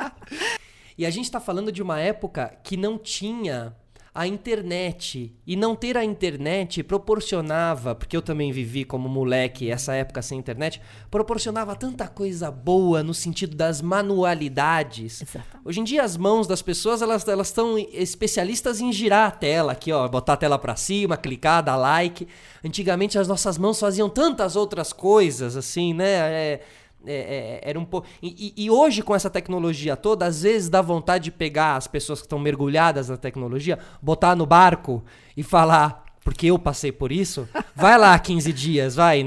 e 0.96 1.04
a 1.04 1.10
gente 1.10 1.26
está 1.26 1.38
falando 1.38 1.70
de 1.70 1.82
uma 1.82 2.00
época 2.00 2.58
que 2.64 2.74
não 2.74 2.96
tinha 2.96 3.76
a 4.14 4.28
internet. 4.28 5.34
E 5.44 5.56
não 5.56 5.74
ter 5.74 5.96
a 5.96 6.04
internet 6.04 6.84
proporcionava, 6.84 7.96
porque 7.96 8.16
eu 8.16 8.22
também 8.22 8.52
vivi 8.52 8.84
como 8.84 9.08
moleque 9.08 9.68
essa 9.68 9.92
época 9.92 10.22
sem 10.22 10.38
internet, 10.38 10.80
proporcionava 11.10 11.74
tanta 11.74 12.06
coisa 12.06 12.48
boa 12.48 13.02
no 13.02 13.12
sentido 13.12 13.56
das 13.56 13.82
manualidades. 13.82 15.20
Exatamente. 15.22 15.64
Hoje 15.64 15.80
em 15.80 15.84
dia 15.84 16.04
as 16.04 16.16
mãos 16.16 16.46
das 16.46 16.62
pessoas, 16.62 17.02
elas 17.02 17.26
elas 17.26 17.48
estão 17.48 17.76
especialistas 17.92 18.80
em 18.80 18.92
girar 18.92 19.26
a 19.26 19.30
tela 19.32 19.72
aqui, 19.72 19.90
ó, 19.90 20.06
botar 20.06 20.34
a 20.34 20.36
tela 20.36 20.58
para 20.60 20.76
cima, 20.76 21.16
clicar, 21.16 21.64
dar 21.64 21.76
like. 21.76 22.28
Antigamente 22.64 23.18
as 23.18 23.26
nossas 23.26 23.58
mãos 23.58 23.80
faziam 23.80 24.08
tantas 24.08 24.54
outras 24.54 24.92
coisas 24.92 25.56
assim, 25.56 25.92
né? 25.92 26.06
É, 26.06 26.60
é, 27.06 27.60
é, 27.64 27.70
era 27.70 27.78
um 27.78 27.84
pouco. 27.84 28.06
E, 28.22 28.52
e, 28.56 28.70
hoje, 28.70 29.02
com 29.02 29.14
essa 29.14 29.30
tecnologia 29.30 29.96
toda, 29.96 30.26
às 30.26 30.42
vezes 30.42 30.68
dá 30.68 30.82
vontade 30.82 31.24
de 31.24 31.30
pegar 31.30 31.76
as 31.76 31.86
pessoas 31.86 32.20
que 32.20 32.26
estão 32.26 32.38
mergulhadas 32.38 33.08
na 33.08 33.16
tecnologia, 33.16 33.78
botar 34.00 34.34
no 34.34 34.46
barco 34.46 35.02
e 35.36 35.42
falar, 35.42 36.04
porque 36.22 36.46
eu 36.46 36.58
passei 36.58 36.92
por 36.92 37.12
isso, 37.12 37.48
vai 37.74 37.98
lá 37.98 38.18
15 38.18 38.52
dias, 38.52 38.94
vai, 38.94 39.24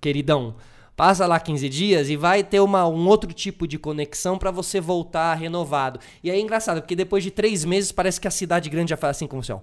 queridão. 0.00 0.54
Passa 0.94 1.26
lá 1.26 1.40
15 1.40 1.68
dias 1.68 2.10
e 2.10 2.16
vai 2.16 2.44
ter 2.44 2.60
uma, 2.60 2.86
um 2.86 3.08
outro 3.08 3.32
tipo 3.32 3.66
de 3.66 3.78
conexão 3.78 4.36
para 4.36 4.50
você 4.50 4.80
voltar 4.80 5.34
renovado. 5.34 5.98
E 6.22 6.30
é 6.30 6.38
engraçado, 6.38 6.82
porque 6.82 6.94
depois 6.94 7.24
de 7.24 7.30
três 7.30 7.64
meses 7.64 7.90
parece 7.90 8.20
que 8.20 8.28
a 8.28 8.30
cidade 8.30 8.68
grande 8.68 8.90
já 8.90 8.96
faz 8.96 9.16
assim 9.16 9.26
como 9.26 9.40
assim, 9.40 9.52
ó, 9.52 9.60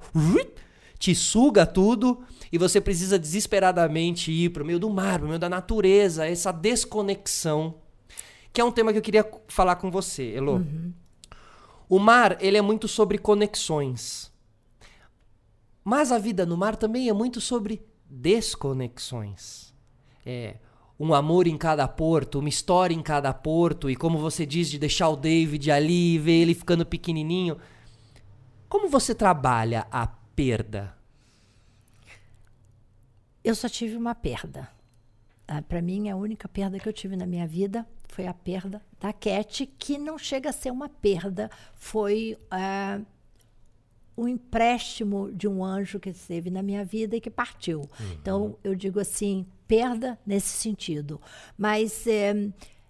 te 0.98 1.16
suga 1.16 1.66
tudo 1.66 2.20
e 2.52 2.58
você 2.58 2.82
precisa 2.82 3.20
desesperadamente 3.20 4.32
ir 4.32 4.50
para 4.50 4.64
o 4.64 4.66
meio 4.66 4.80
do 4.80 4.90
mar, 4.90 5.20
para 5.20 5.26
o 5.26 5.28
meio 5.28 5.40
da 5.40 5.50
natureza, 5.50 6.28
essa 6.28 6.52
desconexão, 6.52 7.76
que 8.52 8.60
é 8.60 8.64
um 8.64 8.72
tema 8.72 8.92
que 8.92 8.98
eu 8.98 9.04
queria 9.04 9.30
falar 9.48 9.76
com 9.76 9.92
você, 9.92 10.34
Elo. 10.34 10.54
Uhum. 10.54 10.94
O 11.88 12.00
mar, 12.00 12.38
ele 12.40 12.58
é 12.58 12.62
muito 12.62 12.88
sobre 12.88 13.18
conexões. 13.18 14.32
Mas 15.84 16.12
a 16.12 16.18
vida 16.18 16.46
no 16.46 16.58
mar 16.58 16.76
também 16.76 17.10
é 17.10 17.14
muito 17.14 17.40
sobre 17.42 17.82
desconexões. 18.10 19.74
É 20.26 20.58
um 21.00 21.14
amor 21.14 21.48
em 21.48 21.58
cada 21.58 21.88
porto, 21.88 22.40
uma 22.40 22.50
história 22.50 22.94
em 22.94 23.02
cada 23.02 23.34
porto, 23.34 23.90
e 23.90 23.96
como 23.96 24.18
você 24.18 24.46
diz, 24.46 24.70
de 24.70 24.78
deixar 24.78 25.08
o 25.10 25.16
David 25.16 25.72
ali 25.72 26.16
e 26.16 26.20
ver 26.20 26.42
ele 26.42 26.54
ficando 26.54 26.86
pequenininho. 26.86 27.58
Como 28.68 28.90
você 28.90 29.16
trabalha 29.16 29.88
a 29.90 30.06
perda? 30.06 30.99
Eu 33.44 33.56
só 33.56 33.70
tive 33.70 33.96
uma 33.96 34.14
perda. 34.14 34.70
Ah, 35.48 35.62
Para 35.62 35.82
mim, 35.82 36.10
a 36.10 36.16
única 36.16 36.48
perda 36.48 36.80
que 36.80 36.88
eu 36.88 36.94
tive 36.94 37.16
na 37.16 37.26
minha 37.26 37.48
vida 37.48 37.88
foi 38.08 38.28
a 38.28 38.34
perda 38.34 38.82
da 39.00 39.14
Cat, 39.14 39.66
que 39.78 39.98
não 39.98 40.18
chega 40.18 40.50
a 40.50 40.54
ser 40.54 40.72
uma 40.72 40.90
perda, 40.90 41.50
foi 41.76 42.38
uh, 42.52 43.06
um 44.18 44.28
empréstimo 44.28 45.32
de 45.32 45.48
um 45.48 45.64
anjo 45.64 46.00
que 46.00 46.10
esteve 46.10 46.50
na 46.50 46.62
minha 46.62 46.84
vida 46.84 47.16
e 47.16 47.22
que 47.22 47.30
partiu. 47.30 47.80
Uhum. 47.80 48.14
Então, 48.14 48.58
eu 48.64 48.76
digo 48.76 49.00
assim, 49.00 49.46
perda 49.68 50.20
nesse 50.26 50.50
sentido. 50.50 51.22
Mas 51.58 52.06
é, 52.06 52.34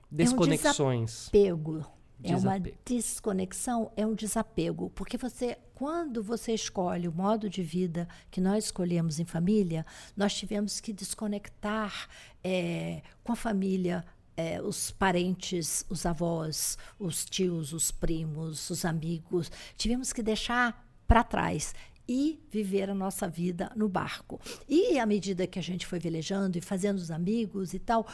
Desconexões. 0.09 1.29
É 1.31 1.37
um 1.37 1.55
desapego. 1.55 1.85
É 2.23 2.35
uma 2.35 2.59
desconexão, 2.85 3.91
é 3.95 4.05
um 4.05 4.13
desapego. 4.13 4.89
Porque 4.89 5.17
você 5.17 5.57
quando 5.79 6.21
você 6.21 6.53
escolhe 6.53 7.07
o 7.07 7.11
modo 7.13 7.49
de 7.49 7.63
vida 7.63 8.05
que 8.29 8.41
nós 8.41 8.65
escolhemos 8.65 9.17
em 9.17 9.23
família, 9.23 9.85
nós 10.15 10.33
tivemos 10.33 10.81
que 10.81 10.91
desconectar 10.91 12.09
é, 12.43 13.01
com 13.23 13.31
a 13.31 13.35
família, 13.35 14.03
é, 14.35 14.61
os 14.61 14.91
parentes, 14.91 15.85
os 15.89 16.05
avós, 16.05 16.77
os 16.99 17.23
tios, 17.23 17.71
os 17.71 17.91
primos, 17.91 18.69
os 18.69 18.83
amigos. 18.83 19.49
Tivemos 19.77 20.11
que 20.11 20.21
deixar 20.21 20.85
para 21.07 21.23
trás 21.23 21.73
e 22.05 22.43
viver 22.51 22.89
a 22.89 22.93
nossa 22.93 23.29
vida 23.29 23.71
no 23.73 23.87
barco. 23.87 24.37
E 24.67 24.99
à 24.99 25.05
medida 25.05 25.47
que 25.47 25.59
a 25.59 25.63
gente 25.63 25.85
foi 25.85 25.97
velejando 25.97 26.57
e 26.57 26.61
fazendo 26.61 26.97
os 26.97 27.09
amigos 27.09 27.73
e 27.73 27.79
tal, 27.79 28.05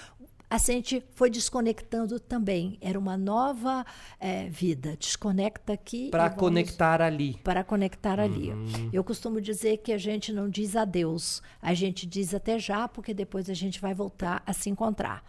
a 0.50 0.58
gente 0.58 1.04
foi 1.16 1.30
desconectando 1.30 2.20
também. 2.20 2.78
Era 2.82 2.98
uma 2.98 3.18
nova 3.18 3.86
é, 4.20 4.48
vida. 4.50 4.96
Desconecta 4.98 5.74
aqui. 5.74 6.10
Para 6.10 6.30
conectar 6.30 7.02
ali. 7.02 7.40
Para 7.44 7.64
conectar 7.64 8.20
ali. 8.20 8.52
Uhum. 8.52 8.90
Eu 8.94 9.04
costumo 9.04 9.42
dizer 9.42 9.78
que 9.78 9.92
a 9.92 9.98
gente 9.98 10.32
não 10.32 10.50
diz 10.50 10.76
adeus. 10.76 11.42
A 11.62 11.74
gente 11.74 12.06
diz 12.06 12.34
até 12.34 12.60
já, 12.60 12.88
porque 12.88 13.14
depois 13.14 13.50
a 13.50 13.54
gente 13.54 13.82
vai 13.82 13.94
voltar 13.94 14.44
a 14.46 14.54
se 14.54 14.70
encontrar. 14.70 15.24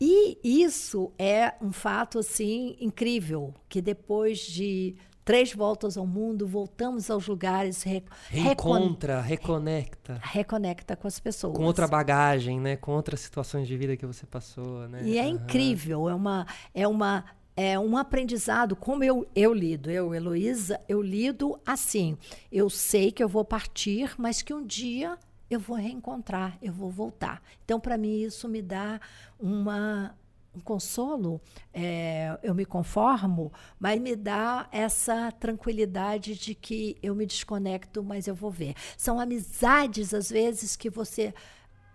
E 0.00 0.38
isso 0.42 1.12
é 1.18 1.54
um 1.60 1.72
fato 1.72 2.18
assim 2.18 2.76
incrível, 2.80 3.54
que 3.68 3.80
depois 3.80 4.40
de 4.40 4.96
três 5.26 5.52
voltas 5.52 5.98
ao 5.98 6.06
mundo, 6.06 6.46
voltamos 6.46 7.10
aos 7.10 7.26
lugares. 7.26 7.82
Re 7.82 8.04
Reencontra, 8.30 9.20
reconecta. 9.20 10.20
Reconecta 10.22 10.94
com 10.94 11.08
as 11.08 11.18
pessoas. 11.18 11.56
Com 11.56 11.64
outra 11.64 11.88
bagagem, 11.88 12.60
né? 12.60 12.76
Com 12.76 12.92
outras 12.92 13.20
situações 13.20 13.66
de 13.66 13.76
vida 13.76 13.96
que 13.96 14.06
você 14.06 14.24
passou, 14.24 14.88
né? 14.88 15.00
E 15.02 15.18
é 15.18 15.24
uhum. 15.24 15.30
incrível, 15.30 16.08
é 16.08 16.14
uma, 16.14 16.46
é 16.72 16.86
uma 16.86 17.24
é 17.56 17.78
um 17.78 17.96
aprendizado, 17.96 18.76
como 18.76 19.02
eu, 19.02 19.26
eu 19.34 19.52
lido, 19.52 19.90
eu, 19.90 20.14
Heloísa, 20.14 20.78
eu 20.86 21.00
lido 21.00 21.58
assim. 21.64 22.16
Eu 22.52 22.68
sei 22.68 23.10
que 23.10 23.24
eu 23.24 23.28
vou 23.28 23.46
partir, 23.46 24.14
mas 24.18 24.42
que 24.42 24.52
um 24.52 24.64
dia 24.64 25.18
eu 25.50 25.58
vou 25.58 25.76
reencontrar, 25.76 26.58
eu 26.60 26.72
vou 26.72 26.90
voltar. 26.90 27.42
Então, 27.64 27.80
para 27.80 27.96
mim, 27.96 28.20
isso 28.20 28.46
me 28.46 28.60
dá 28.60 29.00
uma, 29.40 30.14
um 30.56 30.60
consolo, 30.60 31.40
é, 31.72 32.38
eu 32.42 32.54
me 32.54 32.64
conformo, 32.64 33.52
mas 33.78 34.00
me 34.00 34.16
dá 34.16 34.68
essa 34.72 35.30
tranquilidade 35.32 36.34
de 36.34 36.54
que 36.54 36.96
eu 37.02 37.14
me 37.14 37.26
desconecto, 37.26 38.02
mas 38.02 38.26
eu 38.26 38.34
vou 38.34 38.50
ver. 38.50 38.74
São 38.96 39.20
amizades, 39.20 40.14
às 40.14 40.30
vezes, 40.30 40.74
que 40.76 40.88
você. 40.88 41.34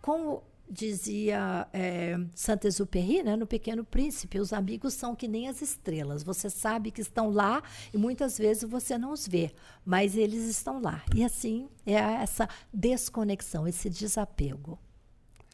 Como 0.02 0.44
dizia 0.70 1.68
é, 1.74 2.18
Saint-Exupéry, 2.34 3.24
né, 3.24 3.36
no 3.36 3.46
Pequeno 3.46 3.84
Príncipe, 3.84 4.40
os 4.40 4.54
amigos 4.54 4.94
são 4.94 5.14
que 5.16 5.28
nem 5.28 5.50
as 5.50 5.62
estrelas. 5.62 6.24
Você 6.24 6.50
sabe 6.50 6.92
que 6.92 7.02
estão 7.02 7.30
lá 7.30 7.62
e 7.94 7.98
muitas 7.98 8.38
vezes 8.38 8.64
você 8.64 8.98
não 8.98 9.12
os 9.12 9.28
vê, 9.28 9.52
mas 9.86 10.16
eles 10.16 10.44
estão 10.46 10.82
lá. 10.82 11.04
E 11.14 11.24
assim 11.24 11.68
é 11.86 11.96
essa 11.96 12.48
desconexão, 12.74 13.68
esse 13.68 13.90
desapego. 13.90 14.80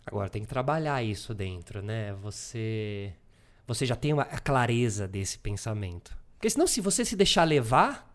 Agora 0.08 0.30
tem 0.30 0.42
que 0.42 0.48
trabalhar 0.48 1.04
isso 1.04 1.34
dentro, 1.34 1.82
né? 1.82 2.14
Você 2.22 3.14
você 3.68 3.86
já 3.86 3.96
tem 3.96 4.14
uma, 4.14 4.24
a 4.24 4.40
clareza 4.40 5.06
desse 5.06 5.38
pensamento. 5.38 6.18
Porque 6.36 6.50
senão 6.50 6.66
se 6.66 6.80
você 6.80 7.04
se 7.04 7.18
deixar 7.18 7.44
levar, 7.44 8.10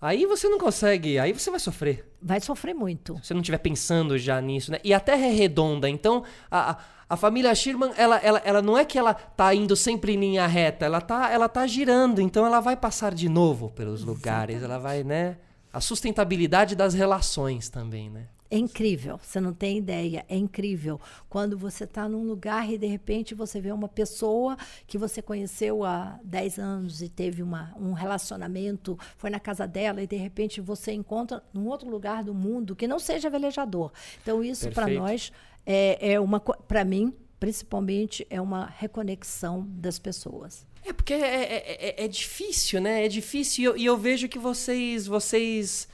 aí 0.00 0.24
você 0.24 0.48
não 0.48 0.58
consegue, 0.58 1.18
aí 1.18 1.34
você 1.34 1.50
vai 1.50 1.60
sofrer. 1.60 2.10
Vai 2.22 2.40
sofrer 2.40 2.74
muito. 2.74 3.16
Se 3.16 3.26
você 3.26 3.34
não 3.34 3.42
estiver 3.42 3.58
pensando 3.58 4.16
já 4.16 4.40
nisso, 4.40 4.72
né? 4.72 4.78
E 4.82 4.94
a 4.94 5.00
Terra 5.00 5.26
é 5.26 5.30
redonda, 5.30 5.90
então 5.90 6.24
a, 6.50 6.70
a, 6.70 6.78
a 7.10 7.16
família 7.18 7.54
Sherman, 7.54 7.92
ela, 7.98 8.16
ela, 8.16 8.38
ela 8.42 8.62
não 8.62 8.78
é 8.78 8.86
que 8.86 8.98
ela 8.98 9.12
tá 9.12 9.54
indo 9.54 9.76
sempre 9.76 10.14
em 10.14 10.18
linha 10.18 10.46
reta, 10.46 10.86
ela 10.86 11.02
tá, 11.02 11.30
ela 11.30 11.50
tá 11.50 11.66
girando, 11.66 12.22
então 12.22 12.46
ela 12.46 12.60
vai 12.60 12.76
passar 12.76 13.12
de 13.12 13.28
novo 13.28 13.70
pelos 13.72 14.02
lugares, 14.02 14.62
ela 14.62 14.78
vai, 14.78 15.04
né? 15.04 15.36
A 15.70 15.80
sustentabilidade 15.82 16.74
das 16.74 16.94
relações 16.94 17.68
também, 17.68 18.08
né? 18.08 18.28
É 18.50 18.56
incrível, 18.56 19.18
você 19.20 19.40
não 19.40 19.52
tem 19.52 19.78
ideia, 19.78 20.24
é 20.28 20.36
incrível. 20.36 21.00
Quando 21.28 21.58
você 21.58 21.84
está 21.84 22.08
num 22.08 22.22
lugar 22.22 22.70
e 22.70 22.78
de 22.78 22.86
repente 22.86 23.34
você 23.34 23.60
vê 23.60 23.72
uma 23.72 23.88
pessoa 23.88 24.56
que 24.86 24.96
você 24.96 25.20
conheceu 25.20 25.82
há 25.84 26.20
10 26.22 26.58
anos 26.58 27.02
e 27.02 27.08
teve 27.08 27.42
uma, 27.42 27.74
um 27.78 27.92
relacionamento, 27.92 28.96
foi 29.16 29.30
na 29.30 29.40
casa 29.40 29.66
dela 29.66 30.00
e 30.00 30.06
de 30.06 30.16
repente 30.16 30.60
você 30.60 30.92
encontra 30.92 31.42
num 31.52 31.66
outro 31.66 31.90
lugar 31.90 32.22
do 32.22 32.32
mundo 32.32 32.76
que 32.76 32.86
não 32.86 32.98
seja 32.98 33.28
velejador. 33.28 33.90
Então, 34.22 34.44
isso 34.44 34.70
para 34.70 34.86
nós 34.88 35.32
é, 35.64 36.12
é 36.12 36.20
uma. 36.20 36.38
Para 36.38 36.84
mim, 36.84 37.12
principalmente, 37.40 38.24
é 38.30 38.40
uma 38.40 38.66
reconexão 38.66 39.66
das 39.68 39.98
pessoas. 39.98 40.64
É 40.84 40.92
porque 40.92 41.14
é, 41.14 41.18
é, 41.18 42.02
é, 42.02 42.04
é 42.04 42.08
difícil, 42.08 42.80
né? 42.80 43.04
É 43.04 43.08
difícil 43.08 43.62
e 43.62 43.64
eu, 43.64 43.76
e 43.76 43.84
eu 43.86 43.96
vejo 43.96 44.28
que 44.28 44.38
vocês. 44.38 45.06
vocês 45.06 45.88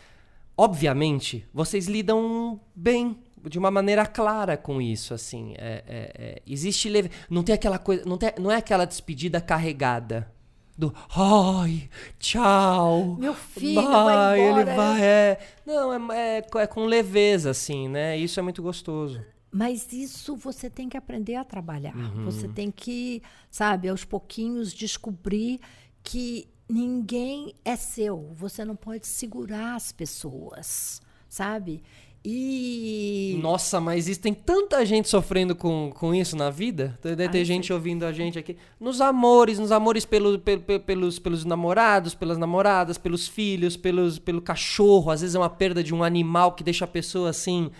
obviamente, 0.57 1.47
vocês 1.53 1.87
lidam 1.87 2.61
bem. 2.75 3.19
de 3.49 3.59
uma 3.59 3.71
maneira 3.71 4.07
clara 4.07 4.57
com 4.57 4.81
isso, 4.81 5.15
assim. 5.15 5.55
É, 5.59 5.85
é, 5.87 6.13
é, 6.15 6.43
existe 6.47 6.89
leve... 6.89 7.11
Não 7.29 7.43
tem 7.43 7.55
aquela 7.55 7.79
coisa. 7.79 8.05
Não, 8.05 8.17
tem, 8.17 8.33
não 8.39 8.51
é 8.51 8.57
aquela 8.57 8.85
despedida 8.85 9.41
carregada. 9.41 10.33
Do 10.77 10.95
ai, 11.15 11.89
tchau. 12.19 13.17
Meu 13.19 13.35
filho 13.35 13.83
vai 13.83 14.41
embora. 14.41 14.63
ele 14.63 14.77
vai. 14.77 15.03
É. 15.03 15.39
Não, 15.67 16.13
é, 16.13 16.39
é, 16.39 16.45
é 16.57 16.67
com 16.67 16.85
leveza, 16.87 17.51
assim, 17.51 17.89
né? 17.89 18.17
Isso 18.17 18.41
é 18.41 18.43
muito 18.43 18.63
gostoso. 18.63 19.23
Mas 19.51 19.93
isso 19.93 20.35
você 20.35 20.71
tem 20.71 20.89
que 20.89 20.97
aprender 20.97 21.35
a 21.35 21.45
trabalhar. 21.45 21.95
Uhum. 21.95 22.25
Você 22.25 22.49
tem 22.49 22.71
que, 22.71 23.23
sabe, 23.51 23.87
aos 23.87 24.03
pouquinhos 24.03 24.73
descobrir 24.73 25.61
que 26.03 26.49
ninguém 26.69 27.55
é 27.65 27.77
seu. 27.77 28.33
Você 28.35 28.65
não 28.65 28.77
pode 28.77 29.07
segurar 29.07 29.75
as 29.75 29.93
pessoas, 29.93 31.01
sabe? 31.29 31.83
E. 32.25 33.37
Nossa, 33.43 33.81
mas 33.81 34.07
isso, 34.07 34.21
tem 34.21 34.33
tanta 34.33 34.87
gente 34.87 35.09
sofrendo 35.09 35.57
com, 35.57 35.91
com 35.93 36.15
isso 36.15 36.37
na 36.37 36.51
vida. 36.51 36.97
Deve 37.03 37.29
ter 37.29 37.39
Ai, 37.39 37.45
gente 37.45 37.67
sim. 37.67 37.73
ouvindo 37.73 38.05
a 38.05 38.13
gente 38.13 38.39
aqui. 38.39 38.57
Nos 38.79 39.01
amores, 39.01 39.59
nos 39.59 39.73
amores 39.73 40.05
pelo, 40.05 40.39
pelo, 40.39 40.63
pelos, 40.63 41.19
pelos 41.19 41.45
namorados, 41.45 42.15
pelas 42.15 42.39
namoradas, 42.39 42.97
pelos 42.97 43.27
filhos, 43.27 43.77
pelos, 43.77 44.21
pelo 44.21 44.41
cachorro. 44.41 45.11
Às 45.11 45.21
vezes 45.23 45.35
é 45.35 45.39
uma 45.39 45.51
perda 45.51 45.83
de 45.83 45.93
um 45.93 46.05
animal 46.05 46.53
que 46.53 46.63
deixa 46.63 46.85
a 46.85 46.89
pessoa 46.89 47.31
assim 47.31 47.71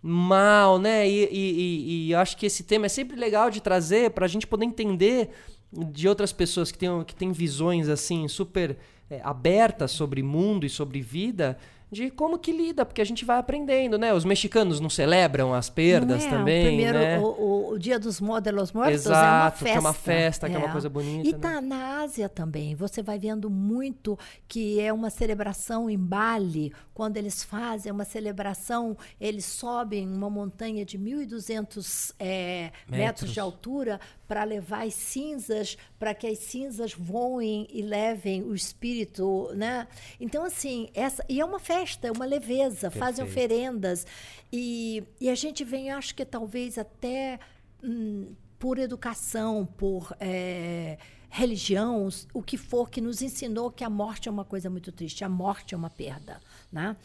mal, 0.00 0.78
né? 0.78 1.06
E, 1.06 1.28
e, 1.30 1.30
e, 1.30 2.08
e 2.08 2.14
acho 2.14 2.36
que 2.38 2.46
esse 2.46 2.64
tema 2.64 2.86
é 2.86 2.88
sempre 2.88 3.16
legal 3.16 3.50
de 3.50 3.60
trazer 3.60 4.10
para 4.10 4.24
a 4.24 4.28
gente 4.28 4.46
poder 4.46 4.64
entender 4.64 5.30
de 5.72 6.08
outras 6.08 6.32
pessoas 6.32 6.70
que 6.70 6.78
têm, 6.78 7.04
que 7.04 7.14
visões 7.32 7.88
assim 7.88 8.28
super 8.28 8.76
é, 9.08 9.20
abertas 9.22 9.90
sobre 9.90 10.22
mundo 10.22 10.66
e 10.66 10.68
sobre 10.68 11.00
vida 11.00 11.56
de 11.92 12.10
como 12.10 12.38
que 12.38 12.50
lida, 12.50 12.86
porque 12.86 13.02
a 13.02 13.04
gente 13.04 13.22
vai 13.22 13.36
aprendendo, 13.36 13.98
né? 13.98 14.14
Os 14.14 14.24
mexicanos 14.24 14.80
não 14.80 14.88
celebram 14.88 15.52
as 15.52 15.68
perdas 15.68 16.24
é, 16.24 16.30
também, 16.30 16.62
o 16.62 16.68
primeiro, 16.68 16.98
né? 16.98 17.18
O, 17.18 17.72
o, 17.72 17.78
Dia 17.78 17.98
dos 17.98 18.18
Mortos 18.18 18.72
Mortos 18.72 18.94
Exato, 18.94 19.22
é 19.22 19.28
uma 19.28 19.50
festa. 19.50 19.64
que 19.64 19.76
é 19.76 19.80
uma 19.80 19.92
festa, 19.92 20.46
é. 20.46 20.50
que 20.50 20.56
é 20.56 20.58
uma 20.58 20.68
é. 20.68 20.72
coisa 20.72 20.88
bonita. 20.88 21.28
E 21.28 21.34
tá 21.34 21.60
né? 21.60 21.68
na 21.68 22.00
Ásia 22.00 22.30
também. 22.30 22.74
Você 22.74 23.02
vai 23.02 23.18
vendo 23.18 23.50
muito 23.50 24.18
que 24.48 24.80
é 24.80 24.90
uma 24.90 25.10
celebração 25.10 25.90
em 25.90 25.98
Bali, 25.98 26.72
quando 26.94 27.18
eles 27.18 27.44
fazem 27.44 27.92
uma 27.92 28.04
celebração, 28.04 28.96
eles 29.20 29.44
sobem 29.44 30.08
uma 30.08 30.30
montanha 30.30 30.86
de 30.86 30.98
1.200 30.98 32.14
é, 32.18 32.72
metros. 32.88 32.98
metros 32.98 33.30
de 33.32 33.40
altura 33.40 34.00
para 34.32 34.44
levar 34.44 34.86
as 34.86 34.94
cinzas, 34.94 35.76
para 35.98 36.14
que 36.14 36.26
as 36.26 36.38
cinzas 36.38 36.94
voem 36.94 37.68
e 37.70 37.82
levem 37.82 38.42
o 38.42 38.54
espírito, 38.54 39.50
né? 39.54 39.86
Então, 40.18 40.44
assim, 40.44 40.88
essa 40.94 41.22
e 41.28 41.38
é 41.38 41.44
uma 41.44 41.58
festa, 41.58 41.81
é 42.02 42.12
uma 42.12 42.24
leveza, 42.24 42.90
Perfeito. 42.90 42.98
fazem 42.98 43.24
oferendas. 43.24 44.06
E, 44.52 45.02
e 45.20 45.28
a 45.28 45.34
gente 45.34 45.64
vem, 45.64 45.90
acho 45.90 46.14
que 46.14 46.24
talvez 46.24 46.78
até 46.78 47.38
hum, 47.82 48.34
por 48.58 48.78
educação, 48.78 49.66
por 49.66 50.14
é, 50.20 50.98
religião, 51.28 52.08
o 52.32 52.42
que 52.42 52.56
for 52.56 52.90
que 52.90 53.00
nos 53.00 53.22
ensinou 53.22 53.70
que 53.70 53.82
a 53.82 53.90
morte 53.90 54.28
é 54.28 54.32
uma 54.32 54.44
coisa 54.44 54.68
muito 54.68 54.92
triste, 54.92 55.24
a 55.24 55.28
morte 55.28 55.74
é 55.74 55.76
uma 55.76 55.90
perda, 55.90 56.40
né? 56.70 56.96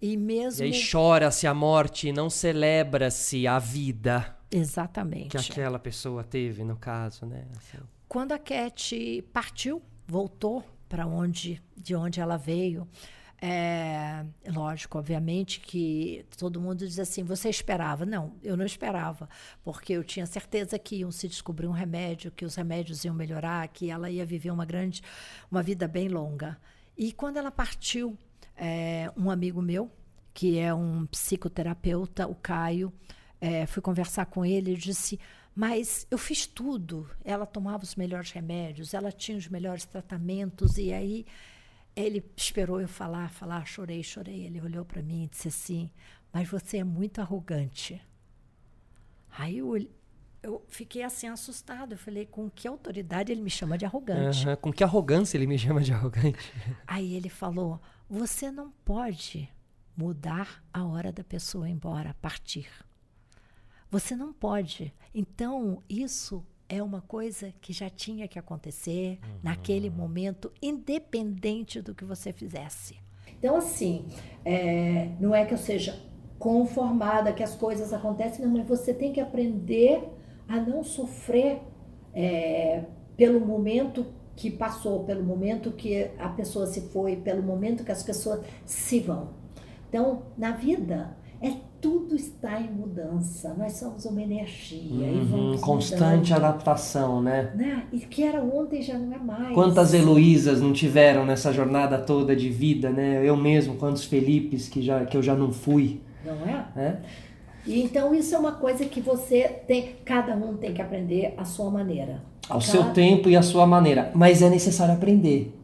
E 0.00 0.16
mesmo. 0.16 0.64
E 0.64 0.72
aí 0.72 0.90
chora-se 0.90 1.46
a 1.46 1.54
morte, 1.54 2.12
não 2.12 2.28
celebra-se 2.28 3.46
a 3.46 3.58
vida. 3.58 4.36
Exatamente. 4.50 5.30
Que 5.30 5.36
aquela 5.36 5.78
pessoa 5.78 6.24
teve, 6.24 6.64
no 6.64 6.76
caso, 6.76 7.26
né? 7.26 7.46
Assim. 7.56 7.78
Quando 8.08 8.32
a 8.32 8.38
Cat 8.38 9.22
partiu, 9.32 9.82
voltou 10.06 10.64
para 10.88 11.06
onde, 11.06 11.62
de 11.76 11.94
onde 11.94 12.20
ela 12.20 12.36
veio, 12.36 12.86
é, 13.46 14.24
lógico, 14.50 14.96
obviamente 14.96 15.60
que 15.60 16.24
todo 16.38 16.58
mundo 16.58 16.78
diz 16.78 16.98
assim: 16.98 17.22
você 17.22 17.50
esperava? 17.50 18.06
Não, 18.06 18.32
eu 18.42 18.56
não 18.56 18.64
esperava, 18.64 19.28
porque 19.62 19.92
eu 19.92 20.02
tinha 20.02 20.24
certeza 20.24 20.78
que 20.78 20.96
iam 20.96 21.10
se 21.10 21.28
descobrir 21.28 21.66
um 21.66 21.70
remédio, 21.72 22.30
que 22.30 22.46
os 22.46 22.54
remédios 22.54 23.04
iam 23.04 23.14
melhorar, 23.14 23.68
que 23.68 23.90
ela 23.90 24.08
ia 24.08 24.24
viver 24.24 24.50
uma 24.50 24.64
grande, 24.64 25.02
uma 25.50 25.62
vida 25.62 25.86
bem 25.86 26.08
longa. 26.08 26.58
E 26.96 27.12
quando 27.12 27.36
ela 27.36 27.50
partiu, 27.50 28.16
é, 28.56 29.12
um 29.14 29.30
amigo 29.30 29.60
meu, 29.60 29.90
que 30.32 30.58
é 30.58 30.72
um 30.72 31.04
psicoterapeuta, 31.04 32.26
o 32.26 32.34
Caio, 32.34 32.90
é, 33.38 33.66
fui 33.66 33.82
conversar 33.82 34.24
com 34.24 34.42
ele 34.42 34.72
e 34.72 34.76
disse: 34.78 35.20
Mas 35.54 36.06
eu 36.10 36.16
fiz 36.16 36.46
tudo. 36.46 37.10
Ela 37.22 37.44
tomava 37.44 37.84
os 37.84 37.94
melhores 37.94 38.30
remédios, 38.30 38.94
ela 38.94 39.12
tinha 39.12 39.36
os 39.36 39.48
melhores 39.48 39.84
tratamentos. 39.84 40.78
E 40.78 40.94
aí 40.94 41.26
ele 41.96 42.24
esperou 42.36 42.80
eu 42.80 42.88
falar, 42.88 43.30
falar, 43.30 43.64
chorei, 43.66 44.02
chorei. 44.02 44.44
Ele 44.44 44.60
olhou 44.60 44.84
para 44.84 45.02
mim 45.02 45.24
e 45.24 45.28
disse 45.28 45.48
assim: 45.48 45.90
Mas 46.32 46.48
você 46.48 46.78
é 46.78 46.84
muito 46.84 47.20
arrogante. 47.20 48.00
Aí 49.30 49.58
eu, 49.58 49.76
eu 50.42 50.64
fiquei 50.68 51.02
assim 51.02 51.28
assustada. 51.28 51.94
Eu 51.94 51.98
falei: 51.98 52.26
Com 52.26 52.50
que 52.50 52.66
autoridade 52.66 53.30
ele 53.30 53.42
me 53.42 53.50
chama 53.50 53.78
de 53.78 53.84
arrogante? 53.84 54.46
Uhum, 54.46 54.56
com 54.56 54.72
que 54.72 54.82
arrogância 54.82 55.36
ele 55.36 55.46
me 55.46 55.58
chama 55.58 55.80
de 55.80 55.92
arrogante? 55.92 56.52
Aí 56.86 57.14
ele 57.14 57.28
falou: 57.28 57.80
Você 58.08 58.50
não 58.50 58.70
pode 58.84 59.48
mudar 59.96 60.64
a 60.72 60.84
hora 60.84 61.12
da 61.12 61.22
pessoa 61.22 61.68
ir 61.68 61.72
embora, 61.72 62.14
partir. 62.20 62.68
Você 63.88 64.16
não 64.16 64.32
pode. 64.32 64.92
Então, 65.14 65.80
isso 65.88 66.44
é 66.68 66.82
uma 66.82 67.00
coisa 67.00 67.52
que 67.60 67.72
já 67.72 67.90
tinha 67.90 68.26
que 68.26 68.38
acontecer 68.38 69.18
uhum. 69.22 69.38
naquele 69.42 69.90
momento, 69.90 70.52
independente 70.62 71.80
do 71.80 71.94
que 71.94 72.04
você 72.04 72.32
fizesse. 72.32 72.96
Então, 73.38 73.56
assim, 73.56 74.06
é, 74.44 75.10
não 75.20 75.34
é 75.34 75.44
que 75.44 75.54
eu 75.54 75.58
seja 75.58 75.98
conformada, 76.38 77.32
que 77.32 77.42
as 77.42 77.54
coisas 77.54 77.92
acontecem, 77.92 78.44
não, 78.44 78.52
mas 78.52 78.66
você 78.66 78.92
tem 78.92 79.12
que 79.12 79.20
aprender 79.20 80.02
a 80.48 80.60
não 80.60 80.82
sofrer 80.82 81.60
é, 82.12 82.84
pelo 83.16 83.40
momento 83.40 84.06
que 84.36 84.50
passou, 84.50 85.04
pelo 85.04 85.22
momento 85.22 85.72
que 85.72 86.10
a 86.18 86.28
pessoa 86.28 86.66
se 86.66 86.88
foi, 86.88 87.16
pelo 87.16 87.42
momento 87.42 87.84
que 87.84 87.92
as 87.92 88.02
pessoas 88.02 88.44
se 88.64 89.00
vão. 89.00 89.30
Então, 89.88 90.24
na 90.36 90.52
vida, 90.52 91.16
é 91.40 91.52
tudo 91.84 92.16
está 92.16 92.58
em 92.58 92.70
mudança. 92.70 93.54
Nós 93.58 93.74
somos 93.74 94.06
uma 94.06 94.22
energia 94.22 95.06
uhum, 95.06 95.20
e 95.20 95.24
vamos 95.24 95.60
constante 95.60 96.30
mudando. 96.30 96.44
adaptação, 96.44 97.20
né? 97.20 97.52
né? 97.54 97.82
E 97.92 97.98
que 97.98 98.22
era 98.22 98.42
ontem 98.42 98.80
já 98.80 98.96
não 98.96 99.12
é 99.12 99.18
mais. 99.18 99.52
Quantas 99.54 99.92
Heloísas 99.92 100.62
não 100.62 100.72
tiveram 100.72 101.26
nessa 101.26 101.52
jornada 101.52 101.98
toda 101.98 102.34
de 102.34 102.48
vida, 102.48 102.88
né? 102.88 103.20
Eu 103.22 103.36
mesmo, 103.36 103.76
quantos 103.76 104.04
Felipes 104.04 104.66
que 104.66 104.80
já 104.80 105.04
que 105.04 105.14
eu 105.14 105.22
já 105.22 105.34
não 105.34 105.52
fui. 105.52 106.00
Não 106.24 106.32
é? 106.46 106.66
é? 106.74 106.96
E 107.66 107.82
então 107.82 108.14
isso 108.14 108.34
é 108.34 108.38
uma 108.38 108.52
coisa 108.52 108.86
que 108.86 109.00
você 109.00 109.42
tem, 109.66 109.96
cada 110.04 110.34
um 110.34 110.56
tem 110.56 110.72
que 110.72 110.80
aprender 110.80 111.34
a 111.36 111.44
sua 111.44 111.70
maneira. 111.70 112.22
Ao 112.48 112.60
cada... 112.60 112.62
seu 112.62 112.84
tempo 112.92 113.28
e 113.28 113.36
a 113.36 113.42
sua 113.42 113.66
maneira, 113.66 114.10
mas 114.14 114.40
é 114.40 114.48
necessário 114.48 114.94
aprender. 114.94 115.54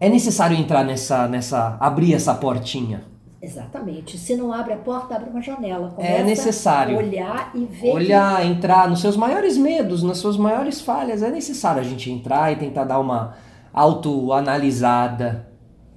É 0.00 0.08
necessário 0.08 0.56
entrar 0.56 0.84
nessa 0.84 1.28
nessa 1.28 1.76
abrir 1.78 2.14
essa 2.14 2.34
portinha. 2.34 3.04
Exatamente. 3.40 4.18
Se 4.18 4.34
não 4.34 4.52
abre 4.52 4.74
a 4.74 4.76
porta, 4.76 5.14
abre 5.14 5.30
uma 5.30 5.40
janela. 5.40 5.90
Começa 5.90 6.12
é 6.12 6.24
necessário. 6.24 6.96
olhar 6.96 7.52
e 7.54 7.64
ver. 7.64 7.94
Olhar, 7.94 8.40
que... 8.40 8.48
entrar 8.48 8.88
nos 8.88 9.00
seus 9.00 9.16
maiores 9.16 9.56
medos, 9.56 10.02
nas 10.02 10.18
suas 10.18 10.36
maiores 10.36 10.80
falhas. 10.80 11.22
É 11.22 11.30
necessário 11.30 11.80
a 11.80 11.84
gente 11.84 12.10
entrar 12.10 12.52
e 12.52 12.56
tentar 12.56 12.84
dar 12.84 12.98
uma 12.98 13.36
autoanalisada, 13.72 15.48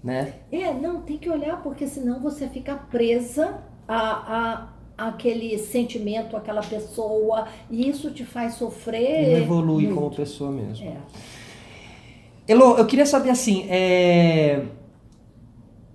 né? 0.03 0.33
É, 0.51 0.71
não, 0.71 1.01
tem 1.01 1.17
que 1.17 1.29
olhar, 1.29 1.61
porque 1.63 1.87
senão 1.87 2.19
você 2.19 2.47
fica 2.47 2.75
presa 2.75 3.57
a, 3.87 4.67
a 4.97 5.07
aquele 5.07 5.57
sentimento, 5.57 6.37
aquela 6.37 6.61
pessoa, 6.61 7.47
e 7.71 7.89
isso 7.89 8.11
te 8.11 8.23
faz 8.23 8.53
sofrer. 8.53 9.39
E 9.39 9.41
evolui 9.41 9.85
muito. 9.85 9.95
como 9.95 10.15
pessoa 10.15 10.51
mesmo. 10.51 10.85
É. 10.85 10.97
Elo, 12.47 12.77
eu 12.77 12.85
queria 12.85 13.05
saber 13.07 13.31
assim, 13.31 13.65
é 13.67 14.63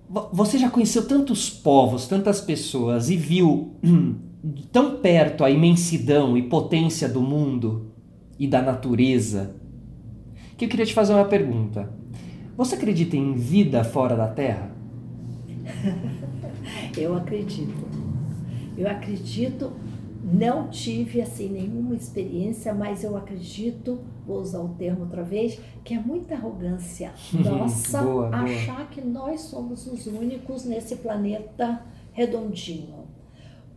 você 0.09 0.57
já 0.57 0.69
conheceu 0.69 1.07
tantos 1.07 1.49
povos, 1.49 2.07
tantas 2.07 2.39
pessoas 2.39 3.09
e 3.09 3.17
viu 3.17 3.75
hum, 3.83 4.15
tão 4.71 4.97
perto 4.97 5.43
a 5.43 5.51
imensidão 5.51 6.37
e 6.37 6.43
potência 6.43 7.09
do 7.09 7.21
mundo 7.21 7.91
e 8.39 8.47
da 8.47 8.61
natureza 8.61 9.55
que 10.57 10.65
eu 10.65 10.69
queria 10.69 10.85
te 10.85 10.93
fazer 10.93 11.13
uma 11.13 11.25
pergunta. 11.25 11.89
Você 12.57 12.75
acredita 12.75 13.15
em 13.15 13.35
vida 13.35 13.83
fora 13.83 14.15
da 14.15 14.27
Terra? 14.27 14.71
eu 16.97 17.15
acredito. 17.15 17.87
Eu 18.75 18.89
acredito 18.89 19.71
não 20.27 20.67
tive 20.69 21.21
assim 21.21 21.47
nenhuma 21.47 21.95
experiência, 21.95 22.73
mas 22.73 23.01
eu 23.03 23.15
acredito, 23.15 24.01
vou 24.25 24.41
usar 24.41 24.59
o 24.59 24.69
termo 24.75 25.03
outra 25.03 25.23
vez, 25.23 25.57
que 25.85 25.93
é 25.93 25.99
muita 25.99 26.35
arrogância 26.35 27.13
nossa 27.31 28.01
boa, 28.01 28.29
achar 28.29 28.75
boa. 28.75 28.87
que 28.87 29.01
nós 29.01 29.41
somos 29.41 29.87
os 29.87 30.05
únicos 30.05 30.65
nesse 30.65 30.97
planeta 30.97 31.81
redondinho. 32.11 33.07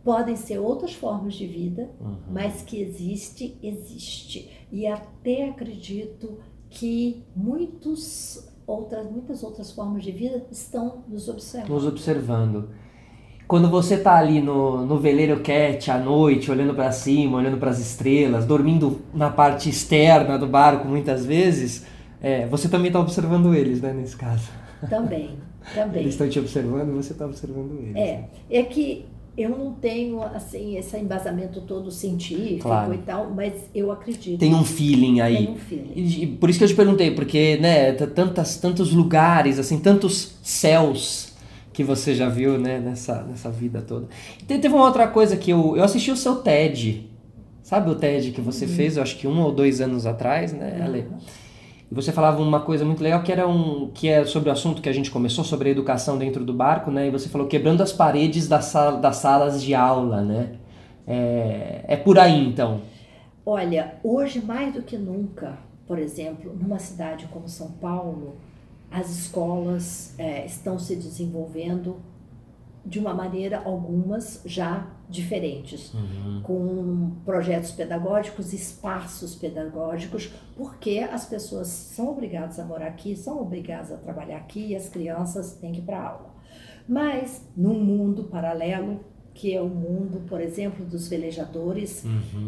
Podem 0.03 0.35
ser 0.35 0.57
outras 0.57 0.93
formas 0.93 1.35
de 1.35 1.47
vida, 1.47 1.89
uhum. 2.01 2.17
mas 2.29 2.63
que 2.63 2.81
existe, 2.81 3.57
existe. 3.61 4.67
E 4.71 4.87
até 4.87 5.47
acredito 5.47 6.39
que 6.69 7.23
muitos 7.35 8.51
outras, 8.65 9.09
muitas 9.09 9.43
outras 9.43 9.71
formas 9.71 10.03
de 10.03 10.11
vida 10.11 10.45
estão 10.51 11.03
nos 11.07 11.29
observando. 11.29 11.69
Nos 11.69 11.85
observando. 11.85 12.69
Quando 13.51 13.69
você 13.69 13.97
tá 13.97 14.15
ali 14.15 14.39
no, 14.39 14.85
no 14.85 14.97
veleiro 14.97 15.41
cat 15.41 15.91
à 15.91 15.97
noite, 15.97 16.49
olhando 16.49 16.73
para 16.73 16.89
cima, 16.89 17.35
olhando 17.35 17.57
para 17.57 17.69
as 17.69 17.79
estrelas, 17.79 18.45
dormindo 18.45 19.01
na 19.13 19.29
parte 19.29 19.67
externa 19.67 20.39
do 20.39 20.47
barco 20.47 20.87
muitas 20.87 21.25
vezes, 21.25 21.85
é, 22.21 22.47
você 22.47 22.69
também 22.69 22.87
está 22.87 23.01
observando 23.01 23.53
eles, 23.53 23.81
né, 23.81 23.91
nesse 23.91 24.15
caso. 24.15 24.49
Também, 24.89 25.31
também. 25.75 26.03
Eles 26.03 26.13
estão 26.13 26.29
te 26.29 26.39
observando 26.39 26.91
e 26.91 27.03
você 27.03 27.11
está 27.11 27.25
observando 27.25 27.77
eles. 27.77 27.93
É, 27.97 28.23
é 28.49 28.63
que 28.63 29.05
eu 29.37 29.49
não 29.49 29.73
tenho 29.73 30.23
assim 30.23 30.77
esse 30.77 30.95
embasamento 30.97 31.59
todo 31.59 31.91
científico 31.91 32.61
Claro. 32.69 32.93
e 32.93 32.99
tal, 32.99 33.31
mas 33.31 33.51
eu 33.75 33.91
acredito. 33.91 34.39
Tem 34.39 34.55
um 34.55 34.63
feeling 34.63 35.19
aí. 35.19 35.45
Tem 35.45 35.49
um 35.49 35.57
feeling. 35.57 35.91
E, 35.93 36.25
por 36.25 36.49
isso 36.49 36.57
que 36.57 36.63
eu 36.63 36.69
te 36.69 36.75
perguntei, 36.75 37.11
porque, 37.11 37.57
né, 37.57 37.91
tantas, 37.91 38.55
tantos 38.55 38.93
lugares, 38.93 39.59
assim, 39.59 39.77
tantos 39.77 40.37
céus 40.41 41.30
que 41.73 41.83
você 41.83 42.13
já 42.15 42.27
viu, 42.29 42.57
né, 42.59 42.79
nessa, 42.79 43.23
nessa 43.23 43.49
vida 43.49 43.81
toda. 43.81 44.07
E 44.41 44.45
te- 44.45 44.59
teve 44.59 44.73
uma 44.73 44.85
outra 44.85 45.07
coisa 45.07 45.37
que 45.37 45.51
eu, 45.51 45.75
eu 45.77 45.83
assisti 45.83 46.11
o 46.11 46.17
seu 46.17 46.37
TED. 46.37 47.09
Sabe 47.63 47.89
o 47.89 47.95
TED 47.95 48.31
que 48.31 48.41
você 48.41 48.67
fez, 48.67 48.97
eu 48.97 49.03
acho 49.03 49.17
que 49.17 49.27
um 49.27 49.41
ou 49.41 49.51
dois 49.51 49.79
anos 49.81 50.05
atrás, 50.05 50.51
né, 50.53 50.81
Ale? 50.83 51.07
E 51.89 51.93
você 51.93 52.11
falava 52.11 52.41
uma 52.41 52.61
coisa 52.61 52.85
muito 52.85 53.03
legal 53.03 53.21
que 53.21 53.31
era 53.31 53.47
um 53.47 53.89
que 53.93 54.07
é 54.07 54.23
sobre 54.25 54.49
o 54.49 54.51
assunto 54.53 54.81
que 54.81 54.87
a 54.89 54.93
gente 54.93 55.11
começou 55.11 55.43
sobre 55.43 55.69
a 55.69 55.71
educação 55.71 56.17
dentro 56.17 56.43
do 56.45 56.53
barco, 56.53 56.89
né? 56.89 57.07
E 57.07 57.11
você 57.11 57.27
falou 57.29 57.47
quebrando 57.47 57.81
as 57.83 57.91
paredes 57.91 58.47
das, 58.47 58.65
sal, 58.65 58.97
das 58.99 59.17
salas 59.17 59.61
de 59.61 59.73
aula, 59.75 60.21
né? 60.21 60.53
É, 61.05 61.83
é 61.87 61.97
por 61.97 62.17
aí 62.17 62.45
então. 62.47 62.81
Olha, 63.45 63.95
hoje 64.03 64.39
mais 64.41 64.73
do 64.73 64.81
que 64.83 64.97
nunca, 64.97 65.57
por 65.87 65.99
exemplo, 65.99 66.55
numa 66.57 66.79
cidade 66.79 67.27
como 67.31 67.47
São 67.49 67.71
Paulo, 67.71 68.35
as 68.91 69.09
escolas 69.09 70.13
eh, 70.17 70.45
estão 70.45 70.77
se 70.77 70.95
desenvolvendo 70.95 72.01
de 72.85 72.99
uma 72.99 73.13
maneira, 73.13 73.61
algumas 73.63 74.41
já 74.45 74.87
diferentes, 75.07 75.93
com 76.41 77.11
projetos 77.23 77.71
pedagógicos, 77.71 78.53
espaços 78.53 79.35
pedagógicos, 79.35 80.31
porque 80.55 80.99
as 80.99 81.25
pessoas 81.25 81.67
são 81.67 82.09
obrigadas 82.09 82.59
a 82.59 82.65
morar 82.65 82.87
aqui, 82.87 83.15
são 83.15 83.39
obrigadas 83.39 83.91
a 83.91 83.97
trabalhar 83.97 84.37
aqui 84.37 84.67
e 84.67 84.75
as 84.75 84.89
crianças 84.89 85.53
têm 85.57 85.71
que 85.71 85.79
ir 85.79 85.83
para 85.83 86.01
aula. 86.01 86.33
Mas 86.87 87.47
num 87.55 87.83
mundo 87.83 88.23
paralelo, 88.25 89.01
que 89.33 89.53
é 89.53 89.61
o 89.61 89.69
mundo, 89.69 90.21
por 90.27 90.41
exemplo, 90.41 90.83
dos 90.85 91.07
velejadores, 91.07 92.03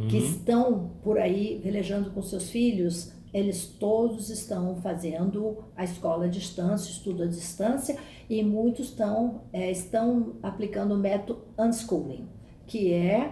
que 0.10 0.18
estão 0.18 0.92
por 1.04 1.18
aí 1.18 1.60
velejando 1.64 2.12
com 2.12 2.22
seus 2.22 2.50
filhos, 2.50 3.14
eles 3.34 3.66
todos 3.66 4.30
estão 4.30 4.76
fazendo 4.76 5.64
a 5.76 5.84
escola 5.84 6.26
à 6.26 6.28
distância, 6.28 6.92
estudo 6.92 7.24
à 7.24 7.26
distância, 7.26 7.98
e 8.30 8.44
muitos 8.44 8.90
estão, 8.90 9.42
eh, 9.52 9.72
estão 9.72 10.36
aplicando 10.44 10.94
o 10.94 10.98
método 10.98 11.42
unschooling, 11.58 12.28
que 12.68 12.94
é 12.94 13.32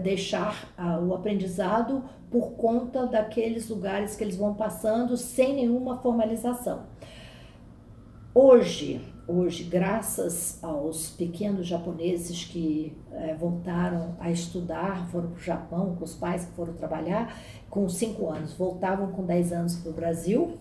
deixar 0.00 0.72
ah, 0.76 0.98
o 0.98 1.14
aprendizado 1.14 2.02
por 2.30 2.52
conta 2.52 3.06
daqueles 3.06 3.68
lugares 3.68 4.16
que 4.16 4.24
eles 4.24 4.36
vão 4.36 4.54
passando 4.54 5.16
sem 5.16 5.54
nenhuma 5.54 5.98
formalização. 5.98 6.86
Hoje, 8.34 9.02
hoje, 9.26 9.64
graças 9.64 10.58
aos 10.62 11.10
pequenos 11.10 11.66
japoneses 11.66 12.44
que 12.44 12.96
eh, 13.12 13.36
voltaram 13.38 14.16
a 14.18 14.30
estudar, 14.30 15.08
foram 15.10 15.30
para 15.30 15.38
o 15.38 15.42
Japão, 15.42 15.96
com 15.96 16.04
os 16.04 16.14
pais 16.14 16.44
que 16.44 16.52
foram 16.52 16.72
trabalhar, 16.74 17.36
com 17.70 17.88
5 17.88 18.28
anos, 18.28 18.54
voltavam 18.54 19.12
com 19.12 19.24
10 19.24 19.52
anos 19.52 19.76
para 19.76 19.90
o 19.90 19.94
Brasil 19.94 20.58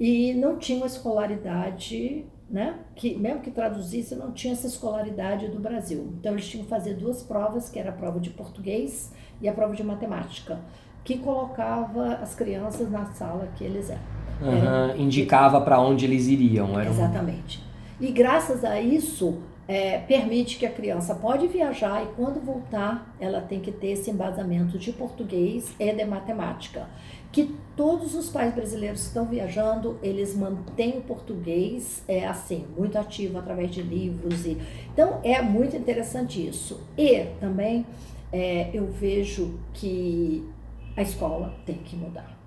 e 0.00 0.32
não 0.34 0.58
tinham 0.58 0.86
escolaridade, 0.86 2.24
né? 2.48 2.78
Que 2.94 3.16
mesmo 3.16 3.40
que 3.40 3.50
traduzisse, 3.50 4.14
não 4.14 4.32
tinha 4.32 4.52
essa 4.52 4.66
escolaridade 4.66 5.48
do 5.48 5.58
Brasil. 5.58 6.14
Então 6.18 6.32
eles 6.32 6.48
tinham 6.48 6.64
que 6.64 6.70
fazer 6.70 6.94
duas 6.94 7.22
provas, 7.22 7.68
que 7.68 7.78
era 7.78 7.90
a 7.90 7.92
prova 7.92 8.18
de 8.20 8.30
português 8.30 9.12
e 9.40 9.48
a 9.48 9.52
prova 9.52 9.74
de 9.74 9.82
matemática, 9.82 10.58
que 11.04 11.18
colocava 11.18 12.14
as 12.14 12.34
crianças 12.34 12.90
na 12.90 13.06
sala 13.06 13.48
que 13.56 13.64
eles 13.64 13.90
eram. 13.90 14.18
Aham, 14.40 14.96
indicava 14.96 15.60
para 15.60 15.80
onde 15.80 16.04
eles 16.04 16.28
iriam. 16.28 16.78
Era 16.78 16.90
Exatamente. 16.90 17.67
E 18.00 18.12
graças 18.12 18.64
a 18.64 18.80
isso, 18.80 19.42
é, 19.68 19.98
permite 19.98 20.56
que 20.56 20.64
a 20.64 20.70
criança 20.70 21.14
pode 21.14 21.46
viajar 21.46 22.02
e 22.02 22.06
quando 22.14 22.40
voltar, 22.40 23.14
ela 23.20 23.42
tem 23.42 23.60
que 23.60 23.70
ter 23.70 23.88
esse 23.88 24.10
embasamento 24.10 24.78
de 24.78 24.92
português 24.92 25.74
e 25.78 25.92
de 25.92 26.04
matemática. 26.06 26.88
Que 27.30 27.54
todos 27.76 28.14
os 28.14 28.30
pais 28.30 28.54
brasileiros 28.54 29.02
que 29.02 29.06
estão 29.08 29.26
viajando, 29.26 29.98
eles 30.02 30.34
mantêm 30.34 30.96
o 30.96 31.02
português, 31.02 32.02
é 32.08 32.26
assim, 32.26 32.64
muito 32.76 32.96
ativo 32.96 33.38
através 33.38 33.70
de 33.70 33.82
livros. 33.82 34.46
E, 34.46 34.56
então, 34.90 35.20
é 35.22 35.42
muito 35.42 35.76
interessante 35.76 36.46
isso. 36.46 36.80
E 36.96 37.26
também, 37.38 37.84
é, 38.32 38.70
eu 38.72 38.86
vejo 38.86 39.58
que 39.74 40.48
a 40.96 41.02
escola 41.02 41.54
tem 41.66 41.76
que 41.76 41.94
mudar. 41.94 42.37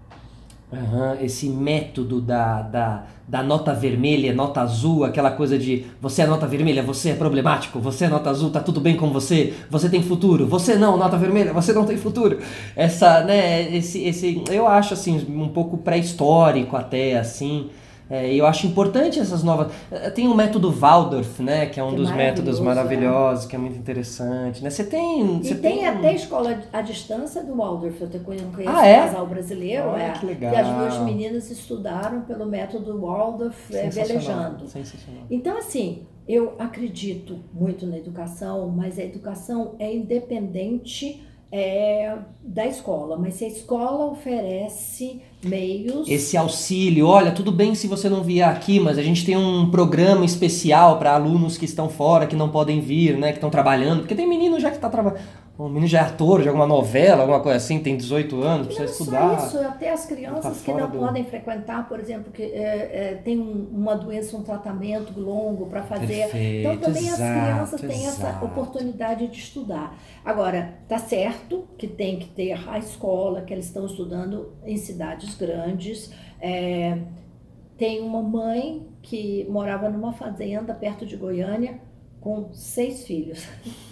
Aham, 0.74 1.18
esse 1.22 1.50
método 1.50 2.22
da, 2.22 2.62
da, 2.62 3.06
da 3.28 3.44
nota 3.44 3.74
vermelha, 3.74 4.34
nota 4.34 4.62
azul, 4.62 5.04
aquela 5.04 5.30
coisa 5.30 5.60
de 5.60 5.86
você 6.00 6.22
é 6.22 6.26
nota 6.26 6.48
vermelha, 6.48 6.82
você 6.82 7.10
é 7.10 7.14
problemático, 7.14 7.78
você 7.78 8.06
é 8.06 8.08
nota 8.08 8.30
azul, 8.30 8.50
tá 8.52 8.62
tudo 8.62 8.80
bem 8.80 8.96
com 8.96 9.12
você, 9.12 9.54
você 9.70 9.90
tem 9.90 10.02
futuro, 10.02 10.48
você 10.48 10.76
não, 10.78 10.96
nota 10.96 11.18
vermelha, 11.18 11.52
você 11.52 11.74
não 11.74 11.86
tem 11.86 11.98
futuro. 11.98 12.40
Essa, 12.74 13.22
né, 13.26 13.76
esse, 13.76 14.02
esse, 14.06 14.46
eu 14.50 14.66
acho 14.66 14.94
assim, 14.94 15.18
um 15.30 15.50
pouco 15.50 15.78
pré-histórico 15.78 16.78
até, 16.78 17.18
assim. 17.18 17.70
É, 18.12 18.34
e 18.34 18.38
eu 18.38 18.46
acho 18.46 18.68
importante 18.68 19.20
essas 19.20 19.42
novas. 19.42 19.72
eh, 19.90 20.10
Tem 20.10 20.28
o 20.28 20.36
método 20.36 20.70
Waldorf, 20.70 21.42
né? 21.42 21.66
Que 21.68 21.80
é 21.80 21.84
um 21.84 21.92
Que 21.92 21.96
dos 21.96 22.12
métodos 22.12 22.60
maravilhoso, 22.60 23.04
maravilhosos, 23.06 23.46
que 23.46 23.56
é 23.56 23.60
muito 23.60 23.78
interessante. 23.78 24.62
Né? 24.62 24.70
Você 24.70 24.84
tem. 24.84 25.38
E 25.38 25.44
Você 25.46 25.56
tem, 25.56 25.88
até 25.88 26.14
escola 26.14 26.60
à 26.74 26.82
distância 26.82 27.42
do 27.42 27.56
Waldorf. 27.56 28.02
Eu 28.02 28.10
te 28.10 28.20
conheço 28.20 28.46
Ah, 28.68 28.86
é? 28.86 29.00
um 29.00 29.06
casal 29.06 29.28
brasileiro. 29.28 29.88
Olha 29.88 30.04
é. 30.04 30.12
que 30.12 30.26
legal. 30.26 30.54
E 30.54 30.56
as 30.58 30.68
duas 30.68 30.98
meninas 31.06 31.50
estudaram 31.50 32.22
pelo 32.22 32.46
método 32.46 33.00
Waldorf 33.00 33.74
é, 33.74 33.90
velejando. 33.90 34.68
Sensacional. 34.68 35.24
Então, 35.30 35.58
assim, 35.58 36.04
eu 36.28 36.54
acredito 36.60 37.40
muito 37.54 37.88
na 37.88 37.98
educação, 37.98 38.68
mas 38.70 39.00
a 39.00 39.04
educação 39.04 39.76
é 39.80 39.96
independente 39.96 41.24
é, 41.52 42.18
da 42.44 42.66
escola. 42.66 43.18
Mas 43.18 43.36
se 43.36 43.46
a 43.46 43.48
escola 43.48 44.06
oferece 44.12 45.22
meios. 45.44 46.08
Esse 46.08 46.38
auxílio, 46.38 47.08
olha, 47.08 47.32
tudo 47.32 47.52
bem 47.52 47.76
se 47.76 47.88
você 47.88 48.10
não 48.10 48.24
vier 48.24 48.48
aqui, 48.48 48.80
mas 48.80 48.98
a 48.98 49.04
gente 49.04 49.26
tem 49.26 49.36
um 49.36 49.70
programa 49.70 50.24
especial 50.26 50.98
para 50.98 51.14
alunos 51.14 51.58
que 51.58 51.66
estão 51.66 51.90
fora, 51.90 52.28
que 52.28 52.36
não 52.36 52.50
podem 52.50 52.80
vir, 52.80 53.18
né, 53.18 53.30
que 53.32 53.38
estão 53.38 53.50
trabalhando, 53.50 54.00
porque 54.00 54.16
tem 54.16 54.28
menino 54.28 54.60
já 54.60 54.70
que 54.70 54.76
está 54.76 54.90
trabalhando, 54.90 55.22
o 55.66 55.70
menino 55.70 55.88
já 55.88 56.00
é 56.00 56.02
ator 56.02 56.42
de 56.42 56.48
alguma 56.48 56.66
novela, 56.66 57.22
alguma 57.22 57.40
coisa 57.40 57.58
assim, 57.58 57.80
tem 57.80 57.96
18 57.96 58.42
anos, 58.42 58.68
precisa 58.68 58.86
Não 58.86 58.92
estudar. 58.92 59.40
só 59.40 59.46
isso, 59.48 59.68
até 59.68 59.92
as 59.92 60.06
crianças 60.06 60.58
tá 60.58 60.64
que 60.66 60.74
não 60.74 60.90
do- 60.90 60.98
podem 61.00 61.24
frequentar, 61.26 61.88
por 61.88 62.00
exemplo, 62.00 62.32
que 62.32 62.42
é, 62.42 62.50
é, 63.14 63.22
tem 63.24 63.40
um- 63.40 63.68
uma 63.72 63.96
doença, 63.96 64.36
um 64.36 64.44
tratamento 64.44 65.20
longo 65.20 65.68
para 65.68 65.84
fazer. 65.84 66.08
Perfeito, 66.08 66.60
então 66.70 66.78
também 66.78 67.10
as 67.10 67.20
exato, 67.20 67.40
crianças 67.42 67.82
têm 67.82 68.06
essa 68.08 68.28
exato. 68.30 68.46
oportunidade 68.46 69.28
de 69.28 69.38
estudar. 69.40 69.96
Agora, 70.26 70.74
tá 70.88 70.98
certo 70.98 71.68
que 71.78 71.88
tem 71.88 72.18
que 72.18 72.28
ter 72.30 72.54
a 72.68 72.78
escola, 72.80 73.42
que 73.42 73.54
eles 73.54 73.66
estão 73.66 73.86
estudando 73.86 74.54
em 74.66 74.78
cidades 74.78 75.36
grandes. 75.36 76.12
É, 76.40 76.98
tem 77.78 78.00
uma 78.02 78.22
mãe 78.22 78.88
que 79.02 79.46
morava 79.50 79.90
numa 79.90 80.14
fazenda 80.14 80.74
perto 80.74 81.06
de 81.06 81.16
Goiânia 81.16 81.80
com 82.22 82.54
seis 82.54 83.06
filhos 83.06 83.46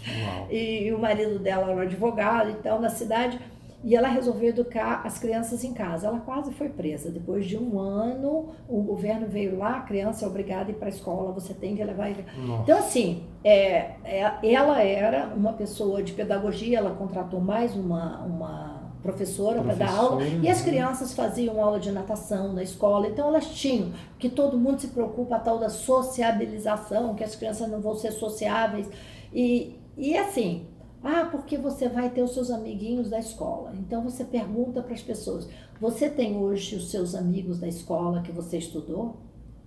Uau. 0.07 0.47
e 0.53 0.93
o 0.93 0.99
marido 0.99 1.39
dela 1.39 1.71
era 1.71 1.75
um 1.75 1.81
advogado, 1.81 2.51
então, 2.51 2.79
na 2.79 2.89
cidade, 2.89 3.39
e 3.83 3.95
ela 3.95 4.07
resolveu 4.07 4.49
educar 4.49 5.01
as 5.05 5.17
crianças 5.17 5.63
em 5.63 5.73
casa. 5.73 6.07
Ela 6.07 6.19
quase 6.19 6.51
foi 6.53 6.67
presa. 6.67 7.09
Depois 7.09 7.45
de 7.45 7.57
um 7.57 7.79
ano, 7.79 8.49
o 8.67 8.81
governo 8.81 9.25
veio 9.27 9.57
lá, 9.57 9.77
a 9.77 9.81
criança 9.81 10.25
é 10.25 10.27
obrigada 10.27 10.69
a 10.69 10.71
ir 10.71 10.75
para 10.75 10.87
a 10.87 10.89
escola, 10.89 11.31
você 11.31 11.53
tem 11.53 11.75
que 11.75 11.83
levar 11.83 12.09
ele. 12.09 12.25
Nossa. 12.37 12.63
Então, 12.63 12.77
assim, 12.77 13.23
é, 13.43 13.91
é- 14.03 14.39
ela 14.43 14.81
era 14.83 15.33
uma 15.33 15.53
pessoa 15.53 16.03
de 16.03 16.11
pedagogia, 16.11 16.77
ela 16.77 16.91
contratou 16.91 17.39
mais 17.39 17.73
uma, 17.75 18.19
uma 18.25 18.78
professora 19.01 19.61
para 19.61 19.75
dar 19.75 19.95
aula, 19.95 20.21
e 20.23 20.49
as 20.49 20.61
crianças 20.61 21.13
faziam 21.13 21.61
aula 21.61 21.79
de 21.79 21.91
natação 21.91 22.53
na 22.53 22.61
escola, 22.61 23.07
então 23.07 23.29
elas 23.29 23.47
tinham, 23.47 23.93
que 24.17 24.29
todo 24.29 24.57
mundo 24.57 24.79
se 24.79 24.87
preocupa 24.87 25.37
a 25.37 25.39
tal 25.39 25.57
da 25.57 25.69
sociabilização, 25.69 27.15
que 27.15 27.23
as 27.23 27.35
crianças 27.35 27.69
não 27.69 27.79
vão 27.79 27.95
ser 27.95 28.11
sociáveis. 28.11 28.89
E, 29.33 29.75
e 29.97 30.17
assim, 30.17 30.67
ah, 31.03 31.27
porque 31.31 31.57
você 31.57 31.87
vai 31.87 32.09
ter 32.09 32.21
os 32.21 32.33
seus 32.33 32.51
amiguinhos 32.51 33.09
da 33.09 33.19
escola. 33.19 33.73
Então 33.79 34.03
você 34.03 34.25
pergunta 34.25 34.81
para 34.81 34.93
as 34.93 35.01
pessoas: 35.01 35.47
você 35.79 36.09
tem 36.09 36.35
hoje 36.37 36.75
os 36.75 36.91
seus 36.91 37.15
amigos 37.15 37.59
da 37.59 37.67
escola 37.67 38.21
que 38.21 38.31
você 38.31 38.57
estudou? 38.57 39.17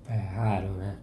É 0.09 0.16
raro, 0.16 0.68
né? 0.72 0.97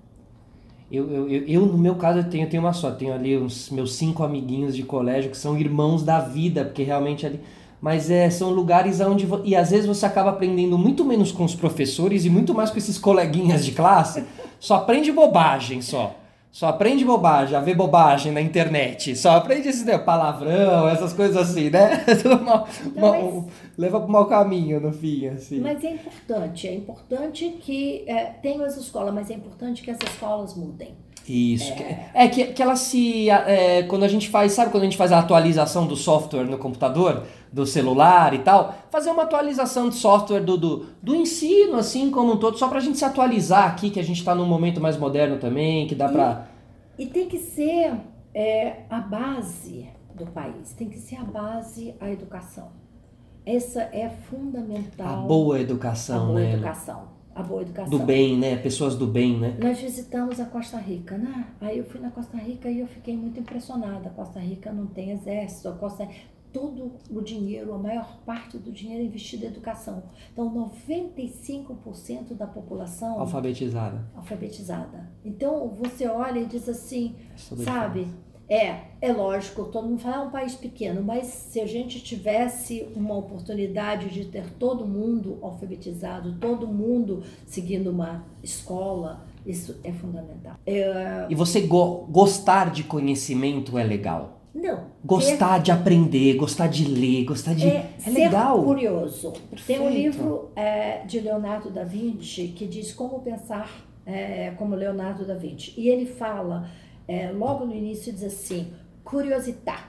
Eu, 0.91 1.09
eu, 1.11 1.29
eu, 1.29 1.47
eu, 1.47 1.65
no 1.65 1.77
meu 1.77 1.95
caso, 1.95 2.19
eu 2.19 2.29
tenho, 2.29 2.45
eu 2.45 2.49
tenho 2.49 2.63
uma 2.63 2.73
só. 2.73 2.91
Tenho 2.91 3.13
ali 3.13 3.37
os 3.37 3.69
meus 3.69 3.93
cinco 3.95 4.23
amiguinhos 4.23 4.75
de 4.75 4.83
colégio 4.83 5.29
que 5.29 5.37
são 5.37 5.57
irmãos 5.57 6.03
da 6.03 6.19
vida, 6.19 6.65
porque 6.65 6.83
realmente 6.83 7.25
ali. 7.25 7.39
Mas 7.81 8.09
é, 8.11 8.29
são 8.29 8.49
lugares 8.49 8.99
onde. 8.99 9.27
E 9.45 9.55
às 9.55 9.71
vezes 9.71 9.85
você 9.85 10.05
acaba 10.05 10.31
aprendendo 10.31 10.77
muito 10.77 11.05
menos 11.05 11.31
com 11.31 11.43
os 11.45 11.55
professores 11.55 12.25
e 12.25 12.29
muito 12.29 12.53
mais 12.53 12.69
com 12.69 12.77
esses 12.77 12.97
coleguinhas 12.97 13.63
de 13.65 13.71
classe. 13.71 14.23
Só 14.59 14.75
aprende 14.75 15.11
bobagem 15.11 15.81
só. 15.81 16.15
só 16.51 16.67
aprende 16.67 17.05
bobagem, 17.05 17.55
a 17.55 17.61
ver 17.61 17.75
bobagem 17.75 18.31
na 18.33 18.41
internet, 18.41 19.15
só 19.15 19.31
aprende 19.37 19.69
esse 19.69 19.85
né, 19.85 19.97
palavrão, 19.99 20.89
essas 20.89 21.13
coisas 21.13 21.37
assim, 21.37 21.69
né? 21.69 22.03
Não, 22.25 22.43
mal- 22.43 22.67
mas- 22.95 23.43
Leva 23.77 24.01
pro 24.01 24.09
mau 24.11 24.25
caminho 24.25 24.79
no 24.81 24.91
fim, 24.91 25.27
assim. 25.27 25.61
Mas 25.61 25.81
é 25.85 25.91
importante, 25.91 26.67
é 26.67 26.73
importante 26.75 27.55
que 27.61 28.03
é, 28.07 28.25
tenham 28.41 28.65
as 28.65 28.75
escolas, 28.75 29.13
mas 29.13 29.29
é 29.29 29.35
importante 29.35 29.81
que 29.81 29.89
as 29.91 29.97
escolas 30.05 30.53
mudem. 30.55 30.95
Isso. 31.27 31.73
que- 31.75 31.83
É, 32.13 32.27
que, 32.27 32.45
que 32.47 32.61
ela 32.61 32.75
se. 32.75 33.29
é, 33.29 33.83
quando 33.83 34.03
a 34.03 34.07
gente 34.07 34.27
faz. 34.27 34.51
Sabe 34.53 34.71
quando 34.71 34.81
a 34.83 34.85
gente 34.87 34.97
faz 34.97 35.11
a 35.11 35.19
atualização 35.19 35.85
do 35.85 35.95
software 35.95 36.43
no 36.45 36.57
computador, 36.57 37.23
do 37.51 37.65
celular 37.65 38.33
e 38.33 38.39
tal? 38.39 38.75
Fazer 38.89 39.09
uma 39.09 39.23
atualização 39.23 39.89
de 39.89 39.95
software 39.95 40.41
do, 40.41 40.57
do, 40.57 40.85
do 41.01 41.15
ensino, 41.15 41.77
assim 41.77 42.11
como 42.11 42.33
um 42.33 42.37
todo, 42.37 42.57
só 42.57 42.67
pra 42.67 42.79
gente 42.79 42.97
se 42.97 43.05
atualizar 43.05 43.65
aqui, 43.67 43.89
que 43.89 43.99
a 43.99 44.03
gente 44.03 44.23
tá 44.23 44.35
num 44.35 44.45
momento 44.45 44.79
mais 44.79 44.97
moderno 44.97 45.37
também, 45.37 45.87
que 45.87 45.95
dá 45.95 46.09
pra. 46.09 46.47
E 46.97 47.05
tem 47.05 47.27
que 47.27 47.39
ser 47.39 47.93
é, 48.33 48.83
a 48.89 48.99
base 48.99 49.89
do 50.13 50.25
país, 50.27 50.73
tem 50.73 50.89
que 50.89 50.99
ser 50.99 51.15
a 51.15 51.23
base 51.23 51.95
a 51.99 52.09
educação. 52.09 52.69
Essa 53.45 53.81
é 53.93 54.09
fundamental. 54.09 55.23
A 55.23 55.27
boa 55.27 55.57
a 55.57 55.61
educação, 55.61 56.27
boa 56.27 56.39
né? 56.39 56.53
educação. 56.53 57.19
A 57.33 57.41
boa 57.41 57.61
educação. 57.61 57.89
Do 57.89 58.05
bem, 58.05 58.37
né? 58.37 58.57
Pessoas 58.57 58.95
do 58.95 59.07
bem, 59.07 59.39
né? 59.39 59.57
Nós 59.61 59.79
visitamos 59.79 60.39
a 60.39 60.45
Costa 60.45 60.77
Rica, 60.77 61.17
né? 61.17 61.47
Aí 61.61 61.77
eu 61.77 61.85
fui 61.85 61.99
na 61.99 62.11
Costa 62.11 62.37
Rica 62.37 62.69
e 62.69 62.79
eu 62.79 62.87
fiquei 62.87 63.15
muito 63.15 63.39
impressionada. 63.39 64.09
A 64.09 64.11
Costa 64.11 64.39
Rica 64.39 64.73
não 64.73 64.87
tem 64.87 65.11
exército, 65.11 65.69
a 65.69 65.71
Costa 65.71 66.07
todo 66.51 66.91
o 67.09 67.21
dinheiro, 67.21 67.73
a 67.73 67.77
maior 67.77 68.17
parte 68.25 68.57
do 68.57 68.71
dinheiro 68.71 69.03
é 69.03 69.05
investido 69.05 69.45
em 69.45 69.47
educação. 69.49 70.03
Então, 70.33 70.49
95% 70.87 72.33
da 72.35 72.47
população 72.47 73.19
Alfabetizada. 73.19 74.05
alfabetizada. 74.15 75.09
Então, 75.23 75.67
você 75.69 76.07
olha 76.07 76.39
e 76.39 76.45
diz 76.45 76.67
assim, 76.67 77.15
é 77.35 77.55
sabe? 77.63 78.07
É, 78.51 78.85
é 78.99 79.13
lógico, 79.13 79.65
todo 79.65 79.87
mundo 79.87 79.99
fala, 79.99 80.23
é 80.23 80.27
um 80.27 80.31
país 80.31 80.55
pequeno, 80.55 81.03
mas 81.03 81.27
se 81.27 81.61
a 81.61 81.67
gente 81.67 82.01
tivesse 82.01 82.87
uma 82.95 83.15
oportunidade 83.15 84.09
de 84.09 84.25
ter 84.25 84.49
todo 84.53 84.87
mundo 84.87 85.37
alfabetizado, 85.43 86.33
todo 86.39 86.65
mundo 86.67 87.21
seguindo 87.45 87.91
uma 87.91 88.25
escola, 88.41 89.23
isso 89.45 89.79
é 89.83 89.91
fundamental. 89.91 90.55
É, 90.65 91.27
E 91.29 91.35
você 91.35 91.61
go- 91.61 92.07
gostar 92.09 92.71
de 92.71 92.83
conhecimento 92.83 93.77
é 93.77 93.83
legal. 93.83 94.38
Não. 94.53 94.87
Gostar 95.05 95.59
de 95.59 95.71
aprender, 95.71 96.33
gostar 96.35 96.67
de 96.67 96.85
ler, 96.85 97.23
gostar 97.25 97.53
de. 97.53 97.67
É, 97.67 97.93
É, 97.97 97.99
ser 97.99 98.11
legal. 98.11 98.63
curioso. 98.63 99.31
Tem 99.65 99.79
um 99.79 99.83
Perfeito. 99.83 99.89
livro 99.89 100.51
é, 100.55 101.05
de 101.05 101.19
Leonardo 101.19 101.69
da 101.69 101.83
Vinci 101.83 102.47
que 102.49 102.65
diz 102.65 102.91
como 102.91 103.19
pensar 103.19 103.85
é, 104.05 104.51
como 104.57 104.75
Leonardo 104.75 105.25
da 105.25 105.35
Vinci. 105.35 105.73
E 105.77 105.87
ele 105.87 106.05
fala, 106.05 106.69
é, 107.07 107.31
logo 107.31 107.65
no 107.65 107.75
início, 107.75 108.11
diz 108.11 108.23
assim: 108.23 108.73
curiosidade. 109.03 109.83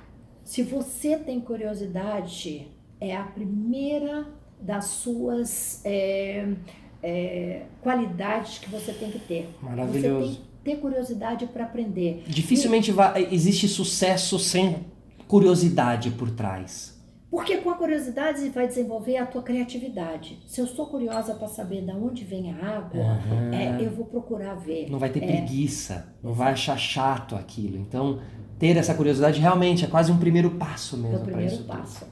Se 0.44 0.62
você 0.62 1.16
tem 1.16 1.40
curiosidade, 1.40 2.68
é 3.00 3.16
a 3.16 3.22
primeira 3.22 4.26
das 4.60 4.86
suas 4.86 5.80
é, 5.84 6.46
qualidades 7.80 8.58
que 8.58 8.68
você 8.68 8.92
tem 8.92 9.10
que 9.10 9.18
ter. 9.20 9.48
Maravilhoso. 9.62 10.49
Ter 10.64 10.76
curiosidade 10.76 11.46
para 11.46 11.64
aprender. 11.64 12.22
Dificilmente 12.26 12.92
vai- 12.92 13.28
existe 13.32 13.66
sucesso 13.68 14.38
sem 14.38 14.84
curiosidade 15.26 16.10
por 16.10 16.30
trás. 16.30 16.98
Porque 17.30 17.58
com 17.58 17.70
a 17.70 17.76
curiosidade 17.76 18.40
você 18.40 18.50
vai 18.50 18.66
desenvolver 18.66 19.16
a 19.16 19.24
tua 19.24 19.40
criatividade. 19.42 20.38
Se 20.48 20.60
eu 20.60 20.66
sou 20.66 20.86
curiosa 20.86 21.32
para 21.34 21.46
saber 21.46 21.82
de 21.84 21.92
onde 21.92 22.24
vem 22.24 22.52
a 22.52 22.56
água, 22.78 23.00
Aham. 23.00 23.54
é, 23.54 23.78
eu 23.86 23.90
vou 23.92 24.04
procurar 24.04 24.54
ver. 24.54 24.90
Não 24.90 24.98
vai 24.98 25.08
ter 25.10 25.22
É. 25.22 25.26
preguiça, 25.26 26.12
não 26.22 26.32
vai 26.34 26.52
achar 26.52 26.76
chato 26.76 27.36
aquilo. 27.36 27.76
Então, 27.76 28.18
ter 28.58 28.76
essa 28.76 28.92
curiosidade 28.94 29.40
realmente 29.40 29.84
é 29.84 29.88
quase 29.88 30.10
um 30.10 30.18
primeiro 30.18 30.50
passo 30.52 30.96
É 30.96 30.98
mesmo 30.98 31.18
para 31.18 31.24
primeiro 31.26 31.52
isso. 31.54 31.62
tudo. 31.62 31.76
passo. 31.76 32.04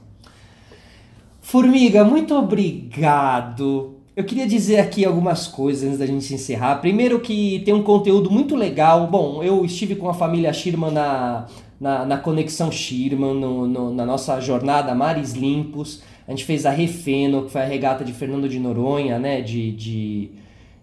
Formiga, 1.41 2.03
muito 2.05 2.33
obrigado. 2.35 3.98
Eu 4.15 4.23
queria 4.25 4.45
dizer 4.45 4.79
aqui 4.79 5.05
algumas 5.05 5.47
coisas 5.47 5.83
antes 5.87 5.99
da 5.99 6.05
gente 6.05 6.33
encerrar. 6.33 6.75
Primeiro 6.77 7.19
que 7.19 7.61
tem 7.63 7.73
um 7.73 7.83
conteúdo 7.83 8.29
muito 8.29 8.55
legal. 8.55 9.07
Bom, 9.07 9.41
eu 9.41 9.63
estive 9.63 9.95
com 9.95 10.09
a 10.09 10.13
família 10.13 10.51
Schirman 10.51 10.91
na, 10.91 11.45
na, 11.79 12.05
na 12.05 12.17
Conexão 12.17 12.71
Schirman, 12.71 13.33
no, 13.35 13.65
no- 13.67 13.93
na 13.93 14.05
nossa 14.05 14.39
jornada 14.41 14.93
Mares 14.93 15.33
Limpos. 15.33 16.01
A 16.27 16.31
gente 16.31 16.43
fez 16.43 16.65
a 16.65 16.69
Refeno, 16.71 17.45
que 17.45 17.51
foi 17.51 17.61
a 17.61 17.65
regata 17.65 18.03
de 18.03 18.11
Fernando 18.11 18.49
de 18.49 18.59
Noronha, 18.59 19.17
né? 19.17 19.41
De, 19.41 19.71
de, 19.71 20.31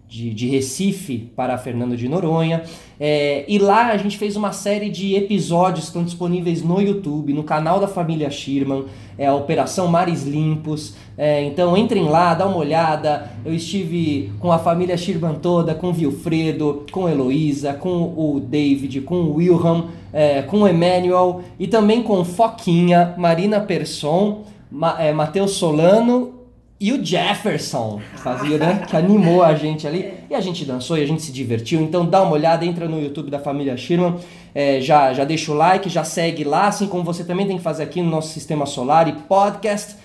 de, 0.07 0.33
de 0.33 0.47
Recife 0.47 1.29
para 1.35 1.57
Fernando 1.57 1.97
de 1.97 2.07
Noronha. 2.07 2.63
É, 2.99 3.45
e 3.47 3.59
lá 3.59 3.87
a 3.87 3.97
gente 3.97 4.17
fez 4.17 4.35
uma 4.35 4.51
série 4.51 4.89
de 4.89 5.15
episódios 5.15 5.81
que 5.81 5.87
estão 5.89 6.03
disponíveis 6.03 6.63
no 6.63 6.81
YouTube, 6.81 7.33
no 7.33 7.43
canal 7.43 7.79
da 7.79 7.87
família 7.87 8.29
Schirman, 8.31 8.85
é 9.17 9.27
a 9.27 9.35
Operação 9.35 9.87
Mares 9.87 10.23
Limpos. 10.23 10.95
É, 11.17 11.43
então 11.43 11.75
entrem 11.75 12.05
lá, 12.05 12.33
dá 12.33 12.45
uma 12.45 12.57
olhada. 12.57 13.29
Eu 13.45 13.53
estive 13.53 14.31
com 14.39 14.51
a 14.51 14.57
família 14.57 14.95
Schirman 14.95 15.35
toda, 15.35 15.75
com 15.75 15.89
o 15.89 15.93
Vilfredo, 15.93 16.85
com 16.91 17.09
Heloísa, 17.09 17.73
com 17.73 18.13
o 18.15 18.39
David, 18.39 19.01
com 19.01 19.15
o 19.15 19.35
Wilhelm, 19.35 19.87
é, 20.13 20.41
com 20.41 20.61
o 20.61 20.67
Emmanuel 20.67 21.41
e 21.59 21.67
também 21.67 22.01
com 22.01 22.23
Foquinha, 22.23 23.13
Marina 23.17 23.59
Persson, 23.59 24.45
Ma, 24.71 24.95
é, 24.99 25.11
Matheus 25.11 25.51
Solano 25.51 26.36
e 26.79 26.93
o 26.93 27.03
Jefferson, 27.03 27.99
fazia, 28.17 28.59
né? 28.59 28.85
Que 28.87 28.95
animou 28.95 29.43
a 29.43 29.55
gente 29.55 29.87
ali. 29.87 30.13
E 30.29 30.35
a 30.35 30.39
gente 30.39 30.63
dançou 30.63 30.95
e 30.95 31.01
a 31.01 31.07
gente 31.07 31.23
se 31.23 31.31
divertiu. 31.31 31.81
Então 31.81 32.05
dá 32.05 32.21
uma 32.21 32.33
olhada, 32.33 32.63
entra 32.63 32.87
no 32.87 33.01
YouTube 33.01 33.31
da 33.31 33.39
família 33.39 33.75
Schirman. 33.75 34.19
é, 34.53 34.79
já, 34.79 35.11
já 35.11 35.23
deixa 35.23 35.51
o 35.51 35.55
like, 35.55 35.89
já 35.89 36.03
segue 36.03 36.43
lá, 36.43 36.67
assim 36.67 36.87
como 36.87 37.03
você 37.03 37.23
também 37.23 37.47
tem 37.47 37.57
que 37.57 37.63
fazer 37.63 37.81
aqui 37.81 37.99
no 38.01 38.09
nosso 38.11 38.31
Sistema 38.31 38.67
Solar 38.67 39.07
e 39.07 39.13
podcast. 39.13 39.95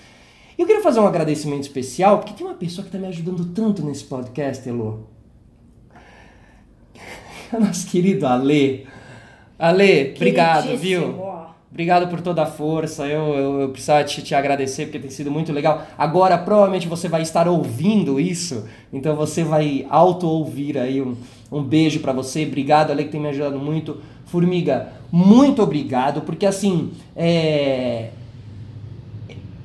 E 0.57 0.61
eu 0.61 0.65
queria 0.65 0.81
fazer 0.81 0.99
um 0.99 1.05
agradecimento 1.05 1.61
especial, 1.61 2.17
porque 2.17 2.33
tem 2.33 2.45
uma 2.45 2.55
pessoa 2.55 2.83
que 2.83 2.89
está 2.89 2.97
me 2.97 3.07
ajudando 3.07 3.45
tanto 3.53 3.85
nesse 3.85 4.05
podcast, 4.05 4.67
Elô. 4.67 5.01
É 7.51 7.55
o 7.57 7.59
nosso 7.59 7.85
querido 7.85 8.25
Ale. 8.25 8.87
Ale, 9.59 10.13
obrigado, 10.15 10.75
viu? 10.75 11.42
Obrigado 11.73 12.07
por 12.07 12.21
toda 12.21 12.43
a 12.43 12.45
força. 12.45 13.07
Eu, 13.07 13.33
eu, 13.33 13.61
eu 13.61 13.69
precisava 13.69 14.03
te, 14.03 14.21
te 14.21 14.35
agradecer 14.35 14.85
porque 14.85 14.99
tem 14.99 15.09
sido 15.09 15.31
muito 15.31 15.51
legal. 15.51 15.87
Agora, 15.97 16.37
provavelmente 16.37 16.87
você 16.87 17.07
vai 17.09 17.23
estar 17.23 17.47
ouvindo 17.47 18.19
isso, 18.19 18.67
então 18.93 19.15
você 19.15 19.43
vai 19.43 19.83
auto-ouvir 19.89 20.77
aí. 20.77 21.01
Um, 21.01 21.15
um 21.51 21.63
beijo 21.63 21.99
pra 21.99 22.13
você. 22.13 22.45
Obrigado, 22.45 22.91
Ale, 22.91 23.05
que 23.05 23.09
tem 23.09 23.19
me 23.19 23.29
ajudado 23.29 23.57
muito. 23.57 23.99
Formiga, 24.27 24.93
muito 25.11 25.63
obrigado, 25.63 26.21
porque 26.21 26.45
assim, 26.45 26.91
é. 27.15 28.09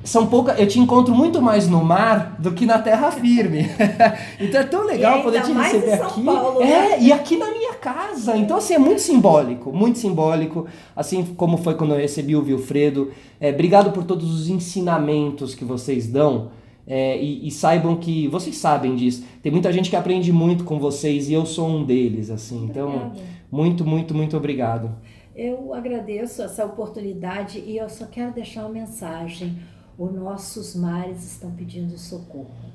São 0.03 0.27
poucas. 0.27 0.57
Eu 0.57 0.67
te 0.67 0.79
encontro 0.79 1.13
muito 1.13 1.41
mais 1.41 1.67
no 1.67 1.83
mar 1.83 2.35
do 2.39 2.51
que 2.53 2.65
na 2.65 2.79
terra 2.79 3.11
firme. 3.11 3.65
então 4.39 4.61
é 4.61 4.63
tão 4.63 4.85
legal 4.85 5.21
poder 5.21 5.41
te 5.43 5.51
receber 5.51 5.93
aqui. 5.93 6.23
Paulo, 6.23 6.61
é, 6.61 6.65
né? 6.65 6.97
e 7.01 7.11
aqui 7.11 7.37
na 7.37 7.51
minha 7.51 7.73
casa. 7.73 8.37
Então, 8.37 8.57
assim, 8.57 8.73
é 8.73 8.79
muito 8.79 9.01
simbólico, 9.01 9.73
muito 9.73 9.99
simbólico. 9.99 10.65
Assim 10.95 11.23
como 11.35 11.57
foi 11.57 11.75
quando 11.75 11.93
eu 11.93 11.97
recebi 11.97 12.35
o 12.35 12.41
Vilfredo. 12.41 13.11
É, 13.41 13.49
obrigado 13.49 13.91
por 13.91 14.03
todos 14.03 14.33
os 14.33 14.49
ensinamentos 14.49 15.53
que 15.53 15.65
vocês 15.65 16.07
dão. 16.07 16.51
É, 16.87 17.21
e, 17.21 17.47
e 17.47 17.51
saibam 17.51 17.97
que 17.97 18.27
vocês 18.29 18.57
sabem 18.57 18.95
disso. 18.95 19.23
Tem 19.43 19.51
muita 19.51 19.71
gente 19.71 19.89
que 19.91 19.95
aprende 19.95 20.33
muito 20.33 20.63
com 20.63 20.79
vocês 20.79 21.29
e 21.29 21.33
eu 21.33 21.45
sou 21.45 21.67
um 21.67 21.83
deles, 21.83 22.31
assim. 22.31 22.65
Então, 22.65 22.87
Obrigada. 22.87 23.19
muito, 23.51 23.85
muito, 23.85 24.15
muito 24.15 24.37
obrigado. 24.37 24.89
Eu 25.35 25.73
agradeço 25.73 26.41
essa 26.41 26.65
oportunidade 26.65 27.59
e 27.59 27.77
eu 27.77 27.87
só 27.89 28.05
quero 28.05 28.33
deixar 28.33 28.61
uma 28.61 28.71
mensagem. 28.71 29.55
Os 29.99 30.13
nossos 30.13 30.75
mares 30.75 31.25
estão 31.25 31.51
pedindo 31.51 31.97
socorro. 31.97 32.71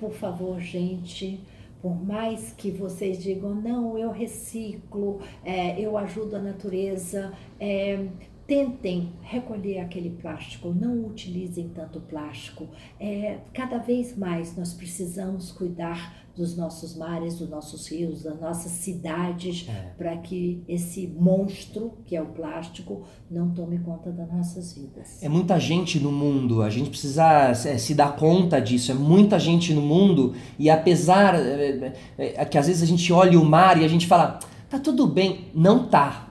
Por 0.00 0.12
favor, 0.12 0.60
gente, 0.60 1.40
por 1.80 1.94
mais 2.04 2.52
que 2.52 2.72
vocês 2.72 3.22
digam, 3.22 3.54
não, 3.54 3.96
eu 3.96 4.10
reciclo, 4.10 5.20
é, 5.44 5.80
eu 5.80 5.96
ajudo 5.96 6.34
a 6.34 6.40
natureza, 6.40 7.32
é, 7.60 8.08
tentem 8.46 9.12
recolher 9.22 9.80
aquele 9.80 10.10
plástico, 10.10 10.72
não 10.72 11.04
utilizem 11.06 11.68
tanto 11.74 12.00
plástico. 12.00 12.68
É, 12.98 13.38
cada 13.52 13.78
vez 13.78 14.16
mais 14.16 14.56
nós 14.56 14.72
precisamos 14.72 15.50
cuidar 15.50 16.26
dos 16.36 16.54
nossos 16.56 16.94
mares, 16.94 17.38
dos 17.38 17.48
nossos 17.48 17.88
rios, 17.90 18.22
das 18.22 18.38
nossas 18.38 18.70
cidades, 18.72 19.66
É. 19.68 19.94
para 19.96 20.16
que 20.18 20.62
esse 20.68 21.06
monstro, 21.06 21.94
que 22.04 22.14
é 22.14 22.20
o 22.20 22.26
plástico, 22.26 23.04
não 23.30 23.50
tome 23.50 23.78
conta 23.78 24.12
das 24.12 24.30
nossas 24.30 24.74
vidas. 24.74 25.22
É 25.22 25.28
muita 25.30 25.58
gente 25.58 25.98
no 25.98 26.12
mundo, 26.12 26.62
a 26.62 26.68
gente 26.68 26.90
precisa 26.90 27.48
é, 27.48 27.78
se 27.78 27.94
dar 27.94 28.16
conta 28.16 28.60
disso. 28.60 28.92
É 28.92 28.94
muita 28.94 29.38
gente 29.38 29.72
no 29.72 29.80
mundo 29.80 30.34
e 30.58 30.68
apesar 30.68 31.34
é, 31.34 31.94
é, 32.18 32.42
é, 32.42 32.44
que 32.44 32.58
às 32.58 32.66
vezes 32.66 32.82
a 32.82 32.86
gente 32.86 33.10
olha 33.12 33.40
o 33.40 33.44
mar 33.44 33.80
e 33.80 33.84
a 33.84 33.88
gente 33.88 34.06
fala, 34.06 34.38
tá 34.68 34.78
tudo 34.78 35.06
bem, 35.06 35.46
não 35.54 35.88
tá. 35.88 36.25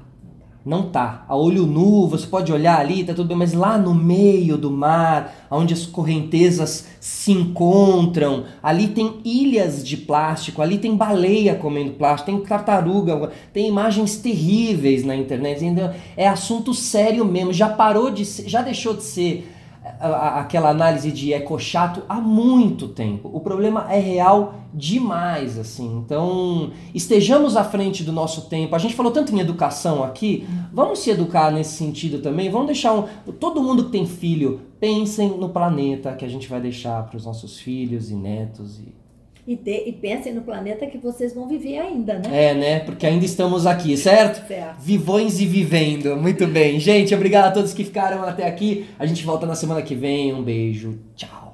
Não 0.65 0.89
tá. 0.89 1.23
A 1.29 1.35
olho 1.35 1.67
nu, 1.67 2.07
você 2.07 2.25
pode 2.25 2.51
olhar 2.51 2.79
ali, 2.79 3.03
tá 3.03 3.13
tudo 3.13 3.27
bem, 3.27 3.37
mas 3.37 3.53
lá 3.53 3.77
no 3.77 3.93
meio 3.93 4.57
do 4.57 4.71
mar, 4.71 5.45
onde 5.51 5.75
as 5.75 5.85
correntezas 5.85 6.87
se 6.99 7.31
encontram, 7.31 8.45
ali 8.63 8.87
tem 8.87 9.19
ilhas 9.23 9.87
de 9.87 9.95
plástico, 9.95 10.63
ali 10.63 10.79
tem 10.79 10.95
baleia 10.95 11.53
comendo 11.53 11.91
plástico, 11.91 12.31
tem 12.31 12.39
tartaruga, 12.41 13.29
tem 13.53 13.67
imagens 13.67 14.17
terríveis 14.17 15.03
na 15.05 15.15
internet, 15.15 15.63
entendeu? 15.63 15.91
É 16.17 16.27
assunto 16.27 16.73
sério 16.73 17.23
mesmo, 17.23 17.53
já 17.53 17.69
parou 17.69 18.09
de 18.09 18.25
ser, 18.25 18.49
já 18.49 18.63
deixou 18.63 18.95
de 18.95 19.03
ser 19.03 19.47
aquela 19.99 20.69
análise 20.69 21.11
de 21.11 21.31
ecochato 21.31 22.01
há 22.09 22.15
muito 22.15 22.87
tempo. 22.87 23.29
O 23.31 23.39
problema 23.39 23.91
é 23.91 23.99
real 23.99 24.55
demais, 24.73 25.57
assim. 25.57 25.97
Então, 25.97 26.71
estejamos 26.93 27.55
à 27.55 27.63
frente 27.63 28.03
do 28.03 28.11
nosso 28.11 28.49
tempo. 28.49 28.75
A 28.75 28.79
gente 28.79 28.95
falou 28.95 29.11
tanto 29.11 29.33
em 29.33 29.39
educação 29.39 30.03
aqui, 30.03 30.47
vamos 30.73 30.99
se 30.99 31.11
educar 31.11 31.51
nesse 31.51 31.77
sentido 31.77 32.19
também. 32.19 32.49
Vamos 32.49 32.67
deixar 32.67 32.93
um, 32.93 33.03
todo 33.39 33.61
mundo 33.61 33.85
que 33.85 33.91
tem 33.91 34.05
filho, 34.05 34.61
pensem 34.79 35.29
no 35.29 35.49
planeta 35.49 36.13
que 36.13 36.25
a 36.25 36.29
gente 36.29 36.49
vai 36.49 36.59
deixar 36.59 37.03
para 37.03 37.17
os 37.17 37.25
nossos 37.25 37.59
filhos 37.59 38.09
e 38.09 38.15
netos 38.15 38.79
e 38.79 39.04
e, 39.47 39.55
de, 39.55 39.83
e 39.87 39.91
pensem 39.91 40.33
no 40.33 40.41
planeta 40.41 40.87
que 40.87 40.97
vocês 40.97 41.33
vão 41.33 41.47
viver 41.47 41.77
ainda, 41.79 42.19
né? 42.19 42.49
É, 42.49 42.53
né? 42.53 42.79
Porque 42.79 43.05
ainda 43.05 43.25
estamos 43.25 43.65
aqui, 43.65 43.95
certo? 43.95 44.47
Certo. 44.47 44.79
Vivões 44.79 45.39
e 45.39 45.45
vivendo. 45.45 46.15
Muito 46.15 46.47
bem. 46.47 46.79
Gente, 46.79 47.13
obrigado 47.13 47.47
a 47.47 47.51
todos 47.51 47.73
que 47.73 47.83
ficaram 47.83 48.23
até 48.23 48.47
aqui. 48.47 48.87
A 48.97 49.05
gente 49.05 49.23
volta 49.23 49.45
na 49.45 49.55
semana 49.55 49.81
que 49.81 49.93
vem. 49.93 50.33
Um 50.33 50.41
beijo. 50.41 50.97
Tchau. 51.15 51.44